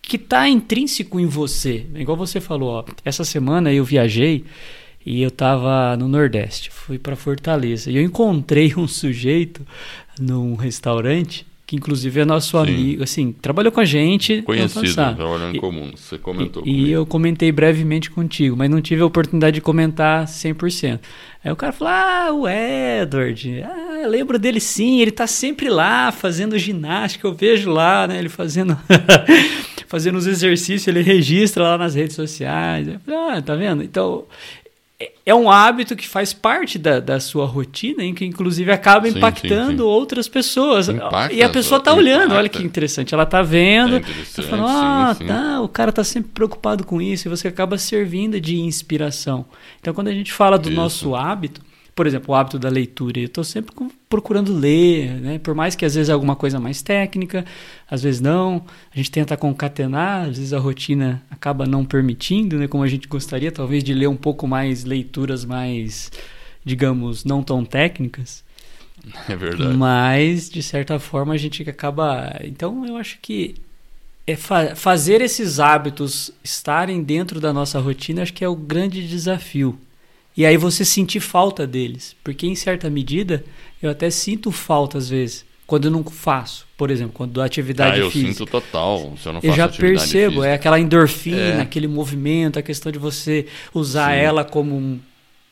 que 0.01 0.15
está 0.15 0.47
intrínseco 0.47 1.19
em 1.19 1.25
você. 1.25 1.85
Igual 1.95 2.15
você 2.15 2.39
falou, 2.39 2.69
ó, 2.69 2.85
essa 3.03 3.25
semana 3.25 3.73
eu 3.73 3.83
viajei 3.83 4.45
e 5.05 5.21
eu 5.21 5.29
estava 5.29 5.97
no 5.97 6.07
Nordeste, 6.07 6.69
fui 6.69 6.97
para 6.97 7.15
Fortaleza 7.15 7.91
e 7.91 7.97
eu 7.97 8.03
encontrei 8.03 8.73
um 8.77 8.87
sujeito 8.87 9.65
num 10.19 10.55
restaurante 10.55 11.45
que 11.65 11.75
inclusive 11.75 12.19
é 12.19 12.25
nosso 12.25 12.51
Sim. 12.51 12.57
amigo, 12.63 13.03
assim, 13.03 13.31
trabalhou 13.31 13.71
com 13.71 13.79
a 13.79 13.85
gente 13.85 14.33
ano 14.35 14.43
Conhecido, 14.43 14.81
passado. 14.85 15.15
trabalhando 15.15 15.55
em 15.55 15.59
comum. 15.59 15.91
Você 15.95 16.17
comentou 16.17 16.61
e, 16.63 16.69
e 16.69 16.73
comigo. 16.73 16.91
eu 16.91 17.05
comentei 17.05 17.51
brevemente 17.51 18.11
contigo, 18.11 18.55
mas 18.55 18.69
não 18.69 18.79
tive 18.81 19.01
a 19.01 19.05
oportunidade 19.05 19.55
de 19.55 19.61
comentar 19.61 20.25
100%. 20.25 20.99
Aí 21.43 21.51
o 21.51 21.55
cara 21.55 21.73
falou: 21.73 21.93
Ah, 21.93 22.31
o 22.33 22.47
Edward, 22.47 23.63
ah, 23.63 24.01
eu 24.03 24.09
lembro 24.09 24.37
dele 24.37 24.59
sim, 24.59 25.01
ele 25.01 25.11
tá 25.11 25.25
sempre 25.25 25.69
lá 25.69 26.11
fazendo 26.11 26.57
ginástica, 26.57 27.27
eu 27.27 27.33
vejo 27.33 27.71
lá, 27.71 28.07
né? 28.07 28.19
Ele 28.19 28.29
fazendo, 28.29 28.77
fazendo 29.87 30.17
os 30.17 30.27
exercícios, 30.27 30.87
ele 30.87 31.01
registra 31.01 31.63
lá 31.63 31.77
nas 31.77 31.95
redes 31.95 32.15
sociais. 32.15 32.87
Eu 32.87 32.99
falei, 32.99 33.37
ah, 33.37 33.41
tá 33.41 33.55
vendo? 33.55 33.83
Então. 33.83 34.25
É- 34.99 35.11
É 35.27 35.33
um 35.33 35.49
hábito 35.49 35.95
que 35.95 36.07
faz 36.07 36.31
parte 36.33 36.77
da, 36.77 36.99
da 36.99 37.19
sua 37.19 37.47
rotina, 37.47 38.03
em 38.03 38.13
que 38.13 38.23
inclusive 38.23 38.71
acaba 38.71 39.09
Sim, 39.09 39.17
impactando 39.17 39.71
sim, 39.71 39.77
sim. 39.77 39.81
outras 39.83 40.27
pessoas. 40.27 40.87
Impacta, 40.87 41.33
e 41.33 41.41
a 41.41 41.49
pessoa 41.49 41.79
tá 41.79 41.91
olhando, 41.93 42.35
olha 42.35 42.47
que 42.47 42.61
interessante. 42.63 43.11
Ela 43.13 43.25
tá 43.25 43.41
vendo, 43.41 43.95
É 43.95 43.99
tá 44.01 44.43
falando, 44.43 44.67
ah, 44.67 45.17
tá, 45.27 45.61
o 45.61 45.67
cara 45.67 45.91
tá 45.91 46.03
sempre 46.03 46.29
preocupado 46.31 46.83
com 46.85 47.01
isso 47.01 47.27
e 47.27 47.29
você 47.29 47.47
acaba 47.47 47.75
servindo 47.79 48.39
de 48.39 48.57
inspiração. 48.59 49.45
Então, 49.81 49.93
quando 49.95 50.09
a 50.09 50.13
gente 50.13 50.31
fala 50.31 50.59
do 50.59 50.69
Isso. 50.69 50.75
nosso 50.75 51.15
hábito, 51.15 51.59
por 51.95 52.05
exemplo, 52.05 52.33
o 52.33 52.35
hábito 52.35 52.59
da 52.59 52.69
leitura, 52.69 53.19
eu 53.19 53.25
estou 53.25 53.43
sempre 53.43 53.73
procurando 54.09 54.53
ler, 54.53 55.13
né? 55.21 55.39
Por 55.39 55.55
mais 55.55 55.75
que 55.75 55.85
às 55.85 55.95
vezes 55.95 56.09
é 56.09 56.13
alguma 56.13 56.35
coisa 56.35 56.59
mais 56.59 56.81
técnica, 56.81 57.45
às 57.89 58.03
vezes 58.03 58.19
não. 58.21 58.65
A 58.93 58.97
gente 58.97 59.09
tenta 59.11 59.37
concatenar, 59.37 60.23
às 60.29 60.37
vezes 60.37 60.53
a 60.53 60.59
rotina 60.59 61.23
acaba 61.31 61.65
não 61.65 61.85
permitindo, 61.85 62.57
né? 62.57 62.67
Como 62.67 62.83
a 62.83 62.87
gente 62.87 63.07
gostaria, 63.07 63.51
talvez, 63.51 63.83
de 63.83 63.93
ler 63.93 64.07
um 64.07 64.15
pouco 64.17 64.45
mais 64.47 64.83
leituras 64.83 65.45
mais, 65.45 66.11
digamos, 66.65 67.23
não 67.23 67.41
tão 67.41 67.63
técnicas. 67.63 68.43
É 69.29 69.35
verdade. 69.35 69.77
Mas, 69.77 70.49
de 70.49 70.63
certa 70.63 70.99
forma, 70.99 71.33
a 71.33 71.37
gente 71.37 71.67
acaba. 71.69 72.39
Então, 72.43 72.85
eu 72.85 72.97
acho 72.97 73.19
que 73.21 73.55
é 74.27 74.35
fa- 74.35 74.75
fazer 74.75 75.21
esses 75.21 75.59
hábitos 75.59 76.31
estarem 76.43 77.03
dentro 77.03 77.39
da 77.39 77.53
nossa 77.53 77.79
rotina, 77.79 78.21
acho 78.23 78.33
que 78.33 78.43
é 78.43 78.49
o 78.49 78.55
grande 78.55 79.07
desafio. 79.07 79.79
E 80.37 80.45
aí 80.45 80.57
você 80.57 80.83
sentir 80.83 81.19
falta 81.19 81.65
deles. 81.65 82.15
Porque, 82.23 82.45
em 82.45 82.55
certa 82.55 82.89
medida, 82.89 83.43
eu 83.81 83.89
até 83.89 84.09
sinto 84.09 84.51
falta 84.51 84.97
às 84.97 85.09
vezes, 85.09 85.45
quando 85.65 85.85
eu 85.85 85.91
não 85.91 86.03
faço. 86.03 86.65
Por 86.77 86.91
exemplo, 86.91 87.13
quando 87.13 87.31
dou 87.31 87.43
atividade 87.43 87.95
Ah, 88.01 88.03
eu 88.03 88.11
física. 88.11 88.33
sinto 88.33 88.45
total. 88.51 89.13
Se 89.21 89.27
eu 89.27 89.33
não 89.33 89.39
Eu 89.39 89.49
faço 89.49 89.57
já 89.57 89.65
atividade 89.65 89.97
percebo, 89.99 90.31
física. 90.35 90.47
é 90.47 90.53
aquela 90.53 90.79
endorfina, 90.79 91.37
É. 91.37 91.61
aquele 91.61 91.87
movimento, 91.87 92.59
a 92.59 92.61
questão 92.61 92.91
de 92.91 92.99
você 92.99 93.45
usar 93.73 94.11
Sim. 94.13 94.19
ela 94.19 94.43
como 94.43 94.75
um- 94.75 94.99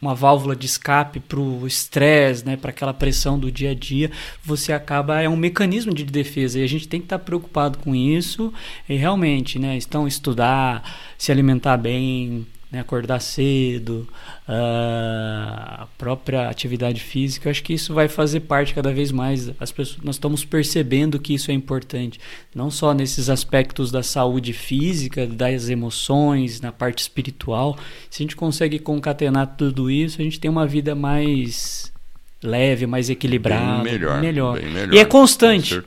uma 0.02 0.14
válvula 0.14 0.54
de 0.54 0.66
escape 0.66 1.22
para 1.22 1.40
o 1.40 1.66
estresse, 1.66 2.46
né, 2.46 2.58
para 2.58 2.72
aquela 2.72 2.94
pressão 2.94 3.40
do 3.40 3.50
dia 3.50 3.72
a 3.72 3.74
dia, 3.74 4.12
você 4.44 4.74
acaba 4.74 5.22
é 5.22 5.30
um 5.30 5.38
mecanismo 5.38 5.94
de 5.94 6.04
defesa 6.04 6.60
e 6.60 6.64
a 6.64 6.68
gente 6.68 6.90
tem 6.90 7.00
que 7.00 7.06
estar 7.06 7.20
preocupado 7.20 7.78
com 7.78 7.96
isso 7.96 8.52
e 8.90 8.98
realmente, 8.98 9.58
né, 9.58 9.78
então 9.78 10.06
estudar, 10.06 10.84
se 11.18 11.32
alimentar 11.32 11.78
bem, 11.78 12.46
né, 12.74 12.80
acordar 12.80 13.20
cedo, 13.20 14.08
ah, 14.48 15.84
a 15.84 15.88
própria 15.96 16.50
atividade 16.50 17.00
física, 17.00 17.52
acho 17.52 17.62
que 17.62 17.72
isso 17.72 17.94
vai 17.94 18.08
fazer 18.08 18.40
parte 18.40 18.74
cada 18.74 18.92
vez 18.92 19.12
mais. 19.12 19.52
As 19.60 19.72
pessoas, 19.72 20.04
nós 20.04 20.16
estamos 20.16 20.44
percebendo 20.44 21.20
que 21.20 21.36
isso 21.36 21.52
é 21.52 21.54
importante, 21.54 22.20
não 22.54 22.72
só 22.72 22.92
nesses 22.92 23.30
aspectos 23.30 23.92
da 23.92 24.02
saúde 24.02 24.54
física, 24.54 25.28
das 25.28 25.70
emoções, 25.70 26.60
na 26.62 26.72
parte 26.72 27.04
espiritual. 27.04 27.78
Se 28.10 28.22
a 28.22 28.24
gente 28.24 28.36
consegue 28.36 28.80
concatenar 28.80 29.56
tudo 29.56 29.92
isso, 29.92 30.20
a 30.20 30.24
gente 30.24 30.40
tem 30.40 30.50
uma 30.50 30.66
vida 30.66 30.96
mais 30.96 31.94
leve, 32.42 32.88
mais 32.88 33.08
equilibrada, 33.10 33.84
Bem 33.84 33.94
melhor, 33.94 34.20
melhor. 34.20 34.60
bem 34.60 34.70
melhor, 34.70 34.94
E 34.94 34.98
é 34.98 35.06
constante. 35.06 35.80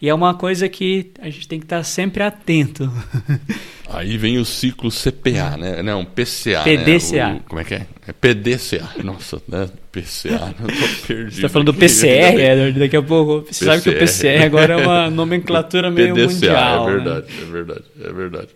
E 0.00 0.08
é 0.08 0.14
uma 0.14 0.32
coisa 0.34 0.68
que 0.70 1.12
a 1.20 1.28
gente 1.28 1.46
tem 1.46 1.58
que 1.58 1.66
estar 1.66 1.84
sempre 1.84 2.22
atento. 2.22 2.90
Aí 3.92 4.16
vem 4.16 4.38
o 4.38 4.44
ciclo 4.44 4.88
CPA, 4.90 5.56
né? 5.56 5.82
Não, 5.82 6.04
PCA. 6.04 6.62
PDCA. 6.62 7.28
Né? 7.34 7.40
O- 7.44 7.48
como 7.48 7.60
é 7.60 7.64
que 7.64 7.74
é? 7.74 7.86
É 8.06 8.12
PDCA. 8.12 8.88
Nossa, 9.02 9.42
né? 9.48 9.68
PCA. 9.90 10.54
Não 10.58 10.68
tô 10.68 10.74
perdido. 11.06 11.32
Você 11.32 11.42
tá 11.42 11.48
falando 11.48 11.72
do. 11.72 11.78
PCR, 11.78 12.38
Edward, 12.40 12.78
daqui 12.78 12.96
a 12.96 13.02
pouco. 13.02 13.46
Você 13.52 13.64
sabe 13.64 13.82
que 13.82 13.90
o 13.90 13.98
PCR. 13.98 14.32
PCR 14.38 14.44
agora 14.46 14.74
é 14.74 14.76
uma 14.76 15.10
nomenclatura 15.10 15.90
meio 15.90 16.14
PDCA, 16.14 16.32
mundial. 16.32 16.88
é 16.88 16.92
né? 16.92 16.96
verdade, 16.98 17.26
é 17.40 17.44
verdade, 17.44 17.84
é 18.04 18.12
verdade. 18.12 18.48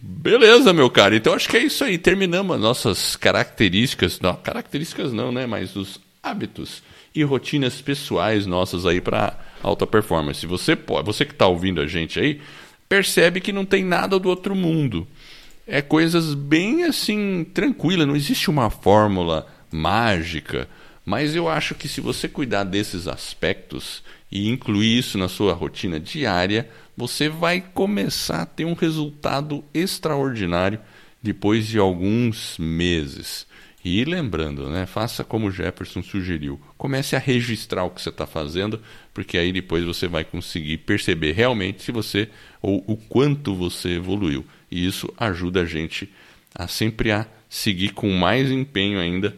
Beleza, 0.00 0.72
meu 0.72 0.88
cara. 0.90 1.16
Então 1.16 1.32
acho 1.34 1.48
que 1.48 1.56
é 1.56 1.62
isso 1.64 1.82
aí. 1.84 1.98
Terminamos 1.98 2.54
as 2.56 2.62
nossas 2.62 3.16
características. 3.16 4.20
Não, 4.20 4.34
características 4.36 5.12
não, 5.12 5.32
né? 5.32 5.46
Mas 5.46 5.74
os 5.76 6.00
hábitos 6.22 6.82
e 7.14 7.22
rotinas 7.24 7.80
pessoais 7.80 8.46
nossas 8.46 8.86
aí 8.86 9.00
para 9.00 9.36
alta 9.62 9.86
performance. 9.86 10.46
Você 10.46 10.76
pode, 10.76 11.04
você 11.06 11.24
que 11.24 11.32
está 11.32 11.46
ouvindo 11.46 11.80
a 11.80 11.86
gente 11.86 12.20
aí, 12.20 12.40
percebe 12.88 13.40
que 13.40 13.52
não 13.52 13.64
tem 13.64 13.84
nada 13.84 14.18
do 14.18 14.28
outro 14.28 14.54
mundo. 14.54 15.06
É 15.66 15.82
coisas 15.82 16.34
bem 16.34 16.84
assim 16.84 17.44
tranquila. 17.52 18.06
Não 18.06 18.16
existe 18.16 18.48
uma 18.48 18.70
fórmula 18.70 19.46
mágica. 19.70 20.68
Mas 21.04 21.34
eu 21.34 21.48
acho 21.48 21.74
que 21.74 21.88
se 21.88 22.00
você 22.00 22.28
cuidar 22.28 22.64
desses 22.64 23.06
aspectos 23.08 24.02
e 24.30 24.48
incluir 24.48 24.98
isso 24.98 25.16
na 25.16 25.28
sua 25.28 25.54
rotina 25.54 25.98
diária, 25.98 26.68
você 26.96 27.28
vai 27.28 27.60
começar 27.60 28.42
a 28.42 28.46
ter 28.46 28.64
um 28.64 28.74
resultado 28.74 29.64
extraordinário 29.72 30.80
depois 31.22 31.66
de 31.66 31.78
alguns 31.78 32.56
meses. 32.58 33.46
E 33.90 34.04
lembrando, 34.04 34.68
né, 34.68 34.84
faça 34.84 35.24
como 35.24 35.50
Jefferson 35.50 36.02
sugeriu. 36.02 36.60
Comece 36.76 37.16
a 37.16 37.18
registrar 37.18 37.84
o 37.84 37.90
que 37.90 38.02
você 38.02 38.10
está 38.10 38.26
fazendo, 38.26 38.82
porque 39.14 39.38
aí 39.38 39.50
depois 39.50 39.82
você 39.82 40.06
vai 40.06 40.24
conseguir 40.24 40.76
perceber 40.76 41.32
realmente 41.32 41.82
se 41.82 41.90
você 41.90 42.28
ou 42.60 42.84
o 42.86 42.98
quanto 42.98 43.54
você 43.54 43.94
evoluiu. 43.94 44.44
E 44.70 44.86
isso 44.86 45.10
ajuda 45.16 45.62
a 45.62 45.64
gente 45.64 46.06
a 46.54 46.68
sempre 46.68 47.10
a 47.10 47.26
seguir 47.48 47.94
com 47.94 48.10
mais 48.10 48.50
empenho 48.50 49.00
ainda 49.00 49.34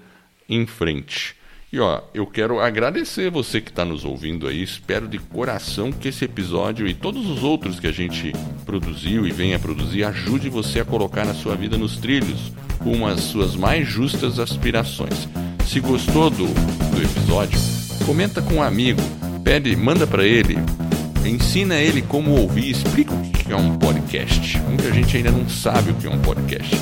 em 0.48 0.66
frente. 0.66 1.36
E 1.72 1.78
ó, 1.78 2.02
eu 2.12 2.26
quero 2.26 2.58
agradecer 2.58 3.30
você 3.30 3.60
que 3.60 3.70
está 3.70 3.84
nos 3.84 4.04
ouvindo 4.04 4.48
aí. 4.48 4.60
Espero 4.60 5.06
de 5.06 5.20
coração 5.20 5.92
que 5.92 6.08
esse 6.08 6.24
episódio 6.24 6.88
e 6.88 6.94
todos 6.94 7.24
os 7.30 7.44
outros 7.44 7.78
que 7.78 7.86
a 7.86 7.92
gente 7.92 8.32
produziu 8.66 9.24
e 9.28 9.30
venha 9.30 9.60
produzir 9.60 10.02
ajude 10.02 10.48
você 10.48 10.80
a 10.80 10.84
colocar 10.84 11.28
a 11.28 11.34
sua 11.34 11.54
vida 11.54 11.78
nos 11.78 11.98
trilhos 11.98 12.52
com 12.82 13.06
as 13.06 13.20
suas 13.20 13.54
mais 13.54 13.86
justas 13.86 14.38
aspirações. 14.38 15.28
Se 15.66 15.80
gostou 15.80 16.30
do, 16.30 16.46
do 16.46 17.02
episódio, 17.02 17.58
comenta 18.04 18.42
com 18.42 18.54
um 18.54 18.62
amigo, 18.62 19.00
pede, 19.44 19.74
manda 19.76 20.06
para 20.06 20.24
ele, 20.24 20.58
ensina 21.24 21.76
ele 21.76 22.02
como 22.02 22.32
ouvir, 22.32 22.70
explica 22.70 23.12
o 23.12 23.22
que 23.22 23.52
é 23.52 23.56
um 23.56 23.76
podcast. 23.76 24.58
Muita 24.60 24.92
gente 24.92 25.16
ainda 25.16 25.30
não 25.30 25.48
sabe 25.48 25.90
o 25.92 25.94
que 25.94 26.06
é 26.06 26.10
um 26.10 26.18
podcast. 26.18 26.76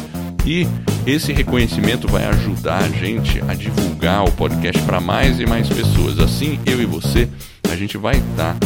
E 0.47 0.67
esse 1.07 1.33
reconhecimento 1.33 2.09
vai 2.09 2.25
ajudar 2.25 2.83
a 2.83 2.89
gente 2.89 3.43
a 3.47 3.55
divulgar 3.55 4.25
o 4.25 4.33
podcast 4.33 4.81
para 4.83 5.01
mais 5.01 5.39
e 5.41 5.47
mais 5.47 5.69
pessoas. 5.69 6.19
Assim, 6.19 6.59
eu 6.65 6.81
e 6.81 6.87
você, 6.87 7.29
a 7.71 7.77
gente 7.77 7.99
vai 7.99 8.17
estar 8.17 8.57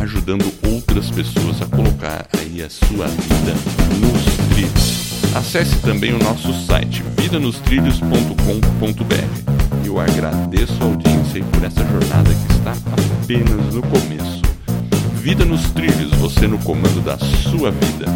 ajudando 0.00 0.52
outras 0.66 1.10
pessoas 1.10 1.62
a 1.62 1.66
colocar 1.66 2.26
aí 2.38 2.62
a 2.62 2.70
sua 2.70 3.06
vida 3.06 3.54
nos 4.00 4.24
trilhos. 4.54 4.99
Acesse 5.34 5.76
também 5.78 6.12
o 6.12 6.18
nosso 6.18 6.52
site 6.66 7.02
vidanostrilhos.com.br. 7.16 9.84
Eu 9.84 10.00
agradeço 10.00 10.74
a 10.80 10.86
audiência 10.86 11.38
e 11.38 11.42
por 11.42 11.62
essa 11.62 11.84
jornada 11.84 12.34
que 12.34 12.52
está 12.52 12.72
apenas 12.72 13.74
no 13.74 13.82
começo. 13.82 14.42
Vida 15.14 15.44
nos 15.44 15.70
trilhos, 15.70 16.10
você 16.18 16.48
no 16.48 16.58
comando 16.58 17.00
da 17.04 17.16
sua 17.18 17.70
vida. 17.70 18.06